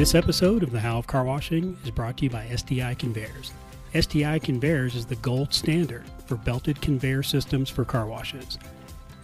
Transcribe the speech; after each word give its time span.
This 0.00 0.14
episode 0.14 0.62
of 0.62 0.72
the 0.72 0.80
How 0.80 0.96
of 0.96 1.06
Car 1.06 1.24
Washing 1.24 1.76
is 1.84 1.90
brought 1.90 2.16
to 2.16 2.24
you 2.24 2.30
by 2.30 2.48
STI 2.56 2.94
Conveyors. 2.94 3.52
STI 3.94 4.38
Conveyors 4.38 4.94
is 4.94 5.04
the 5.04 5.16
gold 5.16 5.52
standard 5.52 6.04
for 6.24 6.36
belted 6.36 6.80
conveyor 6.80 7.22
systems 7.22 7.68
for 7.68 7.84
car 7.84 8.06
washes. 8.06 8.58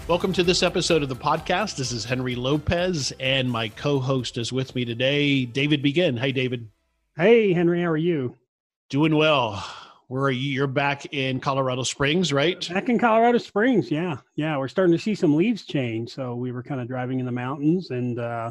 Welcome 0.07 0.33
to 0.33 0.43
this 0.43 0.61
episode 0.61 1.01
of 1.01 1.09
the 1.09 1.15
podcast. 1.15 1.77
This 1.77 1.91
is 1.91 2.05
Henry 2.05 2.35
Lopez, 2.35 3.13
and 3.19 3.49
my 3.49 3.69
co 3.69 3.99
host 3.99 4.37
is 4.37 4.53
with 4.53 4.75
me 4.75 4.85
today, 4.85 5.45
David 5.45 5.81
Begin. 5.81 6.17
Hey, 6.17 6.31
David. 6.31 6.67
Hey, 7.15 7.53
Henry, 7.53 7.83
how 7.83 7.91
are 7.91 7.97
you? 7.97 8.35
Doing 8.89 9.15
well. 9.15 9.63
Where 10.07 10.23
are 10.23 10.31
you? 10.31 10.49
You're 10.49 10.65
back 10.65 11.13
in 11.13 11.39
Colorado 11.39 11.83
Springs, 11.83 12.33
right? 12.33 12.67
Back 12.73 12.89
in 12.89 12.97
Colorado 12.97 13.37
Springs, 13.37 13.91
yeah. 13.91 14.17
Yeah, 14.35 14.57
we're 14.57 14.67
starting 14.67 14.93
to 14.93 15.01
see 15.01 15.13
some 15.13 15.35
leaves 15.35 15.63
change. 15.63 16.11
So 16.11 16.33
we 16.33 16.51
were 16.51 16.63
kind 16.63 16.81
of 16.81 16.87
driving 16.87 17.19
in 17.19 17.27
the 17.27 17.31
mountains 17.31 17.91
and 17.91 18.17
uh, 18.17 18.49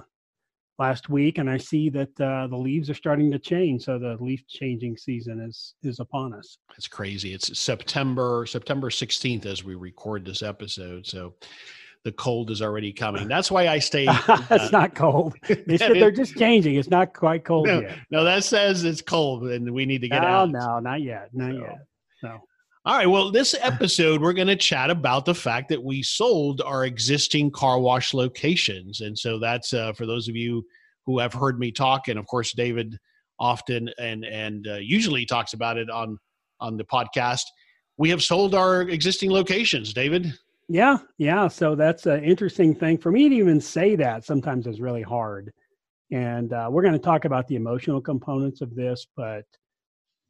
last 0.78 1.08
week, 1.08 1.38
and 1.38 1.50
I 1.50 1.56
see 1.56 1.90
that 1.90 2.20
uh, 2.20 2.46
the 2.46 2.56
leaves 2.56 2.88
are 2.88 2.94
starting 2.94 3.32
to 3.32 3.38
change. 3.40 3.82
So 3.82 3.98
the 3.98 4.16
leaf 4.20 4.46
changing 4.46 4.96
season 4.96 5.40
is 5.40 5.74
is 5.82 5.98
upon 5.98 6.32
us. 6.32 6.58
It's 6.76 6.86
crazy. 6.86 7.34
It's 7.34 7.58
September 7.58 8.46
September 8.46 8.90
16th 8.90 9.44
as 9.44 9.64
we 9.64 9.74
record 9.74 10.24
this 10.24 10.40
episode. 10.40 11.08
So 11.08 11.34
the 12.04 12.12
cold 12.12 12.50
is 12.50 12.62
already 12.62 12.92
coming. 12.92 13.28
That's 13.28 13.50
why 13.50 13.68
I 13.68 13.78
stay. 13.78 14.06
it's 14.08 14.28
uh, 14.50 14.68
not 14.72 14.94
cold. 14.94 15.34
It's, 15.48 15.78
they're 15.78 16.10
just 16.10 16.36
changing. 16.36 16.74
It's 16.74 16.90
not 16.90 17.14
quite 17.14 17.44
cold 17.44 17.66
no, 17.66 17.80
yet. 17.80 17.96
No, 18.10 18.24
that 18.24 18.44
says 18.44 18.84
it's 18.84 19.00
cold 19.00 19.44
and 19.44 19.72
we 19.72 19.86
need 19.86 20.00
to 20.00 20.08
get 20.08 20.22
no, 20.22 20.28
out. 20.28 20.50
No, 20.50 20.78
not 20.80 21.00
yet. 21.02 21.28
Not 21.32 21.54
yet. 21.54 21.78
No. 22.22 22.40
All 22.84 22.96
right. 22.96 23.06
Well, 23.06 23.30
this 23.30 23.54
episode, 23.60 24.20
we're 24.20 24.32
going 24.32 24.48
to 24.48 24.56
chat 24.56 24.90
about 24.90 25.24
the 25.24 25.34
fact 25.34 25.68
that 25.68 25.82
we 25.82 26.02
sold 26.02 26.60
our 26.62 26.84
existing 26.84 27.52
car 27.52 27.78
wash 27.78 28.12
locations. 28.12 29.00
And 29.02 29.16
so 29.16 29.38
that's 29.38 29.72
uh, 29.72 29.92
for 29.92 30.04
those 30.04 30.28
of 30.28 30.34
you 30.34 30.66
who 31.06 31.20
have 31.20 31.32
heard 31.32 31.58
me 31.58 31.70
talk. 31.70 32.08
And 32.08 32.18
of 32.18 32.26
course, 32.26 32.52
David 32.52 32.98
often 33.38 33.88
and, 33.98 34.24
and 34.24 34.66
uh, 34.66 34.74
usually 34.74 35.24
talks 35.24 35.52
about 35.52 35.78
it 35.78 35.90
on, 35.90 36.18
on 36.60 36.76
the 36.76 36.84
podcast. 36.84 37.44
We 37.98 38.10
have 38.10 38.22
sold 38.22 38.54
our 38.54 38.82
existing 38.82 39.30
locations, 39.30 39.92
David. 39.92 40.32
Yeah, 40.72 41.00
yeah. 41.18 41.48
So 41.48 41.74
that's 41.74 42.06
an 42.06 42.24
interesting 42.24 42.74
thing 42.74 42.96
for 42.96 43.12
me 43.12 43.28
to 43.28 43.34
even 43.34 43.60
say 43.60 43.94
that. 43.96 44.24
Sometimes 44.24 44.66
is 44.66 44.80
really 44.80 45.02
hard, 45.02 45.52
and 46.10 46.50
uh, 46.50 46.68
we're 46.70 46.80
going 46.80 46.94
to 46.94 46.98
talk 46.98 47.26
about 47.26 47.46
the 47.46 47.56
emotional 47.56 48.00
components 48.00 48.62
of 48.62 48.74
this. 48.74 49.06
But 49.14 49.44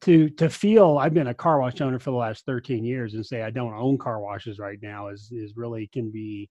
to 0.01 0.29
to 0.31 0.51
feel, 0.51 0.98
I've 0.98 1.15
been 1.15 1.29
a 1.29 1.35
car 1.35 1.61
wash 1.61 1.81
owner 1.81 2.01
for 2.01 2.11
the 2.11 2.17
last 2.17 2.45
13 2.45 2.85
years, 2.85 3.14
and 3.14 3.25
say 3.25 3.42
I 3.42 3.51
don't 3.51 3.73
own 3.73 3.98
car 3.98 4.20
washes 4.20 4.58
right 4.58 4.80
now 4.83 5.11
is 5.11 5.29
is 5.30 5.53
really 5.55 5.89
can 5.92 6.11
be 6.11 6.51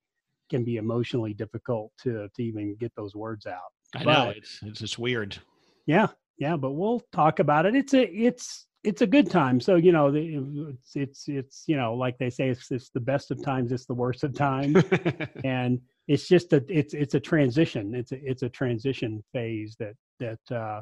can 0.50 0.63
be 0.63 0.78
emotionally 0.78 1.34
difficult 1.34 1.91
to 2.03 2.29
to 2.34 2.41
even 2.41 2.78
get 2.79 2.94
those 2.96 3.13
words 3.13 3.46
out. 3.46 3.59
I 3.94 4.06
but, 4.06 4.13
know 4.13 4.29
it's 4.29 4.59
it's 4.63 4.79
just 4.79 5.00
weird. 5.00 5.38
Yeah, 5.85 6.08
yeah. 6.38 6.56
But 6.56 6.72
we'll 6.72 7.02
talk 7.12 7.40
about 7.40 7.66
it. 7.66 7.75
It's 7.75 7.94
a 7.94 8.03
it's 8.03 8.68
it's 8.84 9.02
a 9.02 9.08
good 9.08 9.30
time. 9.30 9.59
So 9.59 9.75
you 9.75 9.92
know, 9.92 10.12
it's 10.14 10.96
it's 10.96 11.28
it's 11.28 11.64
you 11.68 11.78
know, 11.78 11.94
like 11.94 12.18
they 12.18 12.30
say, 12.30 12.50
it's 12.50 12.72
it's 12.72 12.90
the 12.90 13.00
best 13.00 13.31
of 13.31 13.44
times, 13.44 13.72
it's 13.72 13.86
the 13.86 13.94
worst 13.94 14.24
of 14.24 14.36
times, 14.36 14.84
and 15.44 15.80
it's 16.08 16.28
just 16.28 16.53
a 16.53 16.64
it's 16.68 16.94
it's 16.94 17.14
a 17.14 17.20
transition. 17.20 17.94
It's 17.94 18.12
a 18.12 18.20
it's 18.24 18.44
a 18.44 18.50
transition 18.50 19.24
phase 19.34 19.75
that 19.80 19.96
that 20.20 20.56
uh, 20.56 20.81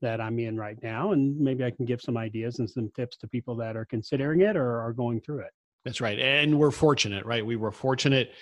that 0.00 0.20
I'm 0.20 0.38
in 0.38 0.56
right 0.56 0.76
now, 0.82 1.12
and 1.12 1.38
maybe 1.38 1.64
I 1.64 1.70
can 1.70 1.84
give 1.84 2.00
some 2.00 2.16
ideas 2.16 2.58
and 2.58 2.68
some 2.68 2.90
tips 2.96 3.16
to 3.18 3.28
people 3.28 3.54
that 3.56 3.76
are 3.76 3.84
considering 3.84 4.40
it 4.40 4.56
or 4.56 4.80
are 4.80 4.92
going 4.92 5.20
through 5.20 5.40
it. 5.40 5.52
That's 5.84 6.00
right, 6.00 6.18
and 6.18 6.58
we're 6.58 6.70
fortunate, 6.70 7.24
right? 7.24 7.44
We 7.44 7.56
were 7.56 7.72
fortunate. 7.72 8.32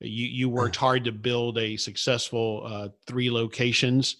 You 0.00 0.26
you 0.26 0.48
worked 0.48 0.76
hard 0.76 1.04
to 1.04 1.12
build 1.12 1.58
a 1.58 1.76
successful 1.76 2.62
uh, 2.64 2.88
three 3.06 3.30
locations 3.30 4.16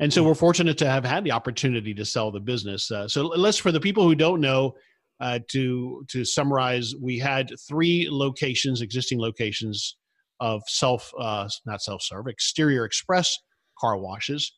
and 0.00 0.12
so 0.12 0.22
we're 0.22 0.34
fortunate 0.34 0.78
to 0.78 0.88
have 0.88 1.04
had 1.04 1.24
the 1.24 1.32
opportunity 1.32 1.92
to 1.94 2.04
sell 2.04 2.30
the 2.30 2.40
business. 2.40 2.90
Uh, 2.90 3.08
so 3.08 3.26
let's, 3.26 3.58
for 3.58 3.72
the 3.72 3.80
people 3.80 4.04
who 4.04 4.14
don't 4.14 4.40
know, 4.40 4.74
uh, 5.20 5.40
to 5.48 6.04
to 6.08 6.24
summarize, 6.24 6.94
we 7.00 7.18
had 7.18 7.50
three 7.66 8.08
locations, 8.08 8.82
existing 8.82 9.18
locations 9.18 9.96
of 10.40 10.62
self, 10.68 11.12
uh, 11.18 11.48
not 11.66 11.82
self 11.82 12.02
serve, 12.02 12.28
exterior 12.28 12.84
express 12.84 13.36
car 13.80 13.96
washes. 13.96 14.52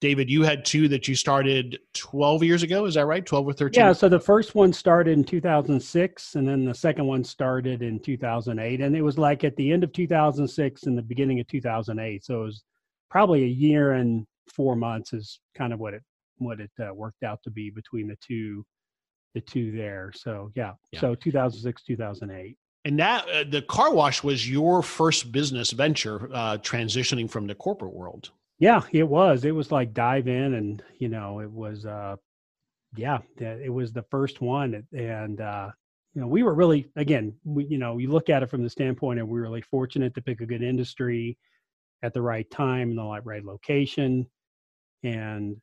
David, 0.00 0.28
you 0.28 0.42
had 0.42 0.64
two 0.64 0.88
that 0.88 1.08
you 1.08 1.14
started 1.14 1.78
12 1.94 2.42
years 2.42 2.62
ago. 2.62 2.84
Is 2.84 2.94
that 2.94 3.06
right? 3.06 3.24
12 3.24 3.46
or 3.46 3.52
13? 3.54 3.82
Yeah. 3.82 3.92
So 3.94 4.10
the 4.10 4.20
first 4.20 4.54
one 4.54 4.70
started 4.72 5.12
in 5.12 5.24
2006, 5.24 6.34
and 6.34 6.46
then 6.46 6.66
the 6.66 6.74
second 6.74 7.06
one 7.06 7.24
started 7.24 7.80
in 7.82 7.98
2008. 8.00 8.82
And 8.82 8.94
it 8.94 9.00
was 9.00 9.16
like 9.16 9.42
at 9.42 9.56
the 9.56 9.72
end 9.72 9.82
of 9.82 9.92
2006 9.94 10.82
and 10.82 10.98
the 10.98 11.02
beginning 11.02 11.40
of 11.40 11.48
2008. 11.48 12.24
So 12.24 12.42
it 12.42 12.44
was 12.44 12.62
probably 13.10 13.44
a 13.44 13.48
year 13.48 13.92
and 13.92 14.26
four 14.54 14.76
months 14.76 15.12
is 15.12 15.40
kind 15.56 15.72
of 15.72 15.78
what 15.78 15.94
it 15.94 16.02
what 16.38 16.60
it 16.60 16.70
uh, 16.80 16.92
worked 16.92 17.22
out 17.22 17.42
to 17.44 17.50
be 17.50 17.70
between 17.70 18.08
the 18.08 18.16
two 18.26 18.64
the 19.34 19.40
two 19.40 19.72
there. 19.72 20.12
So 20.14 20.50
yeah, 20.54 20.72
yeah. 20.92 21.00
so 21.00 21.14
2006 21.14 21.82
2008. 21.82 22.56
And 22.84 22.98
that 23.00 23.28
uh, 23.28 23.44
the 23.48 23.62
car 23.62 23.92
wash 23.92 24.22
was 24.22 24.48
your 24.48 24.82
first 24.82 25.32
business 25.32 25.72
venture, 25.72 26.30
uh, 26.32 26.56
transitioning 26.58 27.28
from 27.28 27.46
the 27.46 27.54
corporate 27.54 27.92
world. 27.92 28.30
Yeah, 28.58 28.82
it 28.92 29.02
was. 29.02 29.44
It 29.44 29.50
was 29.50 29.70
like 29.70 29.92
dive 29.92 30.28
in, 30.28 30.54
and 30.54 30.82
you 30.98 31.08
know, 31.08 31.40
it 31.40 31.50
was. 31.50 31.84
uh 31.84 32.16
Yeah, 32.96 33.18
it 33.38 33.72
was 33.72 33.92
the 33.92 34.04
first 34.10 34.40
one, 34.40 34.86
and 34.92 35.40
uh 35.40 35.70
you 36.14 36.22
know, 36.22 36.28
we 36.28 36.42
were 36.42 36.54
really 36.54 36.86
again, 36.96 37.34
we 37.44 37.66
you 37.66 37.76
know, 37.76 37.98
you 37.98 38.10
look 38.10 38.30
at 38.30 38.42
it 38.42 38.48
from 38.48 38.62
the 38.62 38.70
standpoint 38.70 39.18
and 39.18 39.28
we 39.28 39.38
were 39.38 39.42
really 39.42 39.60
fortunate 39.60 40.14
to 40.14 40.22
pick 40.22 40.40
a 40.40 40.46
good 40.46 40.62
industry 40.62 41.36
at 42.02 42.14
the 42.14 42.22
right 42.22 42.50
time 42.50 42.90
in 42.90 42.96
the 42.96 43.20
right 43.22 43.44
location 43.44 44.26
and 45.02 45.56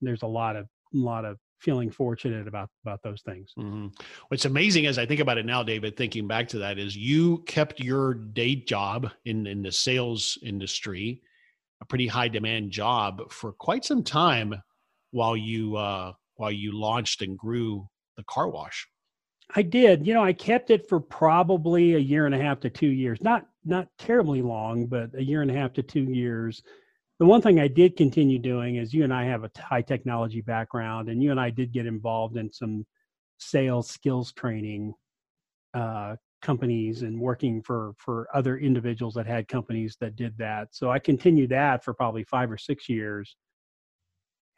there's 0.00 0.22
a 0.22 0.26
lot 0.26 0.56
of 0.56 0.66
a 0.94 0.96
lot 0.96 1.24
of 1.24 1.38
feeling 1.58 1.90
fortunate 1.90 2.48
about 2.48 2.68
about 2.84 3.02
those 3.02 3.22
things. 3.22 3.52
Mm-hmm. 3.58 3.88
What's 4.28 4.44
amazing 4.44 4.86
as 4.86 4.98
I 4.98 5.06
think 5.06 5.20
about 5.20 5.38
it 5.38 5.46
now, 5.46 5.62
David, 5.62 5.96
thinking 5.96 6.26
back 6.26 6.48
to 6.48 6.58
that, 6.58 6.78
is 6.78 6.96
you 6.96 7.38
kept 7.46 7.80
your 7.80 8.14
day 8.14 8.56
job 8.56 9.10
in 9.24 9.46
in 9.46 9.62
the 9.62 9.72
sales 9.72 10.38
industry, 10.42 11.20
a 11.80 11.84
pretty 11.84 12.06
high 12.06 12.28
demand 12.28 12.70
job 12.72 13.30
for 13.30 13.52
quite 13.52 13.84
some 13.84 14.02
time, 14.02 14.54
while 15.12 15.36
you 15.36 15.76
uh, 15.76 16.12
while 16.34 16.52
you 16.52 16.72
launched 16.72 17.22
and 17.22 17.38
grew 17.38 17.88
the 18.16 18.24
car 18.24 18.48
wash. 18.48 18.86
I 19.54 19.62
did. 19.62 20.06
You 20.06 20.14
know, 20.14 20.24
I 20.24 20.32
kept 20.32 20.70
it 20.70 20.88
for 20.88 20.98
probably 20.98 21.94
a 21.94 21.98
year 21.98 22.26
and 22.26 22.34
a 22.34 22.38
half 22.38 22.60
to 22.60 22.70
two 22.70 22.88
years. 22.88 23.22
Not 23.22 23.46
not 23.64 23.88
terribly 23.98 24.42
long, 24.42 24.86
but 24.86 25.10
a 25.14 25.22
year 25.22 25.42
and 25.42 25.50
a 25.50 25.54
half 25.54 25.72
to 25.74 25.82
two 25.82 26.04
years 26.04 26.62
the 27.22 27.26
one 27.26 27.40
thing 27.40 27.60
I 27.60 27.68
did 27.68 27.96
continue 27.96 28.40
doing 28.40 28.74
is 28.74 28.92
you 28.92 29.04
and 29.04 29.14
I 29.14 29.22
have 29.26 29.44
a 29.44 29.50
high 29.56 29.80
technology 29.80 30.40
background, 30.40 31.08
and 31.08 31.22
you 31.22 31.30
and 31.30 31.38
I 31.38 31.50
did 31.50 31.70
get 31.70 31.86
involved 31.86 32.36
in 32.36 32.52
some 32.52 32.84
sales 33.38 33.88
skills 33.88 34.32
training 34.32 34.92
uh, 35.72 36.16
companies 36.40 37.02
and 37.02 37.20
working 37.20 37.62
for 37.62 37.92
for 37.96 38.26
other 38.34 38.58
individuals 38.58 39.14
that 39.14 39.28
had 39.28 39.46
companies 39.46 39.96
that 40.00 40.16
did 40.16 40.36
that. 40.38 40.70
So 40.72 40.90
I 40.90 40.98
continued 40.98 41.50
that 41.50 41.84
for 41.84 41.94
probably 41.94 42.24
five 42.24 42.50
or 42.50 42.58
six 42.58 42.88
years 42.88 43.36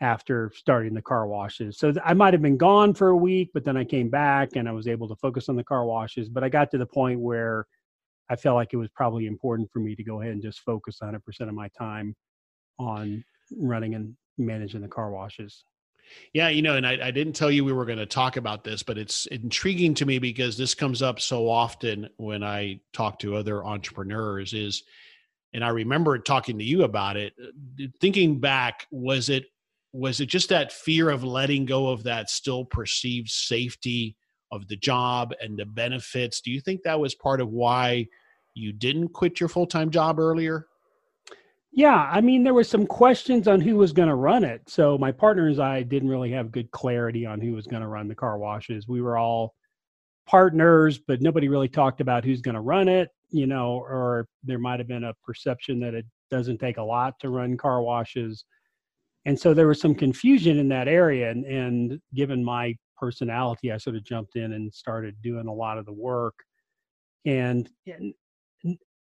after 0.01 0.51
starting 0.55 0.95
the 0.95 1.03
car 1.03 1.27
washes. 1.27 1.77
So 1.79 1.93
I 2.03 2.15
might 2.15 2.33
have 2.33 2.41
been 2.41 2.57
gone 2.57 2.95
for 2.95 3.09
a 3.09 3.17
week, 3.17 3.51
but 3.53 3.65
then 3.65 3.77
I 3.77 3.85
came 3.85 4.09
back 4.09 4.57
and 4.57 4.67
I 4.67 4.73
was 4.73 4.89
able 4.89 5.07
to 5.09 5.17
focus 5.17 5.51
on 5.51 5.57
the 5.57 5.65
car 5.65 5.85
washes. 5.85 6.31
But 6.31 6.43
I 6.43 6.49
got 6.49 6.71
to 6.71 6.79
the 6.79 6.87
point 6.87 7.21
where 7.21 7.67
I 8.31 8.37
felt 8.37 8.57
like 8.57 8.73
it 8.73 8.79
was 8.79 8.89
probably 8.95 9.27
important 9.27 9.71
for 9.71 9.81
me 9.81 9.95
to 9.95 10.03
go 10.03 10.23
ahead 10.23 10.33
and 10.33 10.41
just 10.41 10.61
focus 10.61 11.01
100% 11.03 11.19
of 11.43 11.53
my 11.53 11.69
time 11.79 12.17
on 12.79 13.25
running 13.57 13.95
and 13.95 14.17
managing 14.39 14.81
the 14.81 14.89
car 14.89 15.11
washes. 15.11 15.65
Yeah, 16.33 16.49
you 16.49 16.63
know, 16.63 16.77
and 16.77 16.87
I, 16.87 16.99
I 17.07 17.11
didn't 17.11 17.35
tell 17.35 17.51
you 17.51 17.65
we 17.65 17.73
were 17.73 17.87
going 17.87 17.99
to 17.99 18.07
talk 18.07 18.37
about 18.37 18.65
this, 18.65 18.83
but 18.83 18.99
it's 18.99 19.27
intriguing 19.27 19.95
to 19.95 20.07
me 20.07 20.19
because 20.19 20.57
this 20.57 20.75
comes 20.75 21.03
up 21.03 21.21
so 21.21 21.49
often 21.49 22.09
when 22.17 22.43
I 22.43 22.81
talk 22.93 23.19
to 23.21 23.37
other 23.37 23.65
entrepreneurs. 23.65 24.53
Is, 24.53 24.83
and 25.53 25.65
I 25.65 25.69
remember 25.69 26.19
talking 26.19 26.59
to 26.59 26.65
you 26.65 26.85
about 26.85 27.17
it. 27.17 27.33
Uh, 27.43 27.87
thinking 28.01 28.41
back, 28.41 28.87
was 28.91 29.29
it 29.29 29.47
was 29.93 30.21
it 30.21 30.27
just 30.27 30.49
that 30.49 30.73
fear 30.73 31.09
of 31.09 31.23
letting 31.23 31.65
go 31.65 31.89
of 31.89 32.03
that 32.03 32.29
still 32.29 32.65
perceived 32.65 33.31
safety 33.31 34.17
of 34.51 34.67
the 34.67 34.77
job 34.77 35.33
and 35.41 35.57
the 35.57 35.65
benefits? 35.65 36.41
Do 36.41 36.51
you 36.51 36.61
think 36.61 36.83
that 36.83 36.99
was 36.99 37.15
part 37.15 37.41
of 37.41 37.51
why 37.51 38.09
you 38.55 38.73
didn't 38.73 39.11
quit 39.11 39.39
your 39.39 39.49
full 39.49 39.67
time 39.67 39.91
job 39.91 40.19
earlier? 40.19 40.67
Yeah, 41.77 42.09
I 42.09 42.21
mean, 42.21 42.45
there 42.45 42.55
was 42.55 42.69
some 42.69 42.87
questions 42.87 43.49
on 43.49 43.61
who 43.61 43.75
was 43.75 43.93
going 43.93 44.09
to 44.09 44.15
run 44.15 44.45
it. 44.45 44.63
So 44.69 44.97
my 44.97 45.11
partners 45.11 45.59
I 45.59 45.83
didn't 45.83 46.09
really 46.09 46.31
have 46.31 46.53
good 46.53 46.71
clarity 46.71 47.27
on 47.27 47.41
who 47.41 47.53
was 47.53 47.67
going 47.67 47.83
to 47.83 47.89
run 47.89 48.07
the 48.07 48.15
car 48.15 48.39
washes. 48.39 48.87
We 48.87 49.03
were 49.03 49.19
all 49.19 49.55
partners, 50.25 50.99
but 50.99 51.21
nobody 51.21 51.49
really 51.49 51.69
talked 51.69 52.01
about 52.01 52.25
who's 52.25 52.41
going 52.41 52.55
to 52.55 52.61
run 52.61 52.87
it, 52.87 53.09
you 53.31 53.49
know, 53.49 53.73
or 53.73 54.29
there 54.45 54.61
might 54.61 54.79
have 54.79 54.87
been 54.87 55.03
a 55.03 55.15
perception 55.25 55.81
that 55.81 55.95
it 55.95 56.07
doesn't 56.31 56.59
take 56.59 56.77
a 56.77 56.83
lot 56.83 57.19
to 57.21 57.31
run 57.31 57.57
car 57.57 57.83
washes. 57.83 58.45
And 59.25 59.39
so 59.39 59.53
there 59.53 59.67
was 59.67 59.81
some 59.81 59.97
confusion 59.97 60.61
in 60.61 60.69
that 60.69 60.87
area. 60.87 61.29
And, 61.33 61.45
and 61.45 62.01
given 62.15 62.45
my 62.45 62.77
personality, 62.97 63.73
I 63.73 63.79
sort 63.79 63.97
of 63.97 64.05
jumped 64.05 64.37
in 64.37 64.53
and 64.53 64.73
started 64.73 65.17
doing 65.23 65.49
a 65.49 65.53
lot 65.53 65.79
of 65.79 65.87
the 65.87 65.93
work. 65.93 66.37
And, 67.27 67.69
and 67.89 68.15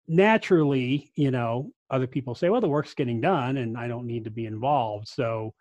naturally, 0.08 1.10
you 1.14 1.30
know, 1.30 1.70
other 1.90 2.06
people 2.06 2.34
say, 2.34 2.48
well, 2.48 2.60
the 2.60 2.68
work's 2.68 2.94
getting 2.94 3.20
done 3.20 3.56
and 3.56 3.76
I 3.76 3.88
don't 3.88 4.06
need 4.06 4.24
to 4.24 4.30
be 4.30 4.46
involved. 4.46 5.08
So, 5.08 5.54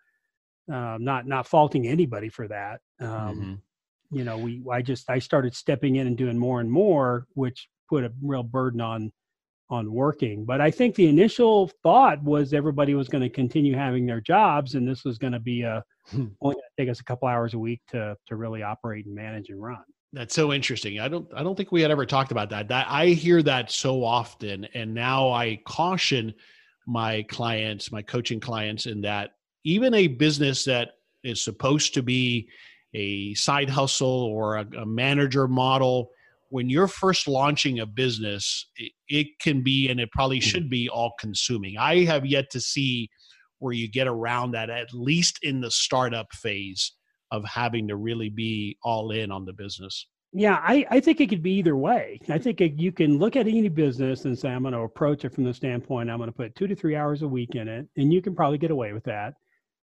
um, 0.70 1.04
not 1.04 1.26
not 1.26 1.46
faulting 1.46 1.86
anybody 1.86 2.28
for 2.28 2.48
that. 2.48 2.80
Um, 3.00 3.08
mm-hmm. 3.08 4.16
You 4.16 4.24
know, 4.24 4.38
we 4.38 4.62
I 4.70 4.82
just 4.82 5.08
I 5.08 5.18
started 5.20 5.54
stepping 5.54 5.96
in 5.96 6.06
and 6.06 6.16
doing 6.16 6.38
more 6.38 6.60
and 6.60 6.70
more, 6.70 7.26
which 7.34 7.68
put 7.88 8.04
a 8.04 8.12
real 8.20 8.42
burden 8.42 8.80
on 8.80 9.12
on 9.70 9.92
working. 9.92 10.44
But 10.44 10.60
I 10.60 10.70
think 10.70 10.94
the 10.94 11.08
initial 11.08 11.70
thought 11.82 12.22
was 12.22 12.52
everybody 12.52 12.94
was 12.94 13.08
going 13.08 13.22
to 13.22 13.30
continue 13.30 13.76
having 13.76 14.06
their 14.06 14.20
jobs, 14.20 14.74
and 14.74 14.86
this 14.86 15.04
was 15.04 15.18
going 15.18 15.32
to 15.32 15.40
be 15.40 15.62
a 15.62 15.84
hmm. 16.08 16.26
only 16.40 16.54
going 16.54 16.56
to 16.56 16.82
take 16.82 16.90
us 16.90 17.00
a 17.00 17.04
couple 17.04 17.28
hours 17.28 17.54
a 17.54 17.58
week 17.58 17.80
to 17.90 18.16
to 18.26 18.36
really 18.36 18.62
operate 18.62 19.06
and 19.06 19.14
manage 19.14 19.50
and 19.50 19.62
run. 19.62 19.84
That's 20.12 20.34
so 20.34 20.52
interesting. 20.52 21.00
I 21.00 21.08
don't 21.08 21.28
I 21.34 21.42
don't 21.42 21.56
think 21.56 21.72
we 21.72 21.82
had 21.82 21.90
ever 21.90 22.06
talked 22.06 22.32
about 22.32 22.50
that. 22.50 22.68
That 22.68 22.86
I 22.88 23.08
hear 23.08 23.42
that 23.42 23.70
so 23.70 24.04
often 24.04 24.66
and 24.74 24.94
now 24.94 25.30
I 25.30 25.60
caution 25.66 26.32
my 26.86 27.22
clients, 27.24 27.90
my 27.90 28.02
coaching 28.02 28.40
clients 28.40 28.86
in 28.86 29.00
that 29.02 29.30
even 29.64 29.92
a 29.94 30.06
business 30.06 30.64
that 30.64 30.90
is 31.24 31.42
supposed 31.42 31.92
to 31.94 32.02
be 32.02 32.48
a 32.94 33.34
side 33.34 33.68
hustle 33.68 34.08
or 34.08 34.56
a, 34.56 34.66
a 34.78 34.86
manager 34.86 35.48
model 35.48 36.10
when 36.50 36.70
you're 36.70 36.86
first 36.86 37.26
launching 37.26 37.80
a 37.80 37.86
business 37.86 38.70
it, 38.76 38.92
it 39.08 39.26
can 39.40 39.62
be 39.62 39.88
and 39.88 40.00
it 40.00 40.10
probably 40.12 40.38
mm-hmm. 40.38 40.48
should 40.48 40.70
be 40.70 40.88
all 40.88 41.12
consuming. 41.18 41.76
I 41.76 42.04
have 42.04 42.24
yet 42.24 42.50
to 42.52 42.60
see 42.60 43.10
where 43.58 43.72
you 43.72 43.90
get 43.90 44.06
around 44.06 44.52
that 44.52 44.70
at 44.70 44.92
least 44.92 45.40
in 45.42 45.60
the 45.60 45.70
startup 45.70 46.32
phase 46.32 46.92
of 47.36 47.44
having 47.44 47.86
to 47.88 47.96
really 47.96 48.28
be 48.28 48.76
all 48.82 49.10
in 49.12 49.30
on 49.30 49.44
the 49.44 49.52
business? 49.52 50.06
Yeah, 50.32 50.60
I, 50.62 50.84
I 50.90 51.00
think 51.00 51.20
it 51.20 51.28
could 51.28 51.42
be 51.42 51.52
either 51.52 51.76
way. 51.76 52.20
I 52.28 52.38
think 52.38 52.60
it, 52.60 52.74
you 52.74 52.92
can 52.92 53.18
look 53.18 53.36
at 53.36 53.46
any 53.46 53.68
business 53.68 54.24
and 54.24 54.38
say, 54.38 54.50
I'm 54.50 54.62
going 54.62 54.74
to 54.74 54.80
approach 54.80 55.24
it 55.24 55.32
from 55.32 55.44
the 55.44 55.54
standpoint, 55.54 56.10
I'm 56.10 56.18
going 56.18 56.28
to 56.28 56.36
put 56.36 56.54
two 56.54 56.66
to 56.66 56.74
three 56.74 56.96
hours 56.96 57.22
a 57.22 57.28
week 57.28 57.54
in 57.54 57.68
it, 57.68 57.86
and 57.96 58.12
you 58.12 58.20
can 58.20 58.34
probably 58.34 58.58
get 58.58 58.70
away 58.70 58.92
with 58.92 59.04
that. 59.04 59.34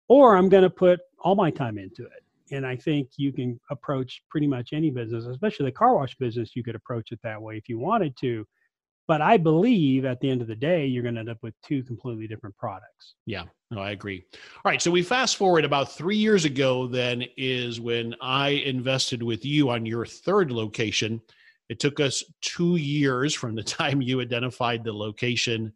Or 0.09 0.37
I'm 0.37 0.49
going 0.49 0.65
to 0.65 0.71
put 0.71 1.01
all 1.21 1.35
my 1.35 1.51
time 1.51 1.79
into 1.79 2.03
it. 2.05 2.23
And 2.55 2.67
I 2.67 2.77
think 2.77 3.09
you 3.17 3.33
can 3.33 3.59
approach 3.71 4.23
pretty 4.29 4.47
much 4.47 4.75
any 4.75 4.91
business, 4.91 5.25
especially 5.25 5.67
the 5.67 5.73
car 5.73 5.95
wash 5.95 6.15
business, 6.17 6.55
you 6.55 6.63
could 6.63 6.75
approach 6.75 7.11
it 7.11 7.21
that 7.23 7.41
way 7.41 7.57
if 7.57 7.69
you 7.69 7.79
wanted 7.79 8.15
to. 8.19 8.47
But 9.07 9.21
I 9.21 9.37
believe 9.37 10.05
at 10.05 10.21
the 10.21 10.31
end 10.31 10.41
of 10.41 10.49
the 10.49 10.57
day, 10.57 10.87
you're 10.87 11.03
going 11.03 11.15
to 11.15 11.21
end 11.21 11.29
up 11.29 11.43
with 11.43 11.55
two 11.63 11.83
completely 11.83 12.27
different 12.27 12.57
products. 12.57 13.15
Yeah, 13.27 13.45
no, 13.71 13.81
I 13.81 13.91
agree. 13.91 14.25
All 14.33 14.71
right. 14.71 14.81
So 14.81 14.91
we 14.91 15.03
fast 15.03 15.37
forward 15.37 15.65
about 15.65 15.93
three 15.93 16.17
years 16.17 16.47
ago, 16.47 16.87
then 16.87 17.25
is 17.37 17.81
when 17.81 18.15
I 18.23 18.49
invested 18.49 19.23
with 19.23 19.45
you 19.45 19.69
on 19.71 19.85
your 19.85 20.07
third 20.07 20.51
location. 20.51 21.21
It 21.69 21.81
took 21.81 22.01
us 22.01 22.25
two 22.41 22.77
years 22.77 23.35
from 23.35 23.55
the 23.55 23.63
time 23.63 24.01
you 24.01 24.21
identified 24.21 24.85
the 24.85 24.93
location 24.93 25.73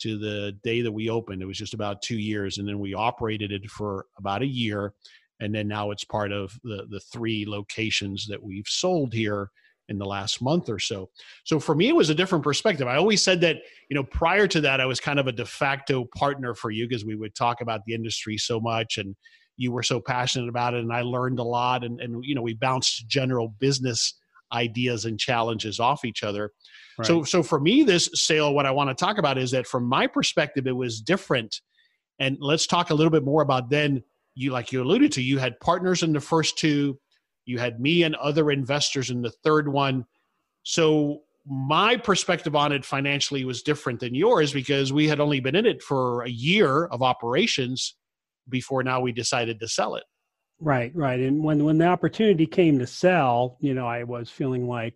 to 0.00 0.18
the 0.18 0.58
day 0.64 0.80
that 0.80 0.92
we 0.92 1.10
opened. 1.10 1.42
It 1.42 1.46
was 1.46 1.58
just 1.58 1.74
about 1.74 2.00
two 2.00 2.18
years. 2.18 2.56
And 2.56 2.66
then 2.66 2.78
we 2.78 2.94
operated 2.94 3.52
it 3.52 3.70
for 3.70 4.06
about 4.18 4.42
a 4.42 4.46
year. 4.46 4.94
And 5.40 5.54
then 5.54 5.68
now 5.68 5.90
it's 5.90 6.04
part 6.04 6.32
of 6.32 6.52
the, 6.64 6.86
the 6.88 7.00
three 7.12 7.44
locations 7.46 8.26
that 8.28 8.42
we've 8.42 8.66
sold 8.66 9.12
here 9.12 9.50
in 9.90 9.98
the 9.98 10.06
last 10.06 10.40
month 10.40 10.70
or 10.70 10.78
so. 10.78 11.10
So 11.44 11.60
for 11.60 11.74
me, 11.74 11.88
it 11.88 11.96
was 11.96 12.08
a 12.08 12.14
different 12.14 12.44
perspective. 12.44 12.86
I 12.86 12.96
always 12.96 13.22
said 13.22 13.40
that, 13.42 13.56
you 13.90 13.94
know, 13.96 14.04
prior 14.04 14.46
to 14.46 14.60
that, 14.62 14.80
I 14.80 14.86
was 14.86 15.00
kind 15.00 15.18
of 15.18 15.26
a 15.26 15.32
de 15.32 15.44
facto 15.44 16.06
partner 16.16 16.54
for 16.54 16.70
you 16.70 16.88
because 16.88 17.04
we 17.04 17.16
would 17.16 17.34
talk 17.34 17.60
about 17.60 17.84
the 17.84 17.92
industry 17.92 18.38
so 18.38 18.60
much 18.60 18.96
and 18.98 19.16
you 19.56 19.72
were 19.72 19.82
so 19.82 20.00
passionate 20.00 20.48
about 20.48 20.74
it 20.74 20.80
and 20.80 20.92
I 20.92 21.02
learned 21.02 21.40
a 21.40 21.44
lot 21.44 21.84
and, 21.84 22.00
and 22.00 22.24
you 22.24 22.34
know, 22.34 22.40
we 22.40 22.54
bounced 22.54 23.08
general 23.08 23.48
business 23.58 24.14
ideas 24.52 25.04
and 25.04 25.18
challenges 25.18 25.80
off 25.80 26.04
each 26.04 26.22
other. 26.22 26.52
Right. 26.98 27.06
So 27.06 27.24
so 27.24 27.42
for 27.42 27.60
me, 27.60 27.82
this 27.82 28.08
sale, 28.14 28.54
what 28.54 28.66
I 28.66 28.70
want 28.70 28.90
to 28.90 28.94
talk 28.94 29.18
about 29.18 29.38
is 29.38 29.50
that 29.50 29.66
from 29.66 29.84
my 29.84 30.06
perspective, 30.06 30.66
it 30.66 30.76
was 30.76 31.00
different. 31.00 31.60
And 32.18 32.36
let's 32.40 32.66
talk 32.66 32.90
a 32.90 32.94
little 32.94 33.10
bit 33.10 33.24
more 33.24 33.42
about 33.42 33.70
then 33.70 34.02
you 34.34 34.52
like 34.52 34.72
you 34.72 34.82
alluded 34.82 35.12
to, 35.12 35.22
you 35.22 35.38
had 35.38 35.58
partners 35.60 36.02
in 36.02 36.12
the 36.12 36.20
first 36.20 36.58
two 36.58 36.98
you 37.44 37.58
had 37.58 37.80
me 37.80 38.02
and 38.02 38.14
other 38.16 38.50
investors 38.50 39.10
in 39.10 39.22
the 39.22 39.30
third 39.30 39.68
one. 39.68 40.04
So 40.62 41.22
my 41.46 41.96
perspective 41.96 42.54
on 42.54 42.72
it 42.72 42.84
financially 42.84 43.44
was 43.44 43.62
different 43.62 44.00
than 44.00 44.14
yours 44.14 44.52
because 44.52 44.92
we 44.92 45.08
had 45.08 45.20
only 45.20 45.40
been 45.40 45.56
in 45.56 45.66
it 45.66 45.82
for 45.82 46.22
a 46.22 46.30
year 46.30 46.86
of 46.86 47.02
operations 47.02 47.96
before 48.48 48.82
now 48.82 49.00
we 49.00 49.12
decided 49.12 49.58
to 49.60 49.68
sell 49.68 49.94
it. 49.94 50.04
Right, 50.60 50.94
right. 50.94 51.18
And 51.20 51.42
when 51.42 51.64
when 51.64 51.78
the 51.78 51.86
opportunity 51.86 52.46
came 52.46 52.78
to 52.78 52.86
sell, 52.86 53.56
you 53.60 53.72
know, 53.72 53.86
I 53.86 54.04
was 54.04 54.28
feeling 54.28 54.68
like 54.68 54.94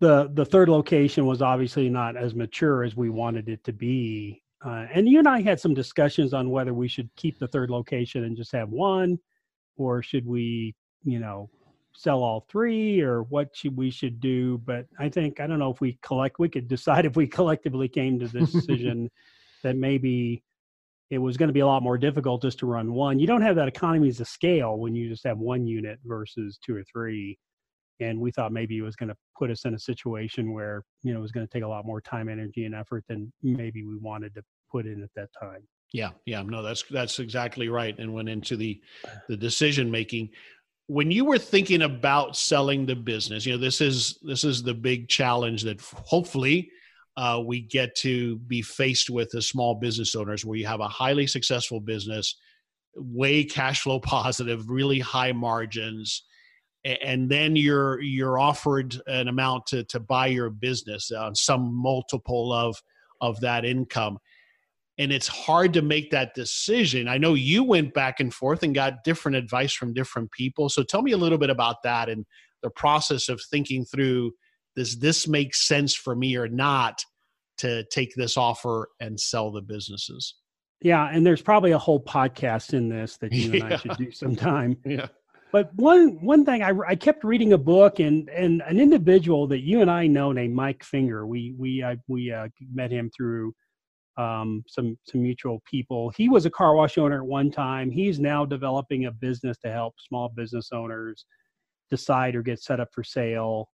the 0.00 0.30
the 0.34 0.44
third 0.44 0.68
location 0.68 1.26
was 1.26 1.40
obviously 1.40 1.88
not 1.88 2.16
as 2.16 2.34
mature 2.34 2.84
as 2.84 2.94
we 2.94 3.08
wanted 3.08 3.48
it 3.48 3.64
to 3.64 3.72
be. 3.72 4.42
Uh, 4.62 4.86
and 4.92 5.08
you 5.08 5.18
and 5.18 5.28
I 5.28 5.40
had 5.40 5.58
some 5.58 5.72
discussions 5.72 6.34
on 6.34 6.50
whether 6.50 6.74
we 6.74 6.86
should 6.86 7.08
keep 7.16 7.38
the 7.38 7.48
third 7.48 7.70
location 7.70 8.24
and 8.24 8.36
just 8.36 8.52
have 8.52 8.68
one, 8.68 9.18
or 9.78 10.02
should 10.02 10.26
we 10.26 10.74
you 11.04 11.18
know 11.18 11.48
sell 11.92 12.22
all 12.22 12.46
three 12.48 13.00
or 13.00 13.22
what 13.24 13.54
should 13.54 13.76
we 13.76 13.90
should 13.90 14.20
do 14.20 14.58
but 14.58 14.86
i 14.98 15.08
think 15.08 15.40
i 15.40 15.46
don't 15.46 15.58
know 15.58 15.70
if 15.70 15.80
we 15.80 15.98
collect 16.02 16.38
we 16.38 16.48
could 16.48 16.68
decide 16.68 17.04
if 17.04 17.16
we 17.16 17.26
collectively 17.38 17.88
came 17.88 18.18
to 18.18 18.28
the 18.28 18.40
decision 18.40 19.10
that 19.62 19.76
maybe 19.76 20.42
it 21.10 21.18
was 21.18 21.36
going 21.36 21.48
to 21.48 21.52
be 21.52 21.60
a 21.60 21.66
lot 21.66 21.82
more 21.82 21.98
difficult 21.98 22.40
just 22.40 22.60
to 22.60 22.66
run 22.66 22.92
one. 22.94 23.18
You 23.18 23.26
don't 23.26 23.42
have 23.42 23.56
that 23.56 23.68
economies 23.68 24.20
of 24.20 24.28
scale 24.28 24.78
when 24.78 24.94
you 24.94 25.08
just 25.08 25.24
have 25.24 25.38
one 25.38 25.66
unit 25.66 25.98
versus 26.04 26.58
two 26.64 26.76
or 26.76 26.84
three 26.84 27.36
and 27.98 28.18
we 28.18 28.30
thought 28.30 28.50
maybe 28.52 28.78
it 28.78 28.82
was 28.82 28.96
going 28.96 29.10
to 29.10 29.16
put 29.38 29.50
us 29.50 29.66
in 29.66 29.74
a 29.74 29.78
situation 29.78 30.52
where 30.52 30.82
you 31.02 31.12
know 31.12 31.18
it 31.18 31.22
was 31.22 31.32
going 31.32 31.46
to 31.46 31.52
take 31.52 31.64
a 31.64 31.68
lot 31.68 31.84
more 31.84 32.00
time 32.00 32.28
energy 32.28 32.64
and 32.64 32.74
effort 32.74 33.04
than 33.08 33.30
maybe 33.42 33.84
we 33.84 33.96
wanted 33.98 34.34
to 34.34 34.42
put 34.70 34.86
in 34.86 35.02
at 35.02 35.10
that 35.14 35.28
time. 35.38 35.62
Yeah 35.92 36.10
yeah 36.24 36.42
no 36.42 36.62
that's 36.62 36.84
that's 36.90 37.18
exactly 37.18 37.68
right 37.68 37.98
and 37.98 38.14
went 38.14 38.28
into 38.28 38.56
the 38.56 38.80
the 39.28 39.36
decision 39.36 39.90
making 39.90 40.30
when 40.90 41.08
you 41.08 41.24
were 41.24 41.38
thinking 41.38 41.82
about 41.82 42.36
selling 42.36 42.84
the 42.84 42.96
business 42.96 43.46
you 43.46 43.52
know 43.52 43.58
this 43.58 43.80
is 43.80 44.18
this 44.22 44.42
is 44.42 44.60
the 44.60 44.74
big 44.74 45.06
challenge 45.06 45.62
that 45.62 45.80
hopefully 45.80 46.68
uh, 47.16 47.40
we 47.44 47.60
get 47.60 47.94
to 47.94 48.38
be 48.48 48.60
faced 48.60 49.08
with 49.08 49.32
as 49.36 49.46
small 49.46 49.76
business 49.76 50.16
owners 50.16 50.44
where 50.44 50.56
you 50.56 50.66
have 50.66 50.80
a 50.80 50.88
highly 50.88 51.28
successful 51.28 51.78
business 51.78 52.34
way 52.96 53.44
cash 53.44 53.82
flow 53.82 54.00
positive 54.16 54.68
really 54.68 54.98
high 54.98 55.30
margins 55.30 56.24
and 56.84 57.30
then 57.30 57.54
you're 57.54 58.00
you're 58.00 58.40
offered 58.40 59.00
an 59.06 59.28
amount 59.28 59.64
to 59.66 59.84
to 59.84 60.00
buy 60.00 60.26
your 60.26 60.50
business 60.50 61.12
on 61.12 61.36
some 61.36 61.72
multiple 61.72 62.52
of 62.52 62.76
of 63.20 63.38
that 63.40 63.64
income 63.64 64.18
and 65.00 65.12
it's 65.12 65.26
hard 65.26 65.72
to 65.72 65.80
make 65.80 66.10
that 66.10 66.34
decision. 66.34 67.08
I 67.08 67.16
know 67.16 67.32
you 67.32 67.64
went 67.64 67.94
back 67.94 68.20
and 68.20 68.32
forth 68.32 68.62
and 68.62 68.74
got 68.74 69.02
different 69.02 69.38
advice 69.38 69.72
from 69.72 69.94
different 69.94 70.30
people. 70.30 70.68
So 70.68 70.82
tell 70.82 71.00
me 71.00 71.12
a 71.12 71.16
little 71.16 71.38
bit 71.38 71.48
about 71.48 71.82
that 71.84 72.10
and 72.10 72.26
the 72.62 72.68
process 72.68 73.30
of 73.30 73.40
thinking 73.50 73.86
through 73.86 74.32
does 74.76 74.98
this 74.98 75.26
make 75.26 75.54
sense 75.54 75.94
for 75.94 76.14
me 76.14 76.36
or 76.36 76.48
not 76.48 77.02
to 77.58 77.82
take 77.84 78.14
this 78.14 78.36
offer 78.36 78.90
and 79.00 79.18
sell 79.18 79.50
the 79.50 79.62
businesses? 79.62 80.34
Yeah, 80.82 81.08
and 81.10 81.26
there's 81.26 81.42
probably 81.42 81.72
a 81.72 81.78
whole 81.78 82.04
podcast 82.04 82.74
in 82.74 82.90
this 82.90 83.16
that 83.18 83.32
you 83.32 83.52
and 83.52 83.54
yeah. 83.58 83.66
I 83.68 83.76
should 83.76 83.96
do 83.96 84.10
sometime. 84.10 84.76
Yeah. 84.84 85.08
But 85.50 85.74
one 85.76 86.22
one 86.22 86.44
thing 86.44 86.62
I, 86.62 86.72
I 86.86 86.94
kept 86.94 87.24
reading 87.24 87.54
a 87.54 87.58
book 87.58 88.00
and 88.00 88.28
and 88.28 88.62
an 88.66 88.78
individual 88.78 89.46
that 89.48 89.60
you 89.60 89.80
and 89.80 89.90
I 89.90 90.06
know 90.06 90.30
named 90.30 90.54
Mike 90.54 90.84
Finger. 90.84 91.26
We 91.26 91.54
we 91.58 91.82
uh, 91.82 91.96
we 92.06 92.30
uh, 92.30 92.48
met 92.72 92.92
him 92.92 93.10
through 93.16 93.54
um, 94.20 94.62
some 94.66 94.98
some 95.04 95.22
mutual 95.22 95.62
people. 95.70 96.10
He 96.16 96.28
was 96.28 96.44
a 96.44 96.50
car 96.50 96.74
wash 96.74 96.98
owner 96.98 97.22
at 97.22 97.26
one 97.26 97.50
time. 97.50 97.90
He's 97.90 98.20
now 98.20 98.44
developing 98.44 99.06
a 99.06 99.12
business 99.12 99.56
to 99.58 99.72
help 99.72 99.94
small 99.98 100.28
business 100.28 100.70
owners 100.72 101.24
decide 101.90 102.36
or 102.36 102.42
get 102.42 102.62
set 102.62 102.80
up 102.80 102.88
for 102.92 103.02
sale. 103.02 103.68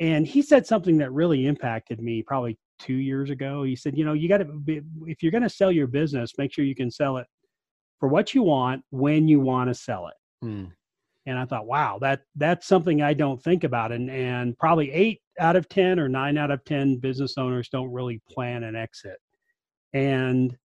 And 0.00 0.26
he 0.26 0.42
said 0.42 0.66
something 0.66 0.96
that 0.98 1.12
really 1.12 1.46
impacted 1.46 2.00
me 2.00 2.22
probably 2.22 2.58
two 2.78 2.94
years 2.94 3.30
ago. 3.30 3.62
He 3.62 3.76
said, 3.76 3.96
you 3.96 4.04
know, 4.04 4.14
you 4.14 4.28
got 4.28 4.38
to 4.38 4.62
if 5.06 5.22
you're 5.22 5.32
going 5.32 5.42
to 5.42 5.50
sell 5.50 5.70
your 5.70 5.86
business, 5.86 6.32
make 6.38 6.52
sure 6.52 6.64
you 6.64 6.74
can 6.74 6.90
sell 6.90 7.18
it 7.18 7.26
for 8.00 8.08
what 8.08 8.34
you 8.34 8.42
want 8.42 8.82
when 8.90 9.28
you 9.28 9.40
want 9.40 9.68
to 9.68 9.74
sell 9.74 10.08
it. 10.08 10.14
Hmm. 10.46 10.64
And 11.26 11.38
I 11.38 11.44
thought, 11.46 11.66
wow, 11.66 11.98
that 12.00 12.22
that's 12.36 12.66
something 12.66 13.02
I 13.02 13.14
don't 13.14 13.42
think 13.42 13.64
about. 13.64 13.92
And 13.92 14.10
and 14.10 14.56
probably 14.58 14.90
eight 14.92 15.20
out 15.38 15.56
of 15.56 15.68
ten 15.68 15.98
or 15.98 16.08
nine 16.08 16.38
out 16.38 16.50
of 16.50 16.64
ten 16.64 16.98
business 16.98 17.34
owners 17.36 17.68
don't 17.68 17.92
really 17.92 18.20
plan 18.30 18.64
an 18.64 18.76
exit. 18.76 19.18
And 19.94 20.56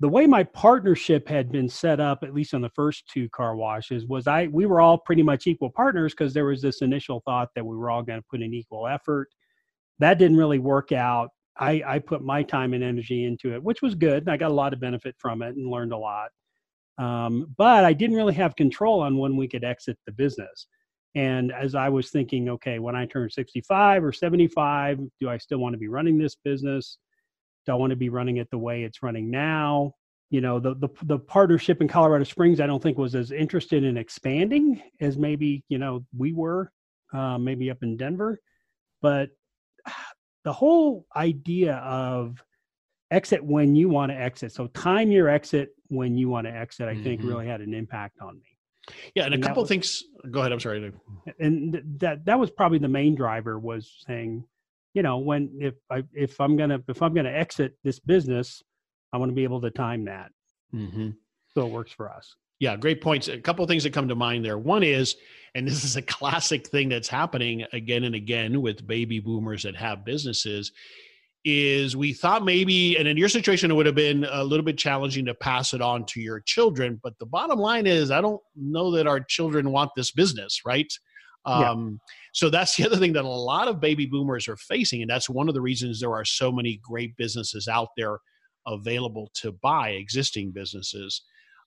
the 0.00 0.08
way 0.08 0.26
my 0.26 0.42
partnership 0.42 1.28
had 1.28 1.52
been 1.52 1.68
set 1.68 2.00
up, 2.00 2.24
at 2.24 2.34
least 2.34 2.54
on 2.54 2.60
the 2.60 2.68
first 2.70 3.08
two 3.08 3.28
car 3.28 3.54
washes, 3.54 4.04
was 4.06 4.26
I 4.26 4.48
we 4.48 4.66
were 4.66 4.80
all 4.80 4.98
pretty 4.98 5.22
much 5.22 5.46
equal 5.46 5.70
partners 5.70 6.12
because 6.12 6.34
there 6.34 6.44
was 6.44 6.60
this 6.60 6.82
initial 6.82 7.22
thought 7.24 7.50
that 7.54 7.64
we 7.64 7.76
were 7.76 7.88
all 7.88 8.02
going 8.02 8.18
to 8.18 8.26
put 8.28 8.42
in 8.42 8.52
equal 8.52 8.88
effort. 8.88 9.28
That 10.00 10.18
didn't 10.18 10.36
really 10.36 10.58
work 10.58 10.90
out. 10.90 11.30
I, 11.56 11.82
I 11.86 11.98
put 12.00 12.22
my 12.22 12.42
time 12.42 12.74
and 12.74 12.82
energy 12.82 13.24
into 13.24 13.54
it, 13.54 13.62
which 13.62 13.82
was 13.82 13.94
good. 13.94 14.28
I 14.28 14.36
got 14.36 14.50
a 14.50 14.54
lot 14.54 14.72
of 14.72 14.80
benefit 14.80 15.14
from 15.18 15.42
it 15.42 15.54
and 15.54 15.70
learned 15.70 15.92
a 15.92 15.98
lot. 15.98 16.30
Um, 16.98 17.54
but 17.56 17.84
I 17.84 17.92
didn't 17.92 18.16
really 18.16 18.34
have 18.34 18.56
control 18.56 19.00
on 19.00 19.18
when 19.18 19.36
we 19.36 19.46
could 19.46 19.62
exit 19.62 19.98
the 20.06 20.12
business. 20.12 20.66
And 21.14 21.52
as 21.52 21.74
I 21.74 21.90
was 21.90 22.10
thinking, 22.10 22.48
okay, 22.48 22.78
when 22.78 22.96
I 22.96 23.06
turn 23.06 23.30
65 23.30 24.02
or 24.02 24.12
75, 24.12 24.98
do 25.20 25.28
I 25.28 25.36
still 25.36 25.58
want 25.58 25.74
to 25.74 25.78
be 25.78 25.88
running 25.88 26.18
this 26.18 26.36
business? 26.42 26.98
Do 27.66 27.72
I 27.72 27.74
want 27.76 27.90
to 27.90 27.96
be 27.96 28.08
running 28.08 28.38
it 28.38 28.50
the 28.50 28.58
way 28.58 28.82
it's 28.84 29.02
running 29.02 29.30
now? 29.30 29.94
You 30.30 30.40
know, 30.40 30.58
the, 30.58 30.74
the 30.74 30.88
the 31.04 31.18
partnership 31.18 31.80
in 31.80 31.88
Colorado 31.88 32.24
Springs, 32.24 32.60
I 32.60 32.66
don't 32.66 32.82
think 32.82 32.96
was 32.98 33.14
as 33.14 33.30
interested 33.32 33.84
in 33.84 33.96
expanding 33.96 34.82
as 35.00 35.18
maybe 35.18 35.62
you 35.68 35.78
know 35.78 36.04
we 36.16 36.32
were, 36.32 36.72
uh, 37.12 37.38
maybe 37.38 37.70
up 37.70 37.82
in 37.82 37.96
Denver. 37.96 38.40
But 39.02 39.30
the 40.44 40.52
whole 40.52 41.06
idea 41.14 41.74
of 41.76 42.42
exit 43.10 43.44
when 43.44 43.76
you 43.76 43.88
want 43.90 44.10
to 44.10 44.16
exit, 44.18 44.52
so 44.52 44.68
time 44.68 45.10
your 45.12 45.28
exit 45.28 45.70
when 45.88 46.16
you 46.16 46.28
want 46.30 46.46
to 46.46 46.52
exit, 46.52 46.88
I 46.88 47.00
think 47.02 47.20
Mhm. 47.20 47.28
really 47.28 47.46
had 47.46 47.60
an 47.60 47.74
impact 47.74 48.20
on 48.22 48.36
me. 48.36 48.46
Yeah, 49.14 49.24
and 49.26 49.32
a 49.32 49.36
And 49.36 49.44
that 49.44 49.48
couple 49.48 49.62
was- 49.64 49.68
things. 49.68 50.02
Go 50.30 50.40
ahead. 50.40 50.50
I'm 50.50 50.60
sorry. 50.60 50.92
and 51.38 51.74
that 51.98 52.24
that 52.24 52.40
was 52.40 52.50
probably 52.50 52.78
the 52.78 52.88
main 52.88 53.14
driver 53.14 53.58
was 53.58 54.02
saying 54.06 54.44
you 54.94 55.02
know 55.02 55.18
when 55.18 55.50
if 55.60 55.74
i 55.90 56.02
if 56.12 56.40
i'm 56.40 56.56
gonna 56.56 56.80
if 56.88 57.02
i'm 57.02 57.14
gonna 57.14 57.30
exit 57.30 57.76
this 57.84 57.98
business 57.98 58.62
i 59.12 59.16
want 59.16 59.30
to 59.30 59.34
be 59.34 59.44
able 59.44 59.60
to 59.60 59.70
time 59.70 60.04
that 60.04 60.30
Mm-hmm. 60.74 61.10
so 61.54 61.66
it 61.66 61.70
works 61.70 61.92
for 61.92 62.10
us 62.10 62.34
Yeah, 62.60 62.76
great 62.76 63.00
points. 63.02 63.28
A 63.28 63.38
couple 63.38 63.62
of 63.64 63.68
things 63.68 63.82
that 63.82 63.92
come 63.92 64.08
to 64.08 64.14
mind 64.14 64.44
there. 64.44 64.56
One 64.56 64.82
is, 64.84 65.16
and 65.54 65.66
this 65.66 65.82
is 65.84 65.96
a 65.96 66.02
classic 66.02 66.66
thing 66.68 66.88
that's 66.88 67.08
happening 67.08 67.64
again 67.72 68.04
and 68.04 68.14
again 68.14 68.62
with 68.62 68.86
baby 68.86 69.18
boomers 69.20 69.64
that 69.64 69.74
have 69.76 70.04
businesses, 70.04 70.70
is 71.44 71.96
we 71.96 72.12
thought 72.12 72.44
maybe, 72.44 72.96
and 72.96 73.08
in 73.08 73.16
your 73.16 73.28
situation, 73.28 73.70
it 73.70 73.74
would 73.74 73.86
have 73.86 73.96
been 73.96 74.24
a 74.30 74.44
little 74.44 74.64
bit 74.64 74.78
challenging 74.78 75.24
to 75.26 75.34
pass 75.34 75.74
it 75.74 75.82
on 75.82 76.06
to 76.06 76.20
your 76.20 76.40
children. 76.40 77.00
But 77.02 77.18
the 77.18 77.26
bottom 77.26 77.58
line 77.58 77.86
is, 77.86 78.10
I 78.12 78.20
don't 78.20 78.40
know 78.54 78.92
that 78.92 79.08
our 79.08 79.20
children 79.20 79.72
want 79.72 79.90
this 79.96 80.12
business, 80.12 80.60
right? 80.64 80.90
Yeah. 81.46 81.70
Um, 81.70 82.00
so 82.32 82.50
that's 82.50 82.76
the 82.76 82.86
other 82.86 82.96
thing 82.96 83.12
that 83.14 83.24
a 83.24 83.28
lot 83.28 83.68
of 83.68 83.80
baby 83.80 84.06
boomers 84.06 84.48
are 84.48 84.56
facing. 84.56 85.02
And 85.02 85.10
that's 85.10 85.28
one 85.28 85.48
of 85.48 85.54
the 85.54 85.60
reasons 85.60 86.00
there 86.00 86.12
are 86.12 86.24
so 86.24 86.52
many 86.52 86.80
great 86.82 87.16
businesses 87.16 87.68
out 87.68 87.88
there 87.96 88.18
available 88.66 89.30
to 89.34 89.52
buy 89.52 89.90
existing 89.90 90.52
businesses. 90.52 91.22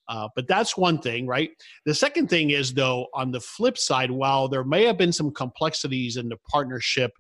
Uh, 0.08 0.28
but 0.36 0.48
that's 0.48 0.78
one 0.78 1.00
thing, 1.00 1.26
right? 1.26 1.50
The 1.86 1.96
second 1.96 2.30
thing 2.30 2.52
is, 2.52 2.74
though, 2.74 3.08
on 3.14 3.32
the 3.32 3.40
flip 3.40 3.78
side, 3.78 4.12
while 4.12 4.48
there 4.48 4.64
may 4.64 4.84
have 4.86 4.98
been 4.98 5.12
some 5.12 5.32
complexities 5.32 6.18
in 6.18 6.30
the 6.30 6.38
partnership 6.50 7.12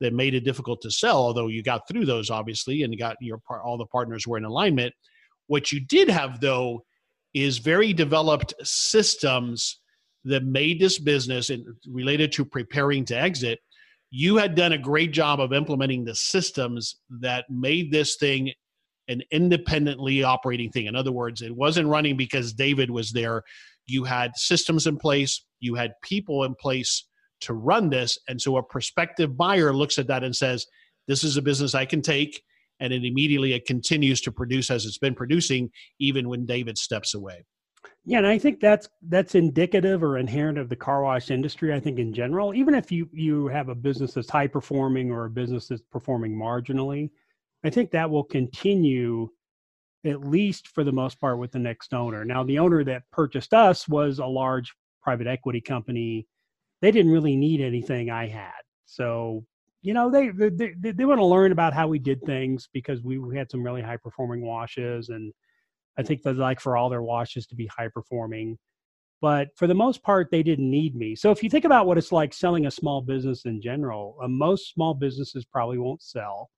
that 0.00 0.14
made 0.14 0.34
it 0.34 0.44
difficult 0.44 0.80
to 0.80 0.90
sell, 0.90 1.18
although 1.18 1.48
you 1.48 1.62
got 1.62 1.86
through 1.86 2.06
those 2.06 2.30
obviously, 2.30 2.82
and 2.82 2.98
got 2.98 3.16
your 3.20 3.38
par- 3.46 3.62
all 3.62 3.76
the 3.76 3.86
partners 3.86 4.26
were 4.26 4.38
in 4.38 4.44
alignment. 4.44 4.94
What 5.48 5.70
you 5.70 5.80
did 5.80 6.08
have, 6.08 6.40
though, 6.40 6.84
is 7.34 7.58
very 7.58 7.92
developed 7.92 8.54
systems 8.62 9.79
that 10.24 10.44
made 10.44 10.80
this 10.80 10.98
business 10.98 11.50
and 11.50 11.64
related 11.88 12.32
to 12.32 12.44
preparing 12.44 13.04
to 13.06 13.18
exit. 13.18 13.60
You 14.10 14.36
had 14.36 14.54
done 14.54 14.72
a 14.72 14.78
great 14.78 15.12
job 15.12 15.40
of 15.40 15.52
implementing 15.52 16.04
the 16.04 16.14
systems 16.14 16.96
that 17.20 17.44
made 17.48 17.90
this 17.92 18.16
thing 18.16 18.52
an 19.08 19.22
independently 19.32 20.22
operating 20.22 20.70
thing. 20.70 20.86
In 20.86 20.94
other 20.94 21.12
words, 21.12 21.42
it 21.42 21.54
wasn't 21.54 21.88
running 21.88 22.16
because 22.16 22.52
David 22.52 22.90
was 22.90 23.10
there. 23.10 23.42
You 23.86 24.04
had 24.04 24.36
systems 24.36 24.86
in 24.86 24.98
place, 24.98 25.44
you 25.58 25.74
had 25.74 25.94
people 26.02 26.44
in 26.44 26.54
place 26.54 27.08
to 27.40 27.54
run 27.54 27.90
this. 27.90 28.18
And 28.28 28.40
so 28.40 28.56
a 28.56 28.62
prospective 28.62 29.36
buyer 29.36 29.72
looks 29.72 29.98
at 29.98 30.06
that 30.06 30.22
and 30.22 30.34
says, 30.34 30.66
This 31.08 31.24
is 31.24 31.36
a 31.36 31.42
business 31.42 31.74
I 31.74 31.86
can 31.86 32.02
take. 32.02 32.42
And 32.78 32.92
it 32.92 33.04
immediately 33.04 33.52
it 33.52 33.66
continues 33.66 34.20
to 34.22 34.32
produce 34.32 34.70
as 34.70 34.86
it's 34.86 34.98
been 34.98 35.14
producing, 35.14 35.70
even 35.98 36.28
when 36.28 36.46
David 36.46 36.78
steps 36.78 37.14
away. 37.14 37.44
Yeah 38.04 38.18
and 38.18 38.26
i 38.26 38.38
think 38.38 38.60
that's 38.60 38.88
that's 39.08 39.34
indicative 39.34 40.02
or 40.02 40.18
inherent 40.18 40.58
of 40.58 40.68
the 40.68 40.76
car 40.76 41.02
wash 41.02 41.30
industry 41.30 41.72
i 41.72 41.80
think 41.80 41.98
in 41.98 42.12
general. 42.12 42.54
Even 42.54 42.74
if 42.74 42.90
you 42.90 43.08
you 43.12 43.46
have 43.48 43.68
a 43.68 43.74
business 43.74 44.14
that's 44.14 44.30
high 44.30 44.46
performing 44.46 45.10
or 45.10 45.26
a 45.26 45.30
business 45.30 45.68
that's 45.68 45.82
performing 45.90 46.34
marginally 46.34 47.10
i 47.64 47.70
think 47.70 47.90
that 47.90 48.10
will 48.10 48.24
continue 48.24 49.28
at 50.04 50.24
least 50.24 50.68
for 50.68 50.84
the 50.84 50.92
most 50.92 51.20
part 51.20 51.38
with 51.38 51.52
the 51.52 51.58
next 51.58 51.92
owner. 51.92 52.24
Now 52.24 52.42
the 52.42 52.58
owner 52.58 52.84
that 52.84 53.02
purchased 53.10 53.52
us 53.52 53.88
was 53.88 54.18
a 54.18 54.26
large 54.26 54.74
private 55.02 55.26
equity 55.26 55.60
company. 55.60 56.26
They 56.80 56.90
didn't 56.90 57.12
really 57.12 57.36
need 57.36 57.60
anything 57.60 58.10
i 58.10 58.26
had. 58.26 58.60
So 58.86 59.44
you 59.82 59.94
know 59.94 60.10
they 60.10 60.30
they, 60.30 60.74
they, 60.78 60.92
they 60.92 61.04
want 61.04 61.20
to 61.20 61.24
learn 61.24 61.52
about 61.52 61.74
how 61.74 61.88
we 61.88 61.98
did 61.98 62.22
things 62.22 62.68
because 62.72 63.02
we, 63.02 63.18
we 63.18 63.36
had 63.36 63.50
some 63.50 63.62
really 63.62 63.82
high 63.82 63.96
performing 63.96 64.42
washes 64.42 65.08
and 65.08 65.32
i 65.98 66.02
think 66.02 66.22
they'd 66.22 66.36
like 66.36 66.60
for 66.60 66.76
all 66.76 66.88
their 66.88 67.02
washes 67.02 67.46
to 67.46 67.54
be 67.54 67.66
high 67.66 67.88
performing 67.88 68.58
but 69.20 69.48
for 69.56 69.66
the 69.66 69.74
most 69.74 70.02
part 70.02 70.30
they 70.30 70.42
didn't 70.42 70.70
need 70.70 70.96
me. 70.96 71.14
So 71.14 71.30
if 71.30 71.42
you 71.42 71.50
think 71.50 71.66
about 71.66 71.86
what 71.86 71.98
it's 71.98 72.10
like 72.10 72.32
selling 72.32 72.64
a 72.64 72.70
small 72.70 73.02
business 73.02 73.44
in 73.44 73.60
general 73.60 74.16
uh, 74.22 74.28
most 74.28 74.72
small 74.72 74.94
businesses 74.94 75.44
probably 75.44 75.78
won't 75.78 76.02
sell 76.02 76.50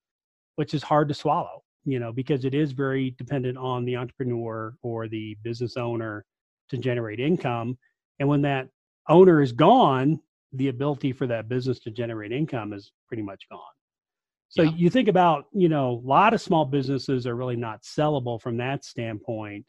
which 0.56 0.74
is 0.74 0.82
hard 0.82 1.08
to 1.08 1.14
swallow 1.14 1.62
you 1.84 1.98
know 1.98 2.12
because 2.12 2.44
it 2.44 2.54
is 2.54 2.72
very 2.72 3.10
dependent 3.18 3.58
on 3.58 3.84
the 3.84 3.96
entrepreneur 3.96 4.74
or 4.82 5.08
the 5.08 5.36
business 5.42 5.76
owner 5.76 6.24
to 6.72 6.78
generate 6.78 7.20
income. 7.20 7.76
And 8.18 8.28
when 8.28 8.42
that 8.42 8.68
owner 9.08 9.42
is 9.42 9.52
gone 9.52 10.20
the 10.54 10.68
ability 10.68 11.12
for 11.12 11.26
that 11.26 11.48
business 11.48 11.78
to 11.80 11.90
generate 11.90 12.30
income 12.32 12.72
is 12.72 12.92
pretty 13.08 13.22
much 13.22 13.46
gone 13.50 13.60
so 14.52 14.64
Yeah. 14.64 14.70
you 14.76 14.90
think 14.90 15.08
about 15.08 15.46
you 15.52 15.68
know 15.70 15.92
a 15.92 16.06
lot 16.06 16.34
of 16.34 16.40
small 16.42 16.66
businesses 16.66 17.26
are 17.26 17.34
really 17.34 17.56
not 17.56 17.82
sellable 17.82 18.38
from 18.40 18.58
that 18.58 18.84
standpoint. 18.84 19.64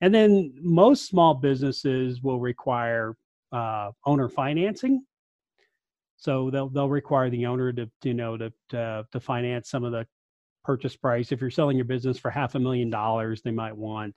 And 0.00 0.12
then 0.12 0.52
most 0.60 1.06
small 1.08 1.34
businesses 1.34 2.20
will 2.20 2.40
require 2.40 3.16
uh, 3.52 3.92
owner 4.04 4.28
financing. 4.28 5.04
So 6.16 6.50
they'll 6.50 6.68
they'll 6.68 6.88
require 6.88 7.30
the 7.30 7.46
owner 7.46 7.72
to 7.74 7.88
you 8.02 8.14
know 8.14 8.36
to, 8.36 8.52
to 8.70 9.06
to 9.12 9.20
finance 9.20 9.70
some 9.70 9.84
of 9.84 9.92
the 9.92 10.04
purchase 10.64 10.96
price. 10.96 11.30
If 11.30 11.40
you're 11.40 11.50
selling 11.50 11.76
your 11.76 11.84
business 11.84 12.18
for 12.18 12.30
half 12.32 12.56
a 12.56 12.58
million 12.58 12.90
dollars 12.90 13.40
they 13.40 13.52
might 13.52 13.76
want 13.76 14.16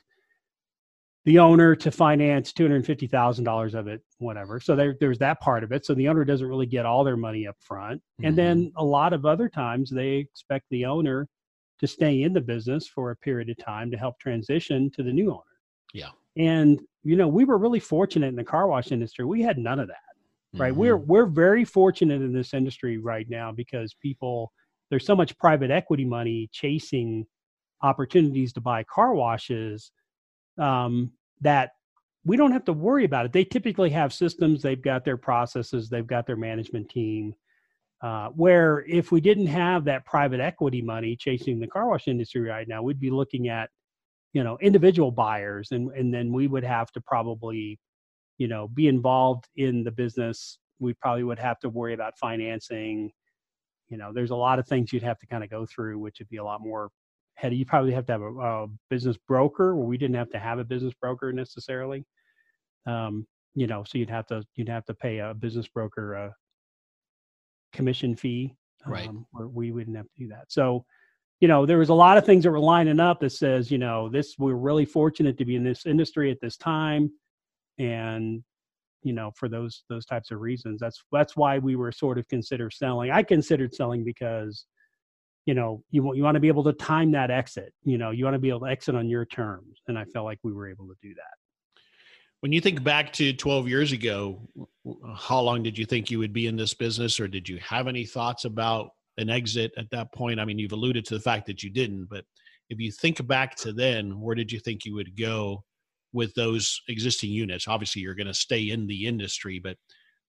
the 1.27 1.37
owner 1.39 1.75
to 1.75 1.91
finance 1.91 2.53
$250,000 2.53 3.73
of 3.73 3.87
it, 3.89 4.01
whatever. 4.19 4.61
So 4.61 4.77
there, 4.77 4.95
there's 5.01 5.17
that 5.17 5.41
part 5.41 5.61
of 5.61 5.73
it. 5.73 5.85
So 5.85 5.93
the 5.93 6.07
owner 6.07 6.23
doesn't 6.23 6.47
really 6.47 6.65
get 6.65 6.85
all 6.85 7.03
their 7.03 7.17
money 7.17 7.45
up 7.45 7.57
front. 7.59 8.01
And 8.23 8.33
then 8.33 8.71
a 8.77 8.83
lot 8.83 9.11
of 9.11 9.25
other 9.25 9.49
times 9.49 9.89
they 9.89 10.11
expect 10.11 10.67
the 10.71 10.85
owner 10.85 11.27
to 11.79 11.85
stay 11.85 12.23
in 12.23 12.31
the 12.31 12.39
business 12.39 12.87
for 12.87 13.11
a 13.11 13.15
period 13.17 13.49
of 13.49 13.57
time 13.57 13.91
to 13.91 13.97
help 13.97 14.17
transition 14.19 14.89
to 14.91 15.03
the 15.03 15.11
new 15.11 15.29
owner. 15.31 15.41
Yeah. 15.93 16.11
And, 16.37 16.79
you 17.03 17.17
know, 17.17 17.27
we 17.27 17.43
were 17.43 17.57
really 17.57 17.81
fortunate 17.81 18.27
in 18.27 18.37
the 18.37 18.43
car 18.45 18.67
wash 18.67 18.93
industry. 18.93 19.25
We 19.25 19.41
had 19.41 19.57
none 19.57 19.81
of 19.81 19.89
that 19.89 19.97
right 20.53 20.73
Mhm. 20.73 20.77
we're 20.77 20.97
we're 20.97 21.25
very 21.25 21.65
fortunate 21.65 22.21
in 22.21 22.31
this 22.31 22.53
industry 22.53 22.97
right 22.97 23.29
now 23.29 23.51
because 23.51 23.93
people 23.95 24.53
there's 24.89 25.05
so 25.05 25.13
much 25.13 25.37
private 25.37 25.71
equity 25.71 26.05
money 26.05 26.47
chasing 26.53 27.27
opportunities 27.81 28.53
to 28.53 28.61
buy 28.61 28.81
car 28.85 29.13
washes 29.13 29.91
um, 30.57 31.11
that 31.41 31.71
we 32.25 32.35
don't 32.35 32.51
have 32.51 32.65
to 32.65 32.73
worry 32.73 33.05
about 33.05 33.25
it. 33.25 33.31
They 33.31 33.45
typically 33.45 33.89
have 33.91 34.11
systems 34.11 34.61
they've 34.61 34.81
got 34.81 35.05
their 35.05 35.17
processes 35.17 35.89
they've 35.89 36.05
got 36.05 36.27
their 36.27 36.35
management 36.35 36.89
team 36.89 37.33
uh, 38.01 38.29
where 38.29 38.85
if 38.87 39.11
we 39.11 39.21
didn't 39.21 39.47
have 39.47 39.85
that 39.85 40.05
private 40.05 40.39
equity 40.39 40.81
money 40.81 41.15
chasing 41.15 41.59
the 41.59 41.67
car 41.67 41.89
wash 41.89 42.07
industry 42.07 42.41
right 42.41 42.67
now 42.67 42.83
we'd 42.83 42.99
be 42.99 43.09
looking 43.09 43.47
at 43.47 43.69
you 44.33 44.43
know 44.43 44.57
individual 44.61 45.11
buyers 45.11 45.71
and 45.71 45.89
and 45.91 46.13
then 46.13 46.31
we 46.31 46.47
would 46.47 46.63
have 46.63 46.91
to 46.91 47.01
probably 47.01 47.79
you 48.37 48.47
know 48.47 48.67
be 48.67 48.87
involved 48.87 49.47
in 49.55 49.83
the 49.83 49.91
business. 49.91 50.59
We 50.79 50.93
probably 50.93 51.23
would 51.23 51.39
have 51.39 51.59
to 51.61 51.69
worry 51.69 51.93
about 51.93 52.19
financing. 52.19 53.11
You 53.89 53.97
know 53.97 54.11
there's 54.13 54.31
a 54.31 54.35
lot 54.35 54.59
of 54.59 54.67
things 54.67 54.93
you'd 54.93 55.01
have 55.03 55.19
to 55.19 55.27
kind 55.27 55.43
of 55.43 55.49
go 55.49 55.65
through 55.65 55.97
which 55.97 56.19
would 56.19 56.29
be 56.29 56.37
a 56.37 56.43
lot 56.43 56.61
more 56.61 56.89
heady 57.37 57.55
you 57.55 57.65
probably 57.65 57.91
have 57.93 58.05
to 58.05 58.11
have 58.11 58.21
a, 58.21 58.33
a 58.39 58.67
business 58.89 59.17
broker 59.27 59.75
where 59.75 59.87
we 59.87 59.97
didn't 59.97 60.15
have 60.15 60.29
to 60.29 60.39
have 60.39 60.59
a 60.59 60.63
business 60.63 60.93
broker 60.99 61.31
necessarily 61.31 62.05
um, 62.85 63.25
you 63.55 63.67
know 63.67 63.83
so 63.83 63.97
you'd 63.97 64.09
have 64.09 64.27
to 64.27 64.43
you'd 64.55 64.69
have 64.69 64.85
to 64.85 64.93
pay 64.93 65.19
a 65.19 65.33
business 65.33 65.67
broker 65.67 66.13
a 66.13 66.35
commission 67.73 68.15
fee 68.15 68.55
Right. 68.85 69.07
um, 69.07 69.25
where 69.31 69.47
we 69.47 69.71
wouldn't 69.71 69.97
have 69.97 70.05
to 70.05 70.19
do 70.23 70.27
that 70.29 70.45
so 70.49 70.85
you 71.39 71.47
know, 71.47 71.65
there 71.65 71.77
was 71.77 71.89
a 71.89 71.93
lot 71.93 72.17
of 72.17 72.25
things 72.25 72.43
that 72.43 72.51
were 72.51 72.59
lining 72.59 72.99
up 72.99 73.19
that 73.19 73.29
says, 73.31 73.69
you 73.69 73.77
know, 73.77 74.09
this 74.09 74.35
we're 74.39 74.55
really 74.55 74.85
fortunate 74.85 75.37
to 75.37 75.45
be 75.45 75.55
in 75.55 75.63
this 75.63 75.85
industry 75.85 76.31
at 76.31 76.41
this 76.41 76.57
time, 76.57 77.11
and 77.77 78.43
you 79.03 79.13
know, 79.13 79.31
for 79.35 79.47
those 79.47 79.83
those 79.87 80.05
types 80.05 80.31
of 80.31 80.41
reasons, 80.41 80.79
that's 80.79 81.03
that's 81.11 81.37
why 81.37 81.59
we 81.59 81.75
were 81.75 81.91
sort 81.91 82.17
of 82.17 82.27
consider 82.27 82.71
selling. 82.71 83.11
I 83.11 83.21
considered 83.21 83.75
selling 83.75 84.03
because, 84.03 84.65
you 85.47 85.53
know, 85.53 85.81
you 85.91 86.03
want 86.03 86.17
you 86.17 86.23
want 86.23 86.35
to 86.35 86.41
be 86.41 86.49
able 86.49 86.65
to 86.65 86.73
time 86.73 87.11
that 87.11 87.31
exit. 87.31 87.73
You 87.83 87.97
know, 87.97 88.11
you 88.11 88.25
want 88.25 88.35
to 88.35 88.39
be 88.39 88.49
able 88.49 88.59
to 88.59 88.65
exit 88.67 88.95
on 88.95 89.07
your 89.07 89.25
terms, 89.25 89.81
and 89.87 89.97
I 89.97 90.03
felt 90.03 90.25
like 90.25 90.39
we 90.43 90.51
were 90.51 90.69
able 90.69 90.87
to 90.87 90.95
do 91.01 91.13
that. 91.15 91.81
When 92.41 92.51
you 92.51 92.59
think 92.59 92.83
back 92.83 93.13
to 93.13 93.33
12 93.33 93.67
years 93.67 93.93
ago, 93.93 94.41
uh, 94.85 95.15
how 95.15 95.39
long 95.39 95.63
did 95.63 95.77
you 95.77 95.85
think 95.85 96.11
you 96.11 96.19
would 96.19 96.33
be 96.33 96.47
in 96.47 96.57
this 96.57 96.73
business, 96.73 97.17
or 97.17 97.29
did 97.29 97.47
you 97.47 97.57
have 97.59 97.87
any 97.87 98.05
thoughts 98.05 98.43
about 98.43 98.89
an 99.17 99.29
exit 99.29 99.71
at 99.77 99.89
that 99.91 100.13
point? 100.13 100.39
I 100.39 100.45
mean, 100.45 100.59
you've 100.59 100.73
alluded 100.73 101.05
to 101.05 101.13
the 101.13 101.21
fact 101.21 101.47
that 101.47 101.63
you 101.63 101.69
didn't, 101.69 102.09
but 102.09 102.25
if 102.69 102.77
you 102.79 102.91
think 102.91 103.25
back 103.25 103.55
to 103.55 103.71
then, 103.71 104.19
where 104.19 104.35
did 104.35 104.51
you 104.51 104.59
think 104.59 104.83
you 104.83 104.95
would 104.95 105.17
go 105.17 105.63
with 106.11 106.33
those 106.33 106.81
existing 106.89 107.31
units? 107.31 107.69
Obviously, 107.69 108.01
you're 108.01 108.15
going 108.15 108.27
to 108.27 108.33
stay 108.33 108.69
in 108.69 108.85
the 108.85 109.07
industry, 109.07 109.59
but 109.59 109.77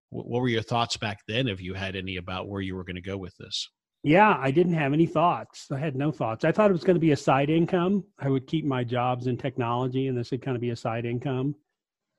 what 0.09 0.41
were 0.41 0.49
your 0.49 0.63
thoughts 0.63 0.97
back 0.97 1.21
then, 1.29 1.49
if 1.49 1.61
you 1.61 1.75
had 1.75 1.97
any, 1.97 2.17
about 2.17 2.49
where 2.49 2.63
you 2.63 2.75
were 2.75 2.85
going 2.85 2.97
to 2.97 3.03
go 3.03 3.19
with 3.19 3.37
this? 3.37 3.69
Yeah, 4.05 4.37
I 4.41 4.51
didn't 4.51 4.75
have 4.75 4.93
any 4.93 5.07
thoughts. 5.07 5.71
I 5.71 5.79
had 5.79 5.95
no 5.95 6.11
thoughts. 6.11 6.45
I 6.45 6.51
thought 6.51 6.71
it 6.71 6.73
was 6.73 6.83
going 6.83 6.97
to 6.97 7.01
be 7.01 7.13
a 7.13 7.17
side 7.17 7.51
income. 7.51 8.05
I 8.19 8.29
would 8.29 8.49
keep 8.49 8.65
my 8.65 8.83
jobs 8.83 9.29
in 9.29 9.37
technology, 9.37 10.09
and 10.09 10.19
this 10.19 10.33
would 10.33 10.43
kind 10.43 10.57
of 10.57 10.61
be 10.61 10.71
a 10.71 10.77
side 10.77 11.05
income 11.05 11.55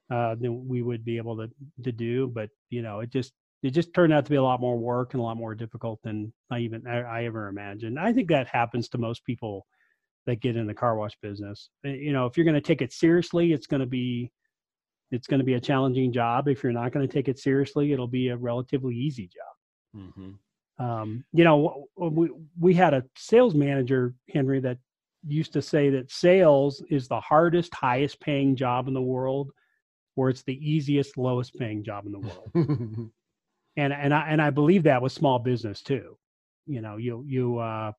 uh, 0.10 0.36
that 0.36 0.52
we 0.52 0.82
would 0.82 1.04
be 1.04 1.18
able 1.18 1.36
to 1.38 1.50
to 1.84 1.92
do. 1.92 2.28
But 2.28 2.50
you 2.70 2.82
know, 2.82 3.02
it 3.02 3.10
just 3.10 3.34
it 3.64 3.72
just 3.72 3.94
turned 3.94 4.14
out 4.14 4.26
to 4.26 4.30
be 4.30 4.38
a 4.38 4.44
lot 4.44 4.62
more 4.62 4.78
work 4.78 5.14
and 5.14 5.20
a 5.20 5.24
lot 5.24 5.36
more 5.36 5.56
difficult 5.56 6.00
than 6.04 6.32
I 6.50 6.60
even 6.60 6.88
I, 6.88 7.02
I 7.02 7.24
ever 7.26 7.48
imagined. 7.50 8.00
I 8.00 8.14
think 8.14 8.30
that 8.30 8.48
happens 8.48 8.88
to 8.90 8.98
most 8.98 9.26
people 9.26 9.66
that 10.26 10.40
get 10.40 10.56
in 10.56 10.68
the 10.68 10.74
car 10.74 10.96
wash 10.96 11.18
business. 11.22 11.70
Eh, 11.86 11.96
you 11.96 12.14
know, 12.14 12.26
if 12.26 12.38
you're 12.38 12.46
going 12.46 12.54
to 12.56 12.62
take 12.62 12.82
it 12.82 12.94
seriously, 12.94 13.52
it's 13.52 13.68
going 13.68 13.82
to 13.82 13.86
be 13.86 14.32
it's 15.12 15.28
going 15.28 15.40
to 15.40 15.46
be 15.46 15.56
a 15.56 15.60
challenging 15.60 16.14
job. 16.14 16.48
If 16.48 16.64
you're 16.64 16.72
not 16.72 16.94
going 16.94 17.06
to 17.06 17.14
take 17.14 17.28
it 17.28 17.40
seriously, 17.40 17.92
it'll 17.92 18.08
be 18.08 18.30
a 18.30 18.38
relatively 18.38 18.96
easy 18.96 19.28
job. 19.28 20.02
Mm-hmm. 20.02 20.32
Um, 20.84 21.24
you 21.32 21.44
know, 21.46 21.88
we 21.96 22.30
we 22.60 22.74
had 22.74 22.94
a 22.94 23.06
sales 23.16 23.56
manager, 23.56 24.14
Henry, 24.34 24.60
that 24.62 24.78
used 25.26 25.54
to 25.54 25.62
say 25.62 25.90
that 25.92 26.12
sales 26.12 26.84
is 26.90 27.08
the 27.08 27.22
hardest, 27.22 27.74
highest 27.74 28.20
paying 28.20 28.56
job 28.56 28.90
in 28.90 28.94
the 28.94 29.02
world, 29.02 29.52
or 30.18 30.30
it's 30.30 30.44
the 30.44 30.58
easiest, 30.58 31.18
lowest 31.18 31.56
paying 31.56 31.84
job 31.84 32.06
in 32.06 32.12
the 32.12 32.20
world. 32.20 32.52
and 33.78 33.94
and 33.94 34.14
I 34.14 34.28
and 34.28 34.42
I 34.42 34.50
believe 34.50 34.84
that 34.84 35.02
with 35.02 35.14
small 35.14 35.40
business 35.40 35.82
too. 35.82 36.18
You 36.66 36.82
know, 36.82 36.98
you 36.98 37.24
you 37.26 37.60
uh, 37.60 37.94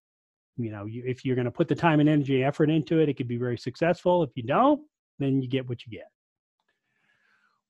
you 0.58 0.70
know, 0.70 0.84
you, 0.84 1.04
if 1.06 1.24
you're 1.24 1.36
going 1.36 1.46
to 1.46 1.50
put 1.50 1.68
the 1.68 1.74
time 1.74 2.00
and 2.00 2.08
energy, 2.08 2.44
effort 2.44 2.68
into 2.68 3.00
it, 3.00 3.08
it 3.08 3.16
could 3.16 3.28
be 3.28 3.38
very 3.38 3.56
successful. 3.56 4.22
If 4.22 4.30
you 4.34 4.42
don't, 4.42 4.82
then 5.18 5.40
you 5.40 5.48
get 5.48 5.66
what 5.68 5.86
you 5.86 5.92
get. 5.92 6.10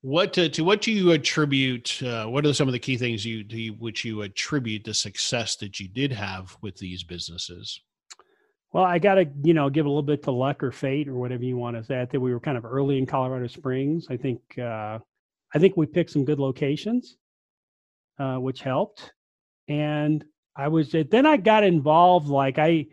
What 0.04 0.34
to, 0.34 0.50
to 0.50 0.64
what 0.64 0.82
do 0.82 0.92
you 0.92 1.12
attribute? 1.12 2.02
Uh, 2.02 2.26
what 2.26 2.44
are 2.44 2.52
some 2.52 2.68
of 2.68 2.72
the 2.72 2.78
key 2.78 2.98
things 2.98 3.24
you, 3.24 3.44
you 3.48 3.72
which 3.72 4.04
you 4.04 4.20
attribute 4.20 4.84
the 4.84 4.92
success 4.92 5.56
that 5.56 5.80
you 5.80 5.88
did 5.88 6.12
have 6.12 6.56
with 6.60 6.76
these 6.76 7.02
businesses? 7.02 7.80
Well, 8.72 8.84
I 8.84 8.98
got 8.98 9.14
to 9.14 9.26
you 9.42 9.54
know 9.54 9.70
give 9.70 9.86
a 9.86 9.88
little 9.88 10.02
bit 10.02 10.22
to 10.24 10.30
luck 10.30 10.62
or 10.62 10.72
fate 10.72 11.08
or 11.08 11.14
whatever 11.14 11.44
you 11.44 11.56
want 11.56 11.76
to 11.76 11.84
say. 11.84 12.00
I 12.00 12.04
think 12.04 12.22
we 12.22 12.34
were 12.34 12.40
kind 12.40 12.58
of 12.58 12.66
early 12.66 12.98
in 12.98 13.06
Colorado 13.06 13.46
Springs. 13.46 14.06
I 14.10 14.18
think 14.18 14.40
uh, 14.58 14.98
I 15.54 15.58
think 15.58 15.76
we 15.76 15.86
picked 15.86 16.10
some 16.10 16.26
good 16.26 16.38
locations 16.38 17.16
uh, 18.18 18.36
which 18.36 18.60
helped. 18.60 19.12
And 19.68 20.24
I 20.56 20.68
was 20.68 20.94
then 21.10 21.26
I 21.26 21.36
got 21.36 21.64
involved. 21.64 22.28
Like 22.28 22.58
I, 22.58 22.86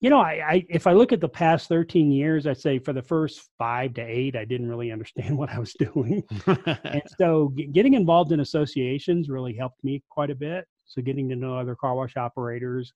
you 0.00 0.10
know, 0.10 0.20
I, 0.20 0.42
I 0.46 0.66
if 0.68 0.86
I 0.86 0.92
look 0.92 1.12
at 1.12 1.20
the 1.20 1.28
past 1.28 1.68
13 1.68 2.10
years, 2.10 2.46
I'd 2.46 2.60
say 2.60 2.78
for 2.78 2.92
the 2.92 3.02
first 3.02 3.40
five 3.58 3.94
to 3.94 4.02
eight, 4.02 4.36
I 4.36 4.44
didn't 4.44 4.68
really 4.68 4.92
understand 4.92 5.36
what 5.38 5.50
I 5.50 5.58
was 5.58 5.74
doing. 5.74 6.22
and 6.46 7.02
so 7.18 7.48
getting 7.72 7.94
involved 7.94 8.32
in 8.32 8.40
associations 8.40 9.28
really 9.28 9.54
helped 9.54 9.82
me 9.82 10.02
quite 10.10 10.30
a 10.30 10.34
bit. 10.34 10.66
So 10.84 11.02
getting 11.02 11.28
to 11.30 11.36
know 11.36 11.58
other 11.58 11.74
car 11.74 11.94
wash 11.94 12.16
operators, 12.16 12.92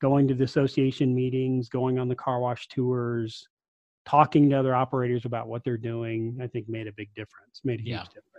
going 0.00 0.28
to 0.28 0.34
the 0.34 0.44
association 0.44 1.14
meetings, 1.14 1.68
going 1.68 1.98
on 1.98 2.08
the 2.08 2.14
car 2.14 2.40
wash 2.40 2.66
tours, 2.68 3.46
talking 4.06 4.48
to 4.50 4.58
other 4.58 4.74
operators 4.74 5.24
about 5.26 5.48
what 5.48 5.62
they're 5.64 5.76
doing, 5.76 6.38
I 6.42 6.46
think 6.46 6.68
made 6.68 6.86
a 6.86 6.92
big 6.92 7.08
difference, 7.14 7.60
made 7.64 7.80
a 7.80 7.82
huge 7.82 7.90
yeah. 7.90 8.04
difference. 8.04 8.29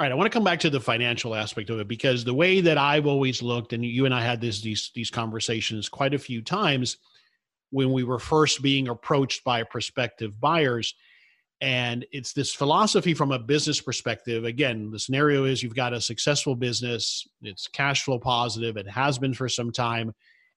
All 0.00 0.04
right, 0.04 0.12
I 0.12 0.14
want 0.14 0.32
to 0.32 0.34
come 0.34 0.44
back 0.44 0.60
to 0.60 0.70
the 0.70 0.80
financial 0.80 1.34
aspect 1.34 1.68
of 1.68 1.78
it 1.78 1.86
because 1.86 2.24
the 2.24 2.32
way 2.32 2.62
that 2.62 2.78
I've 2.78 3.04
always 3.04 3.42
looked, 3.42 3.74
and 3.74 3.84
you 3.84 4.06
and 4.06 4.14
I 4.14 4.22
had 4.22 4.40
this 4.40 4.62
these 4.62 4.90
these 4.94 5.10
conversations 5.10 5.90
quite 5.90 6.14
a 6.14 6.18
few 6.18 6.40
times 6.40 6.96
when 7.68 7.92
we 7.92 8.02
were 8.02 8.18
first 8.18 8.62
being 8.62 8.88
approached 8.88 9.44
by 9.44 9.62
prospective 9.62 10.40
buyers. 10.40 10.94
And 11.60 12.06
it's 12.12 12.32
this 12.32 12.54
philosophy 12.54 13.12
from 13.12 13.30
a 13.30 13.38
business 13.38 13.78
perspective. 13.82 14.46
Again, 14.46 14.90
the 14.90 14.98
scenario 14.98 15.44
is 15.44 15.62
you've 15.62 15.74
got 15.74 15.92
a 15.92 16.00
successful 16.00 16.56
business, 16.56 17.28
it's 17.42 17.68
cash 17.68 18.04
flow 18.04 18.18
positive, 18.18 18.78
it 18.78 18.88
has 18.88 19.18
been 19.18 19.34
for 19.34 19.50
some 19.50 19.70
time, 19.70 20.14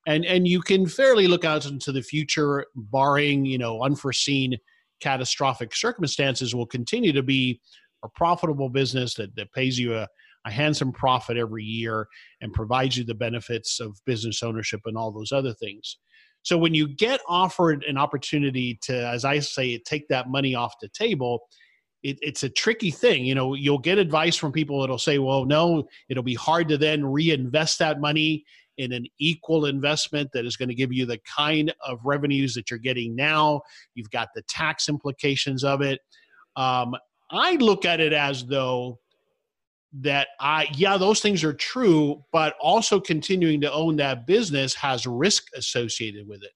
and 0.07 0.23
and 0.23 0.47
you 0.47 0.61
can 0.61 0.87
fairly 0.87 1.27
look 1.27 1.43
out 1.43 1.65
into 1.65 1.91
the 1.91 2.01
future, 2.01 2.65
barring 2.75 3.45
you 3.45 3.57
know 3.57 3.83
unforeseen 3.83 4.55
catastrophic 5.01 5.75
circumstances, 5.75 6.55
will 6.55 6.65
continue 6.65 7.11
to 7.11 7.23
be 7.23 7.59
a 8.03 8.09
profitable 8.09 8.69
business 8.69 9.13
that, 9.15 9.35
that 9.35 9.51
pays 9.53 9.79
you 9.79 9.95
a, 9.95 10.07
a 10.45 10.51
handsome 10.51 10.91
profit 10.91 11.37
every 11.37 11.63
year 11.63 12.07
and 12.41 12.53
provides 12.53 12.97
you 12.97 13.03
the 13.03 13.15
benefits 13.15 13.79
of 13.79 13.97
business 14.05 14.43
ownership 14.43 14.81
and 14.85 14.97
all 14.97 15.11
those 15.11 15.31
other 15.31 15.53
things. 15.53 15.97
So 16.41 16.57
when 16.57 16.73
you 16.73 16.89
get 16.89 17.21
offered 17.27 17.85
an 17.85 17.97
opportunity 17.97 18.77
to, 18.83 19.07
as 19.07 19.23
I 19.23 19.39
say, 19.39 19.77
take 19.79 20.07
that 20.09 20.29
money 20.29 20.55
off 20.55 20.73
the 20.81 20.89
table, 20.89 21.39
it, 22.03 22.17
it's 22.21 22.43
a 22.43 22.49
tricky 22.49 22.91
thing. 22.91 23.23
You 23.23 23.35
know, 23.35 23.53
you'll 23.53 23.79
get 23.79 23.97
advice 23.97 24.35
from 24.35 24.51
people 24.51 24.81
that'll 24.81 24.97
say, 24.97 25.19
well, 25.19 25.45
no, 25.45 25.85
it'll 26.09 26.23
be 26.23 26.35
hard 26.35 26.67
to 26.67 26.77
then 26.77 27.05
reinvest 27.05 27.79
that 27.79 28.01
money 28.01 28.43
in 28.77 28.91
an 28.91 29.05
equal 29.19 29.65
investment 29.65 30.29
that 30.33 30.45
is 30.45 30.57
going 30.57 30.67
to 30.67 30.75
give 30.75 30.91
you 30.91 31.05
the 31.05 31.19
kind 31.19 31.73
of 31.87 31.99
revenues 32.03 32.53
that 32.55 32.69
you're 32.69 32.79
getting 32.79 33.15
now. 33.15 33.61
You've 33.95 34.09
got 34.09 34.29
the 34.35 34.41
tax 34.49 34.89
implications 34.89 35.63
of 35.63 35.81
it. 35.81 35.99
Um, 36.55 36.93
I 37.33 37.55
look 37.55 37.85
at 37.85 37.99
it 37.99 38.13
as 38.13 38.45
though 38.45 38.99
that 40.01 40.29
I 40.39 40.67
yeah 40.75 40.97
those 40.97 41.19
things 41.19 41.43
are 41.43 41.53
true, 41.53 42.23
but 42.31 42.55
also 42.61 42.99
continuing 42.99 43.61
to 43.61 43.71
own 43.71 43.95
that 43.97 44.25
business 44.25 44.73
has 44.75 45.05
risk 45.05 45.45
associated 45.55 46.27
with 46.27 46.43
it. 46.43 46.51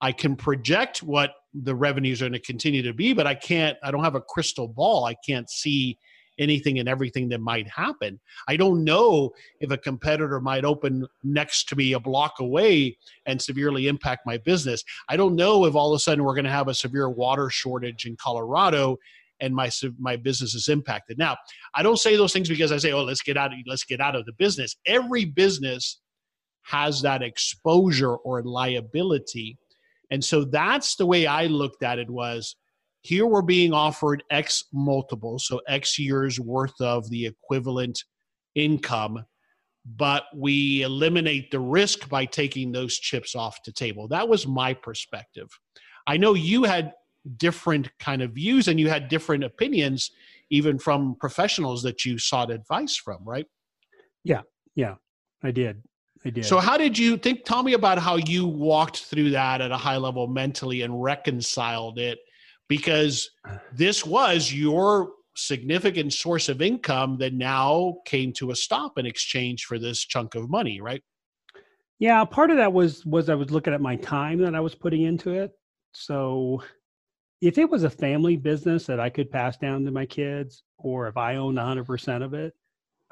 I 0.00 0.12
can 0.12 0.36
project 0.36 1.02
what 1.02 1.32
the 1.54 1.74
revenues 1.74 2.20
are 2.20 2.26
going 2.26 2.32
to 2.32 2.40
continue 2.40 2.82
to 2.82 2.92
be, 2.92 3.12
but 3.12 3.26
I 3.26 3.34
can't. 3.34 3.76
I 3.82 3.90
don't 3.90 4.04
have 4.04 4.14
a 4.14 4.20
crystal 4.20 4.68
ball. 4.68 5.04
I 5.04 5.14
can't 5.26 5.48
see 5.48 5.98
anything 6.38 6.78
and 6.78 6.88
everything 6.88 7.28
that 7.28 7.40
might 7.40 7.68
happen. 7.68 8.18
I 8.48 8.56
don't 8.56 8.82
know 8.82 9.30
if 9.60 9.70
a 9.70 9.78
competitor 9.78 10.40
might 10.40 10.64
open 10.64 11.06
next 11.22 11.68
to 11.68 11.76
me 11.76 11.92
a 11.92 12.00
block 12.00 12.40
away 12.40 12.98
and 13.26 13.40
severely 13.40 13.86
impact 13.86 14.26
my 14.26 14.38
business. 14.38 14.82
I 15.08 15.16
don't 15.16 15.36
know 15.36 15.64
if 15.64 15.74
all 15.74 15.92
of 15.92 15.96
a 15.96 16.00
sudden 16.00 16.24
we're 16.24 16.34
going 16.34 16.44
to 16.44 16.50
have 16.50 16.68
a 16.68 16.74
severe 16.74 17.08
water 17.08 17.50
shortage 17.50 18.06
in 18.06 18.16
Colorado 18.16 18.98
and 19.40 19.54
my 19.54 19.70
my 19.98 20.16
business 20.16 20.54
is 20.54 20.68
impacted. 20.68 21.18
Now, 21.18 21.36
I 21.74 21.82
don't 21.82 21.98
say 21.98 22.16
those 22.16 22.32
things 22.32 22.48
because 22.48 22.72
I 22.72 22.78
say, 22.78 22.92
"Oh, 22.92 23.04
let's 23.04 23.22
get 23.22 23.36
out 23.36 23.52
of 23.52 23.58
let's 23.66 23.84
get 23.84 24.00
out 24.00 24.16
of 24.16 24.24
the 24.26 24.32
business." 24.32 24.76
Every 24.86 25.24
business 25.24 26.00
has 26.64 27.02
that 27.02 27.22
exposure 27.22 28.14
or 28.16 28.42
liability. 28.42 29.58
And 30.10 30.24
so 30.24 30.44
that's 30.44 30.96
the 30.96 31.06
way 31.06 31.26
I 31.26 31.46
looked 31.46 31.82
at 31.82 31.98
it 31.98 32.10
was 32.10 32.56
here 33.02 33.26
we're 33.26 33.42
being 33.42 33.74
offered 33.74 34.22
X 34.30 34.64
multiple, 34.72 35.38
so 35.38 35.60
X 35.68 35.98
years 35.98 36.40
worth 36.40 36.80
of 36.80 37.08
the 37.10 37.26
equivalent 37.26 38.02
income, 38.54 39.24
but 39.84 40.24
we 40.34 40.82
eliminate 40.82 41.50
the 41.50 41.60
risk 41.60 42.08
by 42.08 42.24
taking 42.24 42.72
those 42.72 42.96
chips 42.96 43.34
off 43.36 43.62
the 43.64 43.72
table. 43.72 44.08
That 44.08 44.28
was 44.28 44.46
my 44.46 44.72
perspective. 44.72 45.48
I 46.06 46.16
know 46.16 46.34
you 46.34 46.64
had 46.64 46.92
different 47.36 47.90
kind 47.98 48.22
of 48.22 48.32
views 48.32 48.68
and 48.68 48.78
you 48.78 48.88
had 48.88 49.08
different 49.08 49.44
opinions 49.44 50.10
even 50.50 50.78
from 50.78 51.16
professionals 51.18 51.82
that 51.82 52.04
you 52.04 52.18
sought 52.18 52.50
advice 52.50 52.96
from 52.96 53.18
right? 53.24 53.46
Yeah 54.22 54.42
yeah 54.74 54.94
i 55.42 55.50
did 55.50 55.82
i 56.24 56.30
did. 56.30 56.44
So 56.44 56.58
how 56.58 56.76
did 56.76 56.98
you 56.98 57.16
think 57.16 57.44
tell 57.44 57.62
me 57.62 57.72
about 57.72 57.98
how 57.98 58.16
you 58.16 58.46
walked 58.46 59.04
through 59.04 59.30
that 59.30 59.60
at 59.60 59.70
a 59.70 59.76
high 59.76 59.96
level 59.96 60.26
mentally 60.26 60.82
and 60.82 61.02
reconciled 61.02 61.98
it 61.98 62.18
because 62.68 63.30
this 63.72 64.04
was 64.04 64.52
your 64.52 65.12
significant 65.36 66.12
source 66.12 66.48
of 66.48 66.62
income 66.62 67.18
that 67.18 67.32
now 67.32 67.96
came 68.06 68.32
to 68.32 68.52
a 68.52 68.54
stop 68.54 68.98
in 68.98 69.06
exchange 69.06 69.64
for 69.64 69.78
this 69.78 70.00
chunk 70.00 70.34
of 70.34 70.50
money 70.50 70.80
right? 70.80 71.02
Yeah 71.98 72.24
part 72.24 72.50
of 72.50 72.58
that 72.58 72.72
was 72.72 73.04
was 73.06 73.30
i 73.30 73.34
was 73.34 73.50
looking 73.50 73.72
at 73.72 73.80
my 73.80 73.96
time 73.96 74.38
that 74.38 74.54
i 74.54 74.60
was 74.60 74.74
putting 74.74 75.02
into 75.02 75.30
it. 75.30 75.52
So 75.92 76.62
if 77.40 77.58
it 77.58 77.68
was 77.68 77.84
a 77.84 77.90
family 77.90 78.36
business 78.36 78.86
that 78.86 79.00
I 79.00 79.10
could 79.10 79.30
pass 79.30 79.56
down 79.56 79.84
to 79.84 79.90
my 79.90 80.06
kids, 80.06 80.62
or 80.78 81.08
if 81.08 81.16
I 81.16 81.36
owned 81.36 81.58
100% 81.58 82.24
of 82.24 82.34
it, 82.34 82.54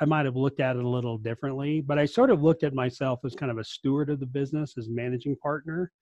I 0.00 0.04
might 0.04 0.24
have 0.24 0.36
looked 0.36 0.60
at 0.60 0.76
it 0.76 0.84
a 0.84 0.88
little 0.88 1.18
differently, 1.18 1.80
but 1.80 1.98
I 1.98 2.06
sort 2.06 2.30
of 2.30 2.42
looked 2.42 2.64
at 2.64 2.74
myself 2.74 3.20
as 3.24 3.34
kind 3.34 3.52
of 3.52 3.58
a 3.58 3.64
steward 3.64 4.10
of 4.10 4.20
the 4.20 4.26
business, 4.26 4.74
as 4.78 4.88
managing 4.88 5.36
partner. 5.36 5.92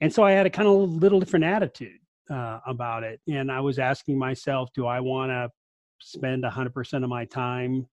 And 0.00 0.12
so 0.12 0.24
I 0.24 0.32
had 0.32 0.46
a 0.46 0.50
kind 0.50 0.68
of 0.68 0.90
little 0.90 1.20
different 1.20 1.44
attitude 1.44 2.00
uh, 2.30 2.60
about 2.66 3.04
it. 3.04 3.20
And 3.28 3.50
I 3.52 3.60
was 3.60 3.78
asking 3.78 4.18
myself, 4.18 4.70
do 4.74 4.86
I 4.86 5.00
want 5.00 5.30
to 5.30 5.50
spend 6.00 6.42
100% 6.42 7.04
of 7.04 7.08
my 7.08 7.24
time 7.26 7.86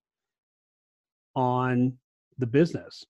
on 1.35 1.97
the 2.37 2.47
business? 2.47 3.05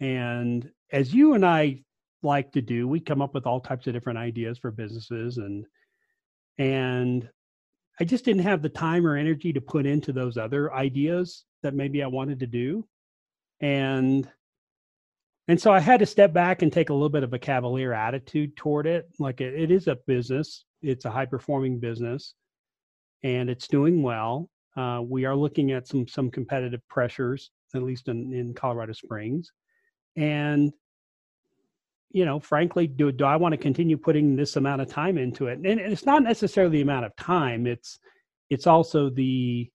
And 0.00 0.70
as 0.92 1.14
you 1.14 1.34
and 1.34 1.44
I 1.44 1.82
like 2.22 2.52
to 2.52 2.62
do, 2.62 2.88
we 2.88 3.00
come 3.00 3.22
up 3.22 3.34
with 3.34 3.46
all 3.46 3.60
types 3.60 3.86
of 3.86 3.92
different 3.92 4.18
ideas 4.18 4.58
for 4.58 4.70
businesses 4.70 5.36
and 5.36 5.64
and 6.60 7.26
I 7.98 8.04
just 8.04 8.24
didn't 8.24 8.42
have 8.42 8.60
the 8.60 8.68
time 8.68 9.06
or 9.06 9.16
energy 9.16 9.52
to 9.54 9.60
put 9.62 9.86
into 9.86 10.12
those 10.12 10.36
other 10.36 10.72
ideas 10.72 11.44
that 11.62 11.74
maybe 11.74 12.02
I 12.02 12.06
wanted 12.06 12.40
to 12.40 12.46
do. 12.46 12.86
And 13.60 14.28
and 15.48 15.60
so 15.60 15.72
I 15.72 15.80
had 15.80 16.00
to 16.00 16.06
step 16.06 16.32
back 16.32 16.62
and 16.62 16.72
take 16.72 16.90
a 16.90 16.92
little 16.92 17.08
bit 17.08 17.24
of 17.24 17.32
a 17.32 17.38
cavalier 17.38 17.92
attitude 17.92 18.56
toward 18.56 18.86
it. 18.86 19.08
Like 19.18 19.40
it, 19.40 19.54
it 19.54 19.70
is 19.70 19.88
a 19.88 19.98
business, 20.06 20.64
it's 20.82 21.06
a 21.06 21.10
high 21.10 21.26
performing 21.26 21.80
business, 21.80 22.34
and 23.24 23.50
it's 23.50 23.66
doing 23.66 24.02
well. 24.02 24.48
Uh, 24.76 25.00
we 25.02 25.24
are 25.24 25.34
looking 25.34 25.72
at 25.72 25.88
some 25.88 26.06
some 26.06 26.30
competitive 26.30 26.86
pressures, 26.88 27.50
at 27.74 27.82
least 27.82 28.08
in, 28.08 28.34
in 28.34 28.52
Colorado 28.52 28.92
Springs, 28.92 29.50
and 30.14 30.72
you 32.10 32.24
know, 32.24 32.40
frankly, 32.40 32.86
do 32.86 33.12
do 33.12 33.24
I 33.24 33.36
want 33.36 33.52
to 33.52 33.58
continue 33.58 33.96
putting 33.96 34.36
this 34.36 34.56
amount 34.56 34.82
of 34.82 34.88
time 34.88 35.18
into 35.18 35.46
it? 35.46 35.58
And, 35.58 35.80
it's 35.80 36.06
not 36.06 36.22
necessarily 36.22 36.78
the 36.78 36.82
amount 36.82 37.06
of 37.06 37.16
time; 37.16 37.66
it's 37.66 37.98
it's 38.48 38.66
also 38.66 39.10
the 39.10 39.70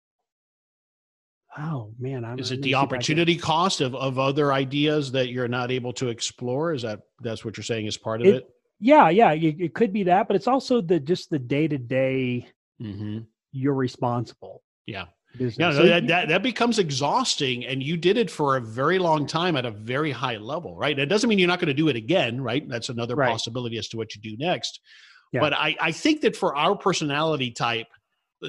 oh 1.58 1.92
man, 2.00 2.26
I'm, 2.26 2.40
is 2.40 2.52
it 2.52 2.62
the 2.62 2.76
opportunity 2.76 3.38
cost 3.38 3.82
of 3.82 3.96
of 3.96 4.20
other 4.20 4.52
ideas 4.52 5.12
that 5.14 5.30
you're 5.30 5.48
not 5.48 5.72
able 5.72 5.94
to 5.94 6.10
explore? 6.10 6.74
Is 6.74 6.82
that 6.82 7.02
that's 7.22 7.46
what 7.46 7.58
you're 7.58 7.64
saying 7.64 7.86
is 7.86 7.98
part 7.98 8.22
of 8.22 8.28
it? 8.28 8.36
it? 8.36 8.50
Yeah, 8.80 9.10
yeah, 9.10 9.32
it, 9.32 9.56
it, 9.60 9.74
could 9.74 9.94
be 9.94 10.04
that, 10.04 10.28
but 10.28 10.36
it's 10.36 10.48
also 10.48 10.82
the 10.82 11.00
just 11.00 11.30
the 11.30 11.40
day 11.40 11.68
to 11.68 11.78
day. 11.78 12.50
You're 13.54 13.74
responsible. 13.74 14.62
Yeah, 14.86 15.06
business. 15.38 15.58
Yeah, 15.58 15.72
so 15.72 15.86
that, 15.86 16.08
that, 16.08 16.28
that 16.30 16.44
becomes 16.44 16.80
exhausting. 16.80 17.66
And 17.66 17.82
you 17.82 17.98
did 17.98 18.18
it 18.18 18.30
for 18.30 18.58
a 18.58 18.62
very 18.62 19.00
long 19.00 19.28
time 19.28 19.56
at 19.56 19.66
a 19.66 19.72
very 19.72 20.12
high 20.12 20.38
level, 20.38 20.76
right? 20.76 20.98
It 20.98 21.08
doesn't 21.08 21.30
mean 21.30 21.40
you're 21.40 21.48
not 21.48 21.60
going 21.60 21.68
to 21.68 21.74
do 21.74 21.88
it 21.88 21.96
again, 21.96 22.42
right? 22.42 22.68
That's 22.68 22.90
another 22.90 23.16
right. 23.16 23.32
possibility 23.32 23.78
as 23.78 23.88
to 23.90 23.98
what 23.98 24.16
you 24.16 24.22
do 24.22 24.38
next. 24.38 24.80
Yeah. 25.32 25.42
But 25.42 25.54
I, 25.54 25.76
I 25.82 25.92
think 25.92 26.22
that 26.22 26.36
for 26.36 26.56
our 26.56 26.76
personality 26.76 27.52
type, 27.52 27.88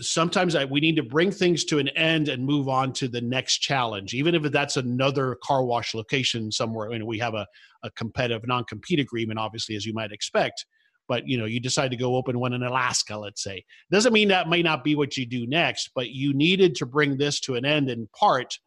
sometimes 0.01 0.55
I, 0.55 0.64
we 0.64 0.81
need 0.81 0.96
to 0.96 1.03
bring 1.03 1.31
things 1.31 1.64
to 1.66 1.79
an 1.79 1.88
end 1.88 2.29
and 2.29 2.44
move 2.44 2.68
on 2.68 2.92
to 2.94 3.09
the 3.09 3.20
next 3.20 3.59
challenge, 3.59 4.14
even 4.14 4.35
if 4.35 4.42
that's 4.53 4.77
another 4.77 5.37
car 5.42 5.64
wash 5.64 5.94
location 5.94 6.53
somewhere. 6.53 6.88
I 6.88 6.92
mean, 6.92 7.07
we 7.07 7.18
have 7.18 7.35
a, 7.35 7.46
a 7.83 7.90
competitive 7.92 8.46
non-compete 8.46 9.01
agreement, 9.01 9.38
obviously, 9.38 9.77
as 9.77 9.87
you 9.87 9.94
might 9.94 10.12
expect 10.12 10.66
but 11.09 11.27
you 11.27 11.38
know 11.38 11.45
you 11.45 11.61
decide 11.61 11.90
to 11.90 11.97
go 11.97 12.16
open 12.16 12.38
one 12.38 12.53
in 12.53 12.62
alaska 12.62 13.16
let's 13.16 13.42
say. 13.42 13.64
Doesn't 13.90 14.12
mean 14.12 14.29
that 14.29 14.49
may 14.49 14.62
not 14.62 14.85
be 14.85 14.95
what 14.95 15.16
you 15.16 15.27
do 15.27 15.47
next 15.47 15.90
but 15.95 16.11
you 16.11 16.35
needed 16.35 16.75
to 16.77 16.87
bring 16.87 17.16
this 17.16 17.40
to 17.40 17.55
an 17.55 17.64
end 17.64 17.90
in 17.90 18.09
part 18.19 18.59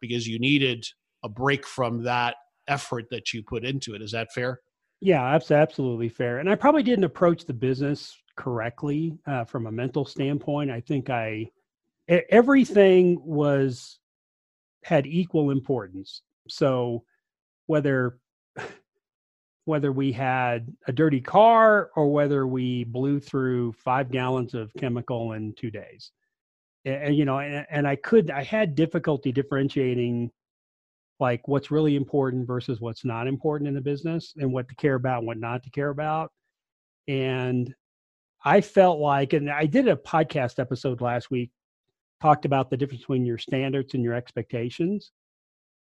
because 0.00 0.26
you 0.26 0.38
needed 0.38 0.84
a 1.24 1.28
break 1.28 1.66
from 1.66 2.02
that 2.04 2.36
effort 2.68 3.06
that 3.10 3.32
you 3.32 3.42
put 3.42 3.64
into 3.64 3.94
it. 3.94 4.02
Is 4.02 4.12
that 4.12 4.32
fair? 4.32 4.60
Yeah 5.00 5.32
that's 5.32 5.50
absolutely 5.50 6.08
fair. 6.08 6.38
And 6.38 6.48
i 6.48 6.54
probably 6.54 6.82
didn't 6.82 7.04
approach 7.04 7.44
the 7.44 7.54
business 7.54 8.16
correctly 8.36 9.18
uh, 9.26 9.44
from 9.44 9.66
a 9.66 9.72
mental 9.72 10.04
standpoint. 10.04 10.70
I 10.70 10.80
think 10.80 11.10
i 11.10 11.48
everything 12.08 13.18
was 13.24 13.98
had 14.84 15.06
equal 15.06 15.50
importance. 15.50 16.22
So 16.48 17.04
whether 17.66 18.18
whether 19.64 19.92
we 19.92 20.12
had 20.12 20.74
a 20.88 20.92
dirty 20.92 21.20
car 21.20 21.90
or 21.94 22.10
whether 22.10 22.46
we 22.46 22.84
blew 22.84 23.20
through 23.20 23.72
five 23.72 24.10
gallons 24.10 24.54
of 24.54 24.72
chemical 24.78 25.32
in 25.32 25.52
two 25.54 25.70
days. 25.70 26.10
And, 26.84 27.14
you 27.14 27.24
know, 27.24 27.38
and, 27.38 27.64
and 27.70 27.86
I 27.86 27.96
could, 27.96 28.30
I 28.30 28.42
had 28.42 28.74
difficulty 28.74 29.30
differentiating 29.30 30.30
like 31.20 31.46
what's 31.46 31.70
really 31.70 31.94
important 31.94 32.46
versus 32.46 32.80
what's 32.80 33.04
not 33.04 33.28
important 33.28 33.68
in 33.68 33.74
the 33.74 33.80
business 33.80 34.34
and 34.36 34.52
what 34.52 34.68
to 34.68 34.74
care 34.74 34.96
about 34.96 35.18
and 35.18 35.26
what 35.28 35.38
not 35.38 35.62
to 35.62 35.70
care 35.70 35.90
about. 35.90 36.32
And 37.06 37.72
I 38.44 38.60
felt 38.60 38.98
like, 38.98 39.32
and 39.32 39.48
I 39.48 39.66
did 39.66 39.86
a 39.86 39.94
podcast 39.94 40.58
episode 40.58 41.00
last 41.00 41.30
week, 41.30 41.52
talked 42.20 42.44
about 42.44 42.70
the 42.70 42.76
difference 42.76 43.02
between 43.02 43.24
your 43.24 43.38
standards 43.38 43.94
and 43.94 44.02
your 44.02 44.14
expectations 44.14 45.12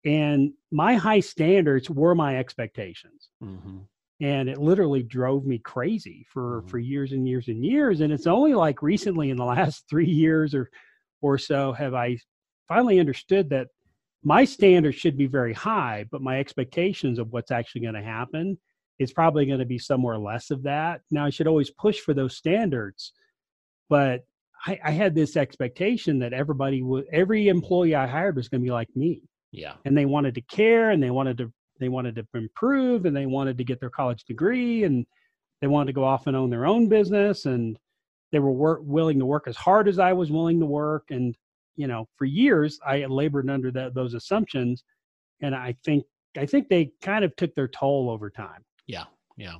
and 0.05 0.53
my 0.71 0.93
high 0.93 1.19
standards 1.19 1.89
were 1.89 2.15
my 2.15 2.37
expectations 2.37 3.29
mm-hmm. 3.43 3.79
and 4.21 4.47
it 4.47 4.59
literally 4.59 5.03
drove 5.03 5.45
me 5.45 5.57
crazy 5.57 6.25
for 6.31 6.61
mm-hmm. 6.61 6.67
for 6.67 6.79
years 6.79 7.11
and 7.11 7.27
years 7.27 7.47
and 7.47 7.65
years 7.65 8.01
and 8.01 8.13
it's 8.13 8.27
only 8.27 8.53
like 8.53 8.81
recently 8.81 9.31
in 9.31 9.37
the 9.37 9.45
last 9.57 9.83
three 9.89 10.09
years 10.09 10.53
or 10.53 10.69
or 11.21 11.37
so 11.37 11.73
have 11.73 11.93
i 11.93 12.17
finally 12.67 12.99
understood 12.99 13.49
that 13.49 13.67
my 14.23 14.45
standards 14.45 14.95
should 14.95 15.17
be 15.17 15.27
very 15.27 15.53
high 15.53 16.05
but 16.11 16.21
my 16.21 16.39
expectations 16.39 17.19
of 17.19 17.31
what's 17.31 17.51
actually 17.51 17.81
going 17.81 17.93
to 17.93 18.01
happen 18.01 18.57
is 18.97 19.11
probably 19.11 19.45
going 19.45 19.59
to 19.59 19.65
be 19.65 19.79
somewhere 19.79 20.17
less 20.17 20.51
of 20.51 20.63
that 20.63 21.01
now 21.11 21.25
i 21.25 21.29
should 21.29 21.47
always 21.47 21.71
push 21.71 21.99
for 21.99 22.13
those 22.13 22.37
standards 22.37 23.11
but 23.89 24.21
I, 24.67 24.79
I 24.83 24.91
had 24.91 25.13
this 25.13 25.37
expectation 25.37 26.19
that 26.19 26.33
everybody 26.33 26.81
would 26.81 27.05
every 27.11 27.47
employee 27.49 27.95
i 27.95 28.07
hired 28.07 28.35
was 28.35 28.49
going 28.49 28.61
to 28.61 28.65
be 28.65 28.71
like 28.71 28.89
me 28.95 29.23
yeah. 29.55 29.73
And 29.85 29.97
they 29.97 30.05
wanted 30.05 30.35
to 30.35 30.41
care 30.41 30.91
and 30.91 31.01
they 31.01 31.11
wanted 31.11 31.37
to 31.37 31.51
they 31.79 31.89
wanted 31.89 32.15
to 32.15 32.25
improve 32.33 33.05
and 33.05 33.15
they 33.15 33.25
wanted 33.25 33.57
to 33.57 33.63
get 33.63 33.79
their 33.79 33.89
college 33.89 34.23
degree 34.23 34.83
and 34.83 35.05
they 35.61 35.67
wanted 35.67 35.87
to 35.87 35.93
go 35.93 36.03
off 36.03 36.27
and 36.27 36.35
own 36.35 36.49
their 36.49 36.65
own 36.65 36.87
business 36.87 37.45
and 37.45 37.77
they 38.31 38.39
were 38.39 38.51
work, 38.51 38.79
willing 38.83 39.19
to 39.19 39.25
work 39.25 39.47
as 39.47 39.57
hard 39.57 39.87
as 39.87 39.99
I 39.99 40.13
was 40.13 40.31
willing 40.31 40.59
to 40.59 40.65
work 40.65 41.05
and 41.09 41.35
you 41.75 41.87
know 41.87 42.07
for 42.17 42.25
years 42.25 42.79
I 42.85 43.05
labored 43.05 43.49
under 43.49 43.71
that, 43.71 43.93
those 43.93 44.13
assumptions 44.13 44.83
and 45.41 45.55
I 45.55 45.75
think 45.83 46.05
I 46.37 46.45
think 46.45 46.69
they 46.69 46.91
kind 47.01 47.23
of 47.23 47.35
took 47.35 47.55
their 47.55 47.67
toll 47.67 48.09
over 48.09 48.29
time. 48.29 48.63
Yeah. 48.87 49.05
Yeah. 49.37 49.55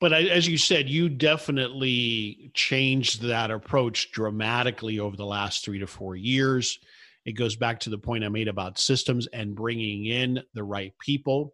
But 0.00 0.12
as 0.12 0.46
you 0.46 0.58
said, 0.58 0.88
you 0.88 1.08
definitely 1.08 2.52
changed 2.54 3.22
that 3.22 3.50
approach 3.50 4.12
dramatically 4.12 5.00
over 5.00 5.16
the 5.16 5.26
last 5.26 5.64
three 5.64 5.80
to 5.80 5.88
four 5.88 6.14
years. 6.14 6.78
It 7.28 7.36
goes 7.36 7.56
back 7.56 7.78
to 7.80 7.90
the 7.90 7.98
point 7.98 8.24
I 8.24 8.30
made 8.30 8.48
about 8.48 8.78
systems 8.78 9.26
and 9.34 9.54
bringing 9.54 10.06
in 10.06 10.42
the 10.54 10.64
right 10.64 10.94
people. 10.98 11.52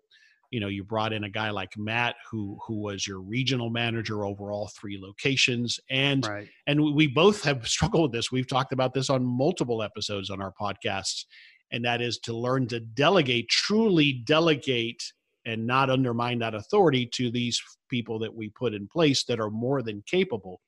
You 0.52 0.60
know, 0.60 0.68
you 0.68 0.84
brought 0.84 1.12
in 1.12 1.24
a 1.24 1.28
guy 1.28 1.50
like 1.50 1.76
Matt, 1.76 2.14
who 2.30 2.60
who 2.64 2.80
was 2.80 3.08
your 3.08 3.18
regional 3.18 3.70
manager 3.70 4.24
over 4.24 4.52
all 4.52 4.68
three 4.68 5.00
locations, 5.02 5.80
and 5.90 6.24
right. 6.24 6.48
and 6.68 6.80
we 6.94 7.08
both 7.08 7.42
have 7.42 7.66
struggled 7.76 8.02
with 8.04 8.12
this. 8.12 8.30
We've 8.30 8.46
talked 8.46 8.72
about 8.72 8.94
this 8.94 9.10
on 9.10 9.26
multiple 9.26 9.82
episodes 9.82 10.30
on 10.30 10.40
our 10.40 10.52
podcasts, 10.52 11.24
and 11.72 11.84
that 11.84 12.00
is 12.00 12.18
to 12.18 12.32
learn 12.32 12.68
to 12.68 12.78
delegate, 12.78 13.48
truly 13.48 14.22
delegate, 14.24 15.02
and 15.44 15.66
not 15.66 15.90
undermine 15.90 16.38
that 16.38 16.54
authority 16.54 17.04
to 17.14 17.32
these 17.32 17.60
people 17.90 18.20
that 18.20 18.32
we 18.32 18.48
put 18.50 18.74
in 18.74 18.86
place 18.86 19.24
that 19.24 19.40
are 19.40 19.50
more 19.50 19.82
than 19.82 20.04
capable. 20.06 20.60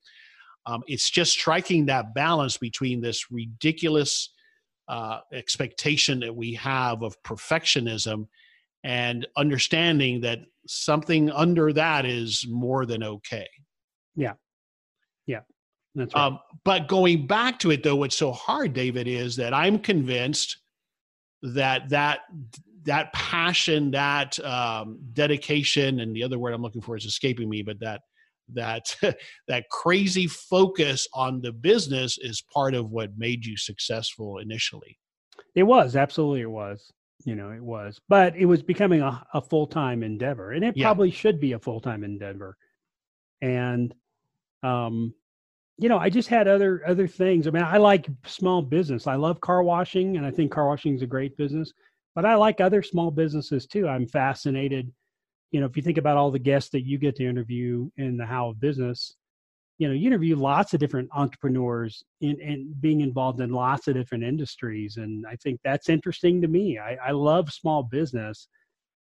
Um, 0.66 0.82
it's 0.88 1.10
just 1.10 1.30
striking 1.30 1.86
that 1.86 2.12
balance 2.12 2.56
between 2.56 3.00
this 3.00 3.30
ridiculous 3.30 4.30
uh, 4.88 5.20
expectation 5.32 6.20
that 6.20 6.34
we 6.34 6.54
have 6.54 7.02
of 7.02 7.20
perfectionism 7.22 8.26
and 8.84 9.26
understanding 9.36 10.20
that 10.20 10.40
something 10.66 11.30
under 11.30 11.72
that 11.72 12.06
is 12.06 12.46
more 12.48 12.86
than 12.86 13.02
okay. 13.02 13.48
Yeah. 14.14 14.34
Yeah. 15.26 15.40
That's 15.94 16.14
right. 16.14 16.24
Um, 16.26 16.38
but 16.64 16.88
going 16.88 17.26
back 17.26 17.58
to 17.60 17.70
it 17.70 17.82
though, 17.82 17.96
what's 17.96 18.16
so 18.16 18.32
hard, 18.32 18.74
David, 18.74 19.08
is 19.08 19.36
that 19.36 19.54
I'm 19.54 19.78
convinced 19.78 20.58
that 21.42 21.88
that 21.88 22.20
that 22.84 23.12
passion, 23.12 23.90
that 23.90 24.38
um, 24.44 24.98
dedication, 25.12 26.00
and 26.00 26.14
the 26.14 26.22
other 26.22 26.38
word 26.38 26.54
I'm 26.54 26.62
looking 26.62 26.82
for 26.82 26.96
is 26.96 27.04
escaping 27.04 27.48
me, 27.48 27.62
but 27.62 27.80
that 27.80 28.02
that 28.54 28.94
that 29.48 29.68
crazy 29.70 30.26
focus 30.26 31.08
on 31.14 31.40
the 31.40 31.52
business 31.52 32.18
is 32.18 32.42
part 32.52 32.74
of 32.74 32.90
what 32.90 33.16
made 33.16 33.44
you 33.44 33.56
successful 33.56 34.38
initially. 34.38 34.98
It 35.54 35.64
was 35.64 35.96
absolutely 35.96 36.42
it 36.42 36.50
was 36.50 36.92
you 37.24 37.34
know 37.34 37.50
it 37.50 37.62
was 37.62 37.98
but 38.08 38.36
it 38.36 38.44
was 38.44 38.62
becoming 38.62 39.00
a, 39.00 39.26
a 39.34 39.40
full-time 39.40 40.02
endeavor 40.02 40.52
and 40.52 40.64
it 40.64 40.76
yeah. 40.76 40.84
probably 40.84 41.10
should 41.10 41.40
be 41.40 41.52
a 41.52 41.58
full-time 41.58 42.04
endeavor. 42.04 42.56
And 43.42 43.94
um 44.62 45.14
you 45.78 45.88
know 45.88 45.98
i 45.98 46.08
just 46.08 46.28
had 46.28 46.48
other 46.48 46.82
other 46.86 47.06
things. 47.06 47.46
I 47.46 47.50
mean 47.50 47.62
i 47.62 47.78
like 47.78 48.06
small 48.26 48.62
business. 48.62 49.06
I 49.06 49.14
love 49.14 49.40
car 49.40 49.62
washing 49.62 50.16
and 50.16 50.26
i 50.26 50.30
think 50.30 50.52
car 50.52 50.66
washing 50.66 50.94
is 50.94 51.02
a 51.02 51.06
great 51.06 51.36
business 51.36 51.72
but 52.14 52.24
i 52.24 52.34
like 52.34 52.60
other 52.60 52.82
small 52.82 53.10
businesses 53.10 53.66
too. 53.66 53.88
I'm 53.88 54.06
fascinated 54.06 54.90
you 55.50 55.60
know, 55.60 55.66
if 55.66 55.76
you 55.76 55.82
think 55.82 55.98
about 55.98 56.16
all 56.16 56.30
the 56.30 56.38
guests 56.38 56.70
that 56.70 56.84
you 56.84 56.98
get 56.98 57.16
to 57.16 57.26
interview 57.26 57.88
in 57.96 58.16
the 58.16 58.26
How 58.26 58.50
of 58.50 58.60
Business, 58.60 59.16
you 59.78 59.86
know, 59.86 59.94
you 59.94 60.06
interview 60.06 60.36
lots 60.36 60.72
of 60.72 60.80
different 60.80 61.08
entrepreneurs 61.14 62.02
in, 62.20 62.40
in 62.40 62.74
being 62.80 63.02
involved 63.02 63.40
in 63.40 63.50
lots 63.50 63.88
of 63.88 63.94
different 63.94 64.24
industries. 64.24 64.96
And 64.96 65.26
I 65.26 65.36
think 65.36 65.60
that's 65.62 65.88
interesting 65.88 66.40
to 66.40 66.48
me. 66.48 66.78
I, 66.78 66.96
I 66.96 67.10
love 67.10 67.52
small 67.52 67.82
business. 67.82 68.48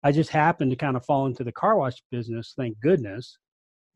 I 0.03 0.13
just 0.13 0.31
happened 0.31 0.71
to 0.73 0.77
kind 0.77 0.97
of 0.97 1.05
fall 1.05 1.27
into 1.27 1.45
the 1.45 1.53
car 1.53 1.77
wash 1.77 2.03
business, 2.11 2.55
thank 2.57 2.79
goodness. 2.81 3.39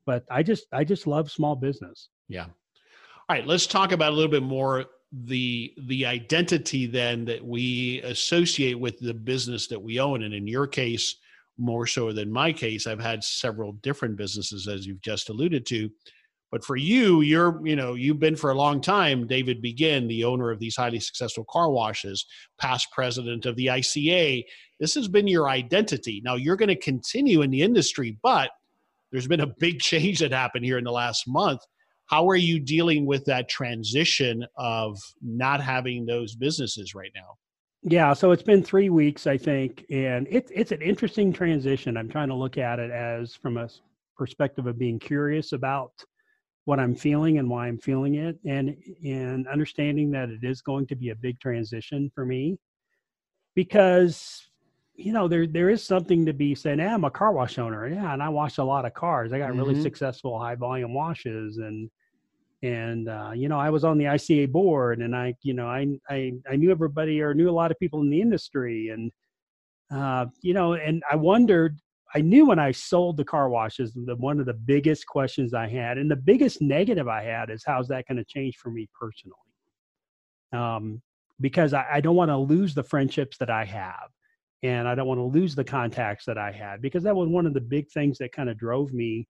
But 0.07 0.25
I 0.31 0.43
just 0.43 0.67
I 0.73 0.85
just 0.85 1.07
love 1.07 1.31
small 1.31 1.55
business. 1.55 2.09
Yeah. 2.29 2.45
All 2.45 3.37
right, 3.37 3.47
let's 3.47 3.67
talk 3.67 3.93
about 3.93 4.13
a 4.13 4.17
little 4.17 4.31
bit 4.31 4.43
more 4.43 4.87
the 5.13 5.75
the 5.83 6.07
identity 6.07 6.87
then 6.87 7.25
that 7.27 7.45
we 7.45 8.01
associate 8.03 8.79
with 8.79 8.99
the 9.01 9.13
business 9.13 9.67
that 9.67 9.83
we 9.83 10.01
own 10.01 10.23
and 10.23 10.33
in 10.35 10.47
your 10.47 10.67
case 10.67 11.17
more 11.59 11.87
so 11.87 12.13
than 12.13 12.33
my 12.33 12.53
case 12.53 12.87
i've 12.87 13.01
had 13.01 13.23
several 13.23 13.73
different 13.73 14.17
businesses 14.17 14.69
as 14.69 14.87
you've 14.87 15.03
just 15.03 15.29
alluded 15.29 15.67
to 15.67 15.91
but 16.51 16.65
for 16.65 16.77
you, 16.77 17.21
you're, 17.21 17.61
you 17.67 17.77
know, 17.77 17.95
you've 17.95 18.19
been 18.19 18.37
for 18.37 18.51
a 18.51 18.55
long 18.55 18.81
time, 18.81 19.27
David 19.27 19.61
Begin, 19.61 20.09
the 20.09 20.25
owner 20.25 20.51
of 20.51 20.59
these 20.59 20.77
highly 20.77 21.01
successful 21.01 21.45
car 21.45 21.71
washes, 21.71 22.25
past 22.59 22.89
president 22.91 23.45
of 23.45 23.57
the 23.57 23.67
ICA. 23.67 24.45
This 24.81 24.95
has 24.95 25.09
been 25.09 25.29
your 25.29 25.49
identity. 25.49 26.23
Now 26.25 26.37
you're 26.37 26.57
going 26.57 26.71
to 26.71 26.77
continue 26.77 27.43
in 27.43 27.51
the 27.51 27.63
industry, 27.63 28.17
but 28.23 28.51
there's 29.11 29.29
been 29.29 29.41
a 29.41 29.55
big 29.59 29.81
change 29.81 30.21
that 30.21 30.33
happened 30.33 30.65
here 30.65 30.79
in 30.79 30.85
the 30.85 30.93
last 30.93 31.29
month. 31.29 31.61
How 32.07 32.27
are 32.31 32.37
you 32.37 32.59
dealing 32.59 33.05
with 33.05 33.27
that 33.27 33.51
transition 33.51 34.47
of 34.57 34.99
not 35.21 35.61
having 35.61 36.07
those 36.07 36.35
businesses 36.35 36.95
right 36.95 37.13
now? 37.15 37.37
Yeah, 37.83 38.13
so 38.13 38.33
it's 38.33 38.43
been 38.43 38.63
three 38.63 38.91
weeks, 38.91 39.27
I 39.27 39.39
think, 39.39 39.85
and 39.89 40.27
it's 40.31 40.51
it's 40.55 40.73
an 40.73 40.83
interesting 40.83 41.33
transition. 41.33 41.97
I'm 41.97 42.09
trying 42.09 42.29
to 42.29 42.35
look 42.35 42.59
at 42.59 42.81
it 42.81 42.91
as 42.91 43.35
from 43.35 43.57
a 43.57 43.69
perspective 44.17 44.67
of 44.67 44.79
being 44.79 44.99
curious 44.99 45.53
about 45.53 45.93
what 46.65 46.81
I'm 46.81 46.95
feeling 46.95 47.39
and 47.39 47.49
why 47.49 47.69
I'm 47.69 47.79
feeling 47.79 48.17
it, 48.17 48.37
and 48.45 48.77
and 49.05 49.47
understanding 49.47 50.11
that 50.11 50.29
it 50.29 50.41
is 50.43 50.61
going 50.61 50.89
to 50.89 50.97
be 50.97 51.11
a 51.11 51.15
big 51.15 51.39
transition 51.39 52.11
for 52.15 52.27
me, 52.27 52.59
because 53.55 54.49
you 54.97 55.13
know 55.13 55.29
there 55.29 55.47
there 55.47 55.71
is 55.71 55.87
something 55.87 56.27
to 56.27 56.33
be 56.33 56.57
said. 56.57 56.79
Yeah, 56.79 56.95
I'm 56.95 57.05
a 57.05 57.11
car 57.13 57.33
wash 57.33 57.59
owner, 57.59 57.87
yeah, 57.87 58.13
and 58.13 58.23
I 58.23 58.29
wash 58.29 58.59
a 58.59 58.65
lot 58.65 58.87
of 58.87 58.95
cars. 58.95 59.33
I 59.33 59.39
got 59.39 59.51
mm-hmm. 59.51 59.61
really 59.61 59.81
successful 59.81 60.39
high 60.39 60.57
volume 60.57 60.95
washes, 60.95 61.59
and 61.59 61.89
and 62.63 63.09
uh, 63.09 63.33
you 63.35 63.49
know 63.49 63.59
I 63.59 63.71
was 63.71 63.85
on 63.85 63.99
the 63.99 64.07
ICA 64.07 64.51
board, 64.51 65.01
and 65.01 65.15
I 65.15 65.35
you 65.43 65.55
know 65.55 65.67
I 65.67 65.87
I 66.09 66.33
I 66.51 66.57
knew 66.57 66.71
everybody 66.71 67.21
or 67.21 67.35
knew 67.35 67.49
a 67.49 67.53
lot 67.53 67.71
of 67.71 67.79
people 67.79 68.01
in 68.01 68.11
the 68.11 68.21
industry, 68.21 68.89
and 68.89 69.11
uh, 69.91 70.27
you 70.43 70.55
know, 70.55 70.75
and 70.75 71.03
I 71.11 71.17
wondered 71.17 71.79
I 72.15 72.21
knew 72.21 72.47
when 72.47 72.59
I 72.59 72.73
sold 72.73 73.17
the 73.17 73.25
car 73.25 73.49
washes 73.49 73.93
the 73.95 74.17
one 74.17 74.41
of 74.41 74.47
the 74.47 74.55
biggest 74.55 75.07
questions 75.07 75.53
I 75.53 75.69
had 75.69 75.99
and 75.99 76.11
the 76.11 76.17
biggest 76.17 76.63
negative 76.63 77.07
I 77.07 77.23
had 77.23 77.51
is 77.51 77.63
how's 77.67 77.89
that 77.89 78.07
going 78.07 78.17
to 78.17 78.25
change 78.25 78.57
for 78.57 78.71
me 78.71 78.89
personally? 78.99 79.37
Um, 80.53 81.03
because 81.41 81.75
I, 81.75 81.87
I 81.95 82.01
don't 82.01 82.17
want 82.17 82.31
to 82.31 82.37
lose 82.37 82.75
the 82.75 82.83
friendships 82.83 83.37
that 83.39 83.51
I 83.51 83.65
have 83.65 84.09
and 84.63 84.89
I 84.89 84.95
don't 84.95 85.07
want 85.07 85.19
to 85.19 85.39
lose 85.39 85.55
the 85.55 85.65
contacts 85.65 86.25
that 86.25 86.39
I 86.39 86.51
had 86.51 86.81
because 86.81 87.03
that 87.05 87.15
was 87.15 87.29
one 87.29 87.47
of 87.47 87.55
the 87.55 87.61
big 87.61 87.91
things 87.91 88.19
that 88.19 88.33
kind 88.33 88.49
of 88.49 88.59
drove 88.59 88.93
me 88.93 89.29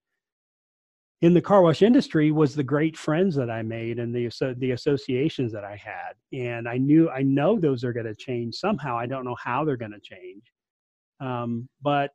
in 1.21 1.35
the 1.35 1.41
car 1.41 1.63
wash 1.63 1.83
industry 1.83 2.31
was 2.31 2.55
the 2.55 2.63
great 2.63 2.97
friends 2.97 3.35
that 3.35 3.51
I 3.51 3.63
made 3.63 3.99
and 3.99 4.15
the 4.15 4.31
the 4.59 4.71
associations 4.71 5.53
that 5.53 5.65
I 5.65 5.77
had 5.77 6.15
and 6.33 6.69
I 6.69 6.79
knew 6.79 7.11
I 7.11 7.23
know 7.23 7.59
those 7.59 7.83
are 7.85 7.93
going 7.93 8.07
to 8.07 8.15
change 8.15 8.55
somehow 8.55 8.97
I 8.97 9.07
don't 9.07 9.25
know 9.25 9.37
how 9.43 9.65
they're 9.65 9.77
going 9.77 9.93
to 9.93 10.01
change 10.01 10.45
um, 11.21 11.69
but 11.83 12.13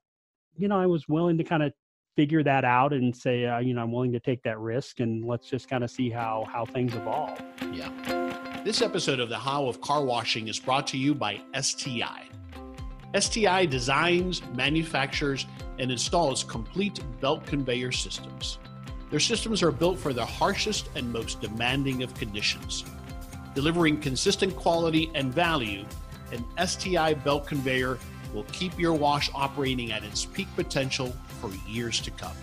you 0.55 0.67
know, 0.67 0.79
I 0.79 0.85
was 0.85 1.07
willing 1.07 1.37
to 1.37 1.43
kind 1.43 1.63
of 1.63 1.73
figure 2.15 2.43
that 2.43 2.63
out 2.63 2.93
and 2.93 3.15
say, 3.15 3.45
uh, 3.45 3.59
you 3.59 3.73
know, 3.73 3.81
I'm 3.81 3.91
willing 3.91 4.11
to 4.11 4.19
take 4.19 4.43
that 4.43 4.59
risk 4.59 4.99
and 4.99 5.25
let's 5.25 5.49
just 5.49 5.67
kind 5.67 5.83
of 5.83 5.89
see 5.89 6.09
how 6.09 6.45
how 6.51 6.65
things 6.65 6.93
evolve. 6.93 7.39
Yeah. 7.71 8.61
This 8.63 8.81
episode 8.81 9.19
of 9.19 9.29
the 9.29 9.37
How 9.37 9.65
of 9.67 9.81
Car 9.81 10.05
Washing 10.05 10.47
is 10.47 10.59
brought 10.59 10.87
to 10.87 10.97
you 10.97 11.13
by 11.13 11.41
STI. 11.59 12.29
STI 13.19 13.65
designs, 13.65 14.41
manufactures, 14.55 15.45
and 15.79 15.91
installs 15.91 16.43
complete 16.43 16.99
belt 17.19 17.45
conveyor 17.45 17.91
systems. 17.91 18.59
Their 19.13 19.19
systems 19.19 19.61
are 19.61 19.71
built 19.71 19.99
for 19.99 20.11
the 20.11 20.25
harshest 20.25 20.89
and 20.95 21.13
most 21.13 21.39
demanding 21.39 22.01
of 22.01 22.15
conditions. 22.15 22.83
Delivering 23.53 24.01
consistent 24.01 24.55
quality 24.55 25.11
and 25.13 25.31
value, 25.31 25.85
an 26.31 26.43
STI 26.67 27.13
belt 27.13 27.45
conveyor 27.45 27.99
will 28.33 28.45
keep 28.45 28.75
your 28.79 28.93
wash 28.93 29.29
operating 29.35 29.91
at 29.91 30.03
its 30.03 30.25
peak 30.25 30.47
potential 30.55 31.13
for 31.39 31.51
years 31.69 31.99
to 31.99 32.09
come. 32.09 32.35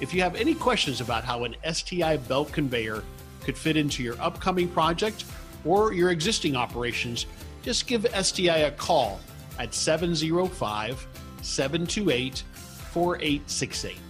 If 0.00 0.12
you 0.12 0.22
have 0.22 0.34
any 0.34 0.56
questions 0.56 1.00
about 1.00 1.22
how 1.22 1.44
an 1.44 1.54
STI 1.72 2.16
belt 2.16 2.50
conveyor 2.50 3.04
could 3.44 3.56
fit 3.56 3.76
into 3.76 4.02
your 4.02 4.20
upcoming 4.20 4.68
project 4.68 5.24
or 5.64 5.92
your 5.92 6.10
existing 6.10 6.56
operations, 6.56 7.26
just 7.62 7.86
give 7.86 8.04
STI 8.12 8.56
a 8.56 8.72
call 8.72 9.20
at 9.60 9.72
705 9.72 11.06
728 11.42 12.42
4868. 12.90 14.05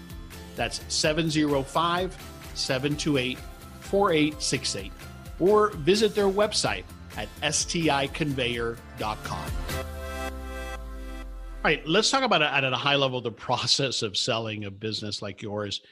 That's 0.56 0.80
705 0.88 2.16
728 2.54 3.38
4868. 3.80 4.92
Or 5.38 5.68
visit 5.70 6.14
their 6.14 6.28
website 6.28 6.84
at 7.16 7.28
sticonveyor.com 7.40 9.50
All 11.56 11.62
right, 11.62 11.86
let's 11.86 12.10
talk 12.10 12.22
about 12.22 12.42
at 12.42 12.64
a 12.64 12.76
high 12.76 12.96
level 12.96 13.20
the 13.20 13.30
process 13.30 14.02
of 14.02 14.16
selling 14.16 14.64
a 14.64 14.70
business 14.70 15.22
like 15.22 15.42
yours 15.42 15.82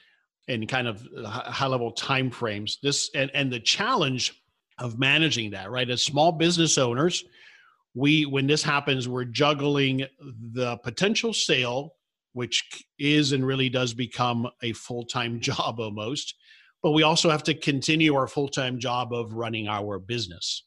and 0.49 0.69
kind 0.69 0.89
of 0.89 1.07
high 1.25 1.67
level 1.67 1.93
time 1.93 2.31
frames. 2.31 2.79
This 2.83 3.11
and, 3.15 3.31
and 3.35 3.53
the 3.53 3.61
challenge 3.61 4.43
of 4.79 4.99
managing 4.99 5.53
that, 5.53 5.71
right? 5.71 5.89
As 5.89 6.03
small 6.03 6.33
business 6.33 6.79
owners, 6.79 7.25
we 7.95 8.27
when 8.27 8.47
this 8.47 8.63
happens, 8.63 9.09
we're 9.09 9.25
juggling 9.25 10.07
the 10.53 10.77
potential 10.79 11.33
sale, 11.33 11.94
which 12.35 12.85
is 12.99 13.33
and 13.33 13.47
really 13.47 13.69
does 13.69 13.95
become 13.95 14.47
a 14.63 14.73
full-time 14.73 15.41
job 15.49 15.81
almost, 15.81 16.35
but 16.83 16.91
we 16.91 17.03
also 17.03 17.31
have 17.31 17.43
to 17.45 17.55
continue 17.55 18.15
our 18.15 18.29
full-time 18.29 18.79
job 18.79 19.13
of 19.13 19.33
running 19.33 19.67
our 19.67 19.99
business. 19.99 20.65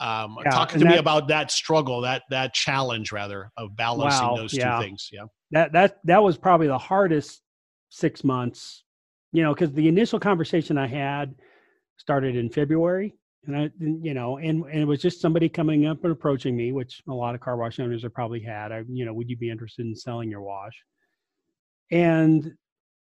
Um, 0.00 0.36
yeah, 0.44 0.50
talk 0.52 0.68
to 0.70 0.84
me 0.84 0.96
about 0.96 1.26
that 1.26 1.50
struggle, 1.50 2.02
that 2.02 2.22
that 2.30 2.54
challenge 2.54 3.10
rather 3.10 3.50
of 3.56 3.74
balancing 3.74 4.28
wow, 4.28 4.36
those 4.36 4.54
yeah. 4.54 4.76
two 4.76 4.82
things. 4.84 5.08
Yeah, 5.12 5.24
that 5.50 5.72
that 5.72 5.98
that 6.04 6.22
was 6.22 6.38
probably 6.38 6.68
the 6.68 6.78
hardest 6.78 7.42
six 7.88 8.22
months. 8.22 8.84
You 9.32 9.42
know, 9.42 9.52
because 9.52 9.72
the 9.72 9.88
initial 9.88 10.20
conversation 10.20 10.78
I 10.78 10.86
had 10.86 11.34
started 11.96 12.36
in 12.36 12.48
February, 12.48 13.16
and 13.46 13.56
I, 13.56 13.70
you 13.80 14.14
know, 14.14 14.38
and 14.38 14.64
and 14.66 14.80
it 14.80 14.84
was 14.84 15.02
just 15.02 15.20
somebody 15.20 15.48
coming 15.48 15.86
up 15.86 16.04
and 16.04 16.12
approaching 16.12 16.56
me, 16.56 16.70
which 16.70 17.02
a 17.08 17.12
lot 17.12 17.34
of 17.34 17.40
car 17.40 17.56
wash 17.56 17.80
owners 17.80 18.04
have 18.04 18.14
probably 18.14 18.40
had. 18.40 18.70
I, 18.70 18.84
you 18.88 19.04
know, 19.04 19.12
would 19.12 19.28
you 19.28 19.36
be 19.36 19.50
interested 19.50 19.84
in 19.84 19.96
selling 19.96 20.30
your 20.30 20.42
wash? 20.42 20.74
And 21.90 22.54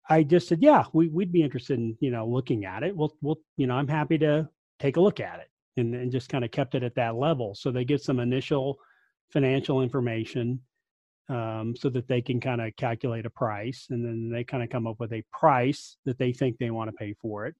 I 0.08 0.22
just 0.22 0.48
said, 0.48 0.62
yeah, 0.62 0.84
we, 0.92 1.08
we'd 1.08 1.32
be 1.32 1.42
interested 1.42 1.78
in 1.78 1.96
you 2.00 2.10
know 2.10 2.26
looking 2.26 2.64
at 2.64 2.82
it. 2.82 2.96
We'll 2.96 3.16
we'll 3.22 3.38
you 3.56 3.66
know 3.66 3.74
I'm 3.74 3.88
happy 3.88 4.18
to 4.18 4.48
take 4.78 4.96
a 4.96 5.00
look 5.00 5.20
at 5.20 5.40
it 5.40 5.48
and, 5.76 5.94
and 5.94 6.12
just 6.12 6.28
kind 6.28 6.44
of 6.44 6.50
kept 6.50 6.74
it 6.74 6.82
at 6.82 6.94
that 6.96 7.16
level. 7.16 7.54
So 7.54 7.70
they 7.70 7.84
get 7.84 8.02
some 8.02 8.20
initial 8.20 8.78
financial 9.30 9.82
information 9.82 10.60
um, 11.28 11.74
so 11.76 11.88
that 11.90 12.06
they 12.06 12.20
can 12.22 12.40
kind 12.40 12.60
of 12.60 12.74
calculate 12.76 13.26
a 13.26 13.30
price 13.30 13.88
and 13.90 14.04
then 14.04 14.30
they 14.30 14.44
kind 14.44 14.62
of 14.62 14.70
come 14.70 14.86
up 14.86 15.00
with 15.00 15.12
a 15.12 15.24
price 15.32 15.96
that 16.04 16.18
they 16.18 16.32
think 16.32 16.58
they 16.58 16.70
want 16.70 16.88
to 16.88 16.96
pay 16.96 17.14
for 17.20 17.46
it. 17.46 17.54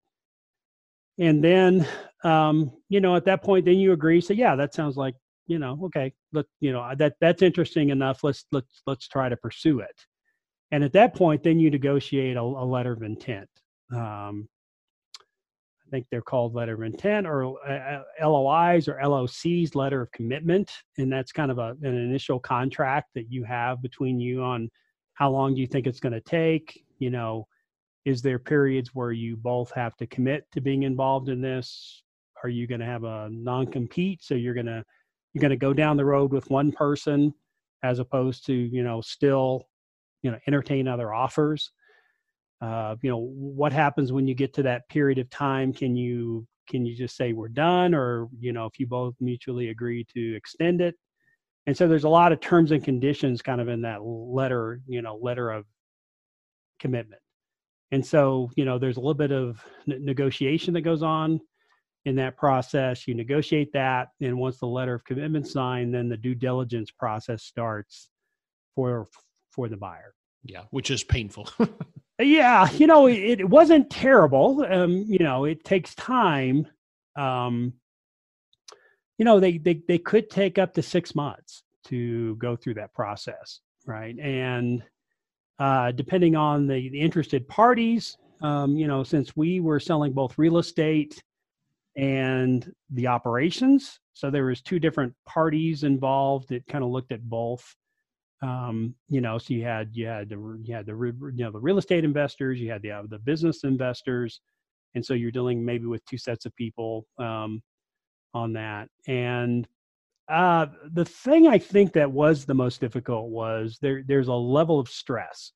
And 1.18 1.42
then, 1.42 1.86
um, 2.24 2.70
you 2.88 3.00
know, 3.00 3.16
at 3.16 3.24
that 3.24 3.42
point, 3.42 3.64
then 3.64 3.78
you 3.78 3.92
agree. 3.92 4.20
So 4.20 4.34
yeah, 4.34 4.54
that 4.56 4.74
sounds 4.74 4.96
like, 4.96 5.14
you 5.46 5.58
know, 5.58 5.78
okay, 5.84 6.12
let 6.32 6.44
you 6.60 6.72
know 6.72 6.92
that 6.98 7.14
that's 7.20 7.40
interesting 7.40 7.90
enough. 7.90 8.22
Let's 8.22 8.44
let's 8.52 8.82
let's 8.86 9.08
try 9.08 9.28
to 9.28 9.36
pursue 9.36 9.80
it. 9.80 10.04
And 10.72 10.82
at 10.82 10.92
that 10.92 11.14
point, 11.14 11.42
then 11.42 11.60
you 11.60 11.70
negotiate 11.70 12.36
a, 12.36 12.40
a 12.40 12.42
letter 12.42 12.92
of 12.92 13.02
intent. 13.02 13.48
Um, 13.92 14.48
I 15.86 15.90
think 15.90 16.06
they're 16.10 16.20
called 16.20 16.54
letter 16.54 16.74
of 16.74 16.82
intent 16.82 17.26
or 17.26 17.56
uh, 17.64 18.02
uh 18.20 18.28
LOIs 18.28 18.88
or 18.88 18.98
LOCs, 19.00 19.76
letter 19.76 20.02
of 20.02 20.10
commitment. 20.10 20.70
And 20.98 21.12
that's 21.12 21.30
kind 21.30 21.50
of 21.50 21.58
a, 21.58 21.76
an 21.82 21.96
initial 21.96 22.40
contract 22.40 23.10
that 23.14 23.30
you 23.30 23.44
have 23.44 23.80
between 23.82 24.18
you 24.18 24.42
on 24.42 24.68
how 25.14 25.30
long 25.30 25.54
do 25.54 25.60
you 25.60 25.66
think 25.66 25.86
it's 25.86 26.00
going 26.00 26.12
to 26.12 26.20
take? 26.20 26.84
You 26.98 27.10
know, 27.10 27.46
is 28.04 28.20
there 28.20 28.38
periods 28.38 28.94
where 28.94 29.12
you 29.12 29.36
both 29.36 29.70
have 29.72 29.96
to 29.96 30.06
commit 30.06 30.46
to 30.52 30.60
being 30.60 30.82
involved 30.82 31.28
in 31.28 31.40
this? 31.40 32.02
Are 32.42 32.48
you 32.48 32.66
going 32.66 32.80
to 32.80 32.86
have 32.86 33.04
a 33.04 33.28
non 33.30 33.66
compete? 33.66 34.22
So 34.22 34.34
you're 34.34 34.54
going 34.54 34.66
to, 34.66 34.84
you're 35.32 35.40
going 35.40 35.50
to 35.50 35.56
go 35.56 35.72
down 35.72 35.96
the 35.96 36.04
road 36.04 36.32
with 36.32 36.50
one 36.50 36.70
person 36.70 37.32
as 37.82 37.98
opposed 37.98 38.44
to, 38.46 38.52
you 38.52 38.82
know, 38.82 39.00
still, 39.00 39.68
you 40.26 40.32
know, 40.32 40.40
entertain 40.48 40.88
other 40.88 41.14
offers 41.14 41.72
uh, 42.62 42.96
you 43.02 43.10
know 43.10 43.30
what 43.34 43.72
happens 43.72 44.12
when 44.12 44.28
you 44.28 44.34
get 44.34 44.54
to 44.54 44.64
that 44.64 44.88
period 44.90 45.18
of 45.18 45.30
time 45.30 45.72
can 45.74 45.96
you 45.96 46.46
can 46.68 46.86
you 46.86 46.96
just 46.96 47.16
say 47.16 47.32
we're 47.34 47.48
done 47.48 47.94
or 47.94 48.28
you 48.40 48.52
know 48.52 48.66
if 48.66 48.80
you 48.80 48.88
both 48.88 49.14
mutually 49.20 49.70
agree 49.70 50.04
to 50.14 50.36
extend 50.36 50.80
it 50.82 50.96
and 51.66 51.76
so 51.76 51.88
there's 51.88 52.04
a 52.04 52.08
lot 52.08 52.32
of 52.32 52.40
terms 52.40 52.72
and 52.72 52.84
conditions 52.84 53.42
kind 53.42 53.60
of 53.60 53.68
in 53.68 53.82
that 53.82 54.02
letter 54.04 54.80
you 54.88 55.02
know 55.02 55.16
letter 55.22 55.50
of 55.50 55.66
commitment 56.80 57.22
And 57.92 58.04
so, 58.06 58.50
you 58.56 58.66
know, 58.66 58.78
there's 58.78 58.98
a 58.98 59.00
little 59.00 59.14
bit 59.14 59.32
of 59.32 59.64
negotiation 59.86 60.74
that 60.74 60.82
goes 60.82 61.02
on 61.04 61.40
in 62.06 62.16
that 62.16 62.36
process. 62.36 63.08
You 63.08 63.14
negotiate 63.14 63.72
that, 63.74 64.10
and 64.20 64.38
once 64.38 64.58
the 64.60 64.66
letter 64.66 64.94
of 64.94 65.04
commitment 65.04 65.48
signed, 65.48 65.94
then 65.94 66.08
the 66.10 66.18
due 66.18 66.36
diligence 66.36 66.92
process 66.92 67.44
starts 67.44 68.10
for 68.76 69.08
for 69.52 69.68
the 69.70 69.78
buyer. 69.78 70.15
Yeah, 70.46 70.62
which 70.70 70.90
is 70.90 71.04
painful. 71.04 71.48
yeah, 72.20 72.70
you 72.70 72.86
know, 72.86 73.06
it, 73.06 73.40
it 73.40 73.48
wasn't 73.48 73.90
terrible. 73.90 74.64
Um, 74.68 75.04
you 75.08 75.18
know, 75.18 75.44
it 75.44 75.64
takes 75.64 75.94
time. 75.94 76.66
Um, 77.16 77.74
you 79.18 79.24
know, 79.24 79.40
they 79.40 79.58
they 79.58 79.82
they 79.88 79.98
could 79.98 80.30
take 80.30 80.58
up 80.58 80.74
to 80.74 80.82
six 80.82 81.14
months 81.14 81.62
to 81.86 82.36
go 82.36 82.56
through 82.56 82.74
that 82.74 82.92
process, 82.92 83.60
right? 83.86 84.16
And 84.18 84.82
uh, 85.58 85.90
depending 85.92 86.36
on 86.36 86.66
the, 86.66 86.88
the 86.90 87.00
interested 87.00 87.48
parties. 87.48 88.16
Um, 88.42 88.76
you 88.76 88.86
know, 88.86 89.02
since 89.02 89.34
we 89.34 89.60
were 89.60 89.80
selling 89.80 90.12
both 90.12 90.36
real 90.36 90.58
estate 90.58 91.22
and 91.96 92.70
the 92.90 93.06
operations, 93.06 93.98
so 94.12 94.30
there 94.30 94.44
was 94.44 94.60
two 94.60 94.78
different 94.78 95.14
parties 95.24 95.82
involved. 95.82 96.52
It 96.52 96.66
kind 96.68 96.84
of 96.84 96.90
looked 96.90 97.12
at 97.12 97.22
both. 97.22 97.74
Um, 98.42 98.94
you 99.08 99.20
know, 99.20 99.38
so 99.38 99.54
you 99.54 99.64
had 99.64 99.90
you 99.94 100.06
had 100.06 100.28
the 100.28 100.60
you 100.62 100.74
had 100.74 100.86
the 100.86 100.92
you 100.92 101.44
know 101.44 101.50
the 101.50 101.58
real 101.58 101.78
estate 101.78 102.04
investors, 102.04 102.60
you 102.60 102.70
had 102.70 102.82
the 102.82 102.90
uh, 102.90 103.02
the 103.08 103.18
business 103.18 103.64
investors, 103.64 104.40
and 104.94 105.04
so 105.04 105.14
you're 105.14 105.30
dealing 105.30 105.64
maybe 105.64 105.86
with 105.86 106.04
two 106.04 106.18
sets 106.18 106.44
of 106.44 106.54
people 106.54 107.06
um, 107.18 107.62
on 108.34 108.52
that. 108.52 108.88
And 109.06 109.66
uh, 110.28 110.66
the 110.92 111.04
thing 111.04 111.48
I 111.48 111.56
think 111.58 111.94
that 111.94 112.12
was 112.12 112.44
the 112.44 112.54
most 112.54 112.80
difficult 112.80 113.30
was 113.30 113.78
there. 113.80 114.02
There's 114.06 114.28
a 114.28 114.34
level 114.34 114.78
of 114.78 114.88
stress 114.88 115.52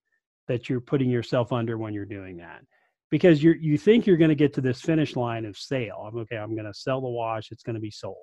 that 0.49 0.69
you're 0.69 0.81
putting 0.81 1.11
yourself 1.11 1.53
under 1.53 1.77
when 1.77 1.93
you're 1.93 2.07
doing 2.07 2.39
that, 2.39 2.63
because 3.11 3.43
you 3.43 3.53
you 3.61 3.77
think 3.77 4.07
you're 4.07 4.17
going 4.17 4.31
to 4.31 4.35
get 4.35 4.55
to 4.55 4.63
this 4.63 4.81
finish 4.81 5.17
line 5.17 5.45
of 5.45 5.57
sale. 5.57 6.07
I'm 6.09 6.19
okay. 6.21 6.37
I'm 6.37 6.55
going 6.55 6.67
to 6.67 6.75
sell 6.75 7.03
the 7.03 7.09
wash. 7.09 7.51
It's 7.51 7.63
going 7.63 7.75
to 7.75 7.81
be 7.81 7.91
sold. 7.91 8.17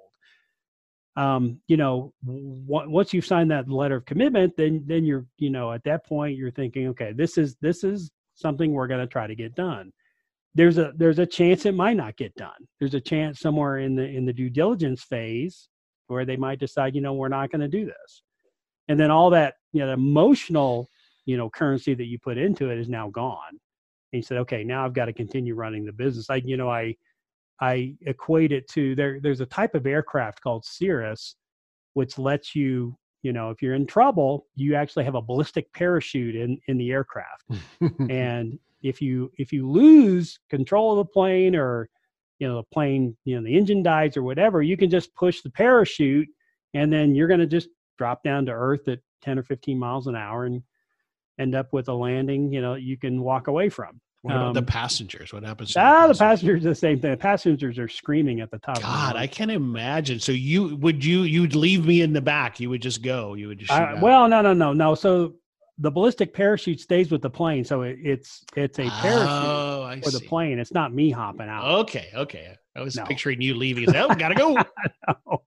Um, 1.18 1.60
you 1.68 1.78
know, 1.78 2.14
w- 2.24 2.90
once 2.90 3.14
you've 3.14 3.26
signed 3.26 3.52
that 3.52 3.68
letter 3.68 3.98
of 3.98 4.06
commitment, 4.06 4.56
then 4.56 4.84
then 4.86 5.04
you're 5.04 5.26
you 5.38 5.50
know 5.50 5.74
at 5.74 5.84
that 5.84 6.06
point 6.06 6.38
you're 6.38 6.52
thinking, 6.52 6.88
okay, 6.90 7.12
this 7.12 7.38
is 7.38 7.58
this 7.60 7.84
is 7.84 8.12
something 8.36 8.72
we're 8.72 8.88
going 8.88 9.00
to 9.02 9.08
try 9.08 9.28
to 9.28 9.36
get 9.36 9.56
done. 9.56 9.92
There's 10.54 10.78
a 10.78 10.94
there's 10.96 11.20
a 11.20 11.26
chance 11.26 11.66
it 11.66 11.74
might 11.74 11.98
not 11.98 12.18
get 12.18 12.36
done. 12.36 12.68
There's 12.80 12.94
a 12.94 13.02
chance 13.02 13.40
somewhere 13.40 13.80
in 13.80 13.96
the 13.96 14.06
in 14.06 14.26
the 14.26 14.34
due 14.34 14.50
diligence 14.50 15.04
phase 15.04 15.70
where 16.08 16.26
they 16.26 16.38
might 16.38 16.60
decide, 16.60 16.96
you 16.96 17.02
know, 17.02 17.14
we're 17.14 17.28
not 17.28 17.52
going 17.52 17.62
to 17.62 17.68
do 17.68 17.86
this. 17.86 18.24
And 18.88 19.00
then 19.00 19.12
all 19.12 19.30
that, 19.32 19.56
you 19.74 19.86
know, 19.86 19.92
emotional, 19.92 20.90
you 21.26 21.38
know, 21.38 21.50
currency 21.50 21.94
that 21.94 22.06
you 22.06 22.18
put 22.20 22.38
into 22.38 22.70
it 22.70 22.78
is 22.78 22.90
now 22.90 23.10
gone. 23.10 23.50
And 23.50 23.60
he 24.12 24.22
said, 24.22 24.38
okay, 24.40 24.64
now 24.64 24.86
I've 24.86 24.94
got 24.94 25.06
to 25.06 25.14
continue 25.14 25.56
running 25.56 25.86
the 25.86 25.92
business. 25.92 26.30
I, 26.30 26.36
you 26.38 26.56
know, 26.58 26.70
I, 26.70 26.96
I 27.62 27.96
equate 28.06 28.52
it 28.52 28.68
to 28.70 28.96
there. 28.96 29.20
There's 29.22 29.42
a 29.42 29.46
type 29.46 29.76
of 29.76 29.86
aircraft 29.86 30.42
called 30.42 30.66
Cirrus, 30.66 31.36
which 31.94 32.18
lets 32.20 32.56
you, 32.56 32.96
you 33.24 33.34
know, 33.34 33.50
if 33.50 33.62
you're 33.62 33.74
in 33.74 33.88
trouble, 33.88 34.46
you 34.56 34.76
actually 34.76 35.06
have 35.06 35.16
a 35.16 35.22
ballistic 35.22 35.72
parachute 35.74 36.36
in 36.36 36.60
in 36.68 36.78
the 36.78 36.92
aircraft, 36.92 37.46
and 38.10 38.60
if 38.84 39.02
you 39.02 39.32
if 39.38 39.52
you 39.52 39.70
lose 39.70 40.40
control 40.50 40.92
of 40.92 41.08
the 41.08 41.12
plane 41.12 41.56
or 41.56 41.90
you 42.40 42.48
know 42.48 42.58
the 42.58 42.68
plane 42.74 43.16
you 43.26 43.36
know 43.36 43.44
the 43.44 43.58
engine 43.58 43.82
dies 43.82 44.16
or 44.16 44.24
whatever 44.24 44.62
you 44.62 44.78
can 44.78 44.90
just 44.90 45.14
push 45.16 45.42
the 45.42 45.50
parachute 45.50 46.28
and 46.74 46.92
then 46.92 47.16
you're 47.16 47.28
going 47.28 47.40
to 47.40 47.48
just 47.48 47.70
drop 47.98 48.24
down 48.24 48.46
to 48.46 48.52
earth 48.52 48.88
at 48.88 49.00
10 49.24 49.40
or 49.40 49.44
15 49.44 49.78
miles 49.78 50.08
an 50.08 50.16
hour 50.16 50.46
and 50.46 50.62
end 51.40 51.56
up 51.56 51.74
with 51.74 51.88
a 51.88 51.94
landing 51.94 52.52
you 52.52 52.62
know 52.62 52.76
you 52.76 52.98
can 52.98 53.22
walk 53.22 53.48
away 53.48 53.70
from 53.70 54.00
what 54.28 54.36
about 54.36 54.48
um, 54.48 54.54
the 54.54 54.62
passengers? 54.62 55.34
What 55.34 55.44
happens 55.44 55.76
ah 55.76 56.08
the 56.08 56.14
passengers? 56.14 56.18
the 56.18 56.24
passengers 56.24 56.64
the 56.64 56.76
same 56.76 57.00
thing. 57.00 57.12
The 57.12 57.18
passengers 57.18 57.78
are 57.78 57.88
screaming 57.88 58.42
at 58.42 58.52
the 58.52 58.60
top 58.60 58.82
god 58.82 59.16
i 59.16 59.28
can't 59.28 59.52
imagine. 59.52 60.20
So 60.20 60.32
you 60.32 60.76
would 60.78 61.04
you 61.04 61.22
you'd 61.22 61.56
leave 61.56 61.86
me 61.86 62.02
in 62.02 62.14
the 62.14 62.22
back. 62.22 62.60
You 62.60 62.70
would 62.70 62.82
just 62.82 63.02
go. 63.02 63.34
You 63.34 63.48
would 63.50 63.60
just 63.60 63.72
well 64.02 64.28
no 64.28 64.42
no 64.42 64.54
no 64.54 64.74
no. 64.74 64.96
So 64.96 65.36
the 65.80 65.92
ballistic 65.92 66.34
parachute 66.34 66.80
stays 66.80 67.12
with 67.12 67.22
the 67.22 67.30
plane, 67.30 67.64
so 67.64 67.84
it, 67.84 68.00
it's 68.02 68.44
it's 68.56 68.80
a 68.80 68.90
parachute 68.90 69.28
oh, 69.30 69.96
for 70.04 70.12
the 70.12 70.20
plane. 70.22 70.60
It's 70.60 70.74
not 70.74 70.94
me 70.94 71.12
hopping 71.12 71.50
out. 71.50 71.82
Okay, 71.82 72.10
okay. 72.16 72.58
I 72.78 72.82
was 72.82 72.96
no. 72.96 73.04
picturing 73.06 73.42
you 73.42 73.56
leaving. 73.56 73.94
Oh, 73.96 74.14
gotta 74.14 74.36
go. 74.36 74.58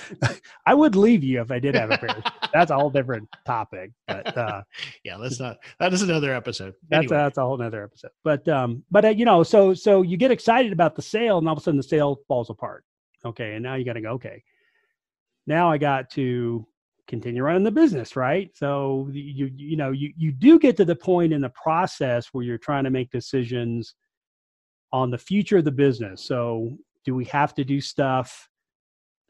I 0.66 0.74
would 0.74 0.96
leave 0.96 1.22
you 1.22 1.40
if 1.40 1.50
I 1.50 1.58
did 1.58 1.74
have 1.74 1.90
a 1.90 1.98
parachute. 1.98 2.24
that's 2.52 2.70
a 2.70 2.74
whole 2.74 2.90
different 2.90 3.28
topic. 3.44 3.90
But 4.08 4.36
uh, 4.36 4.62
yeah, 5.04 5.16
let's 5.16 5.38
not. 5.38 5.58
That 5.78 5.92
is 5.92 6.02
another 6.02 6.34
episode. 6.34 6.74
That's 6.88 7.04
anyway. 7.04 7.16
a, 7.16 7.18
that's 7.24 7.38
a 7.38 7.42
whole 7.42 7.60
other 7.60 7.84
episode. 7.84 8.10
But 8.24 8.48
um, 8.48 8.84
but 8.90 9.04
uh, 9.04 9.08
you 9.08 9.24
know, 9.24 9.42
so 9.42 9.74
so 9.74 10.02
you 10.02 10.16
get 10.16 10.30
excited 10.30 10.72
about 10.72 10.96
the 10.96 11.02
sale, 11.02 11.38
and 11.38 11.46
all 11.46 11.52
of 11.52 11.58
a 11.58 11.62
sudden 11.62 11.76
the 11.76 11.82
sale 11.82 12.20
falls 12.26 12.48
apart. 12.48 12.84
Okay, 13.24 13.54
and 13.54 13.62
now 13.62 13.74
you 13.74 13.84
got 13.84 13.94
to 13.94 14.00
go. 14.00 14.12
Okay, 14.12 14.42
now 15.46 15.70
I 15.70 15.78
got 15.78 16.10
to 16.10 16.66
continue 17.08 17.42
running 17.42 17.64
the 17.64 17.70
business 17.70 18.14
right 18.14 18.52
so 18.54 19.08
you 19.12 19.50
you 19.56 19.76
know 19.76 19.90
you 19.90 20.12
you 20.16 20.30
do 20.30 20.56
get 20.56 20.76
to 20.76 20.84
the 20.84 20.94
point 20.94 21.32
in 21.32 21.40
the 21.40 21.50
process 21.50 22.28
where 22.32 22.44
you're 22.44 22.56
trying 22.56 22.84
to 22.84 22.90
make 22.90 23.10
decisions 23.10 23.96
on 24.92 25.10
the 25.10 25.18
future 25.18 25.58
of 25.58 25.64
the 25.64 25.72
business. 25.72 26.22
So 26.22 26.76
do 27.04 27.14
we 27.14 27.24
have 27.26 27.54
to 27.54 27.64
do 27.64 27.80
stuff 27.80 28.48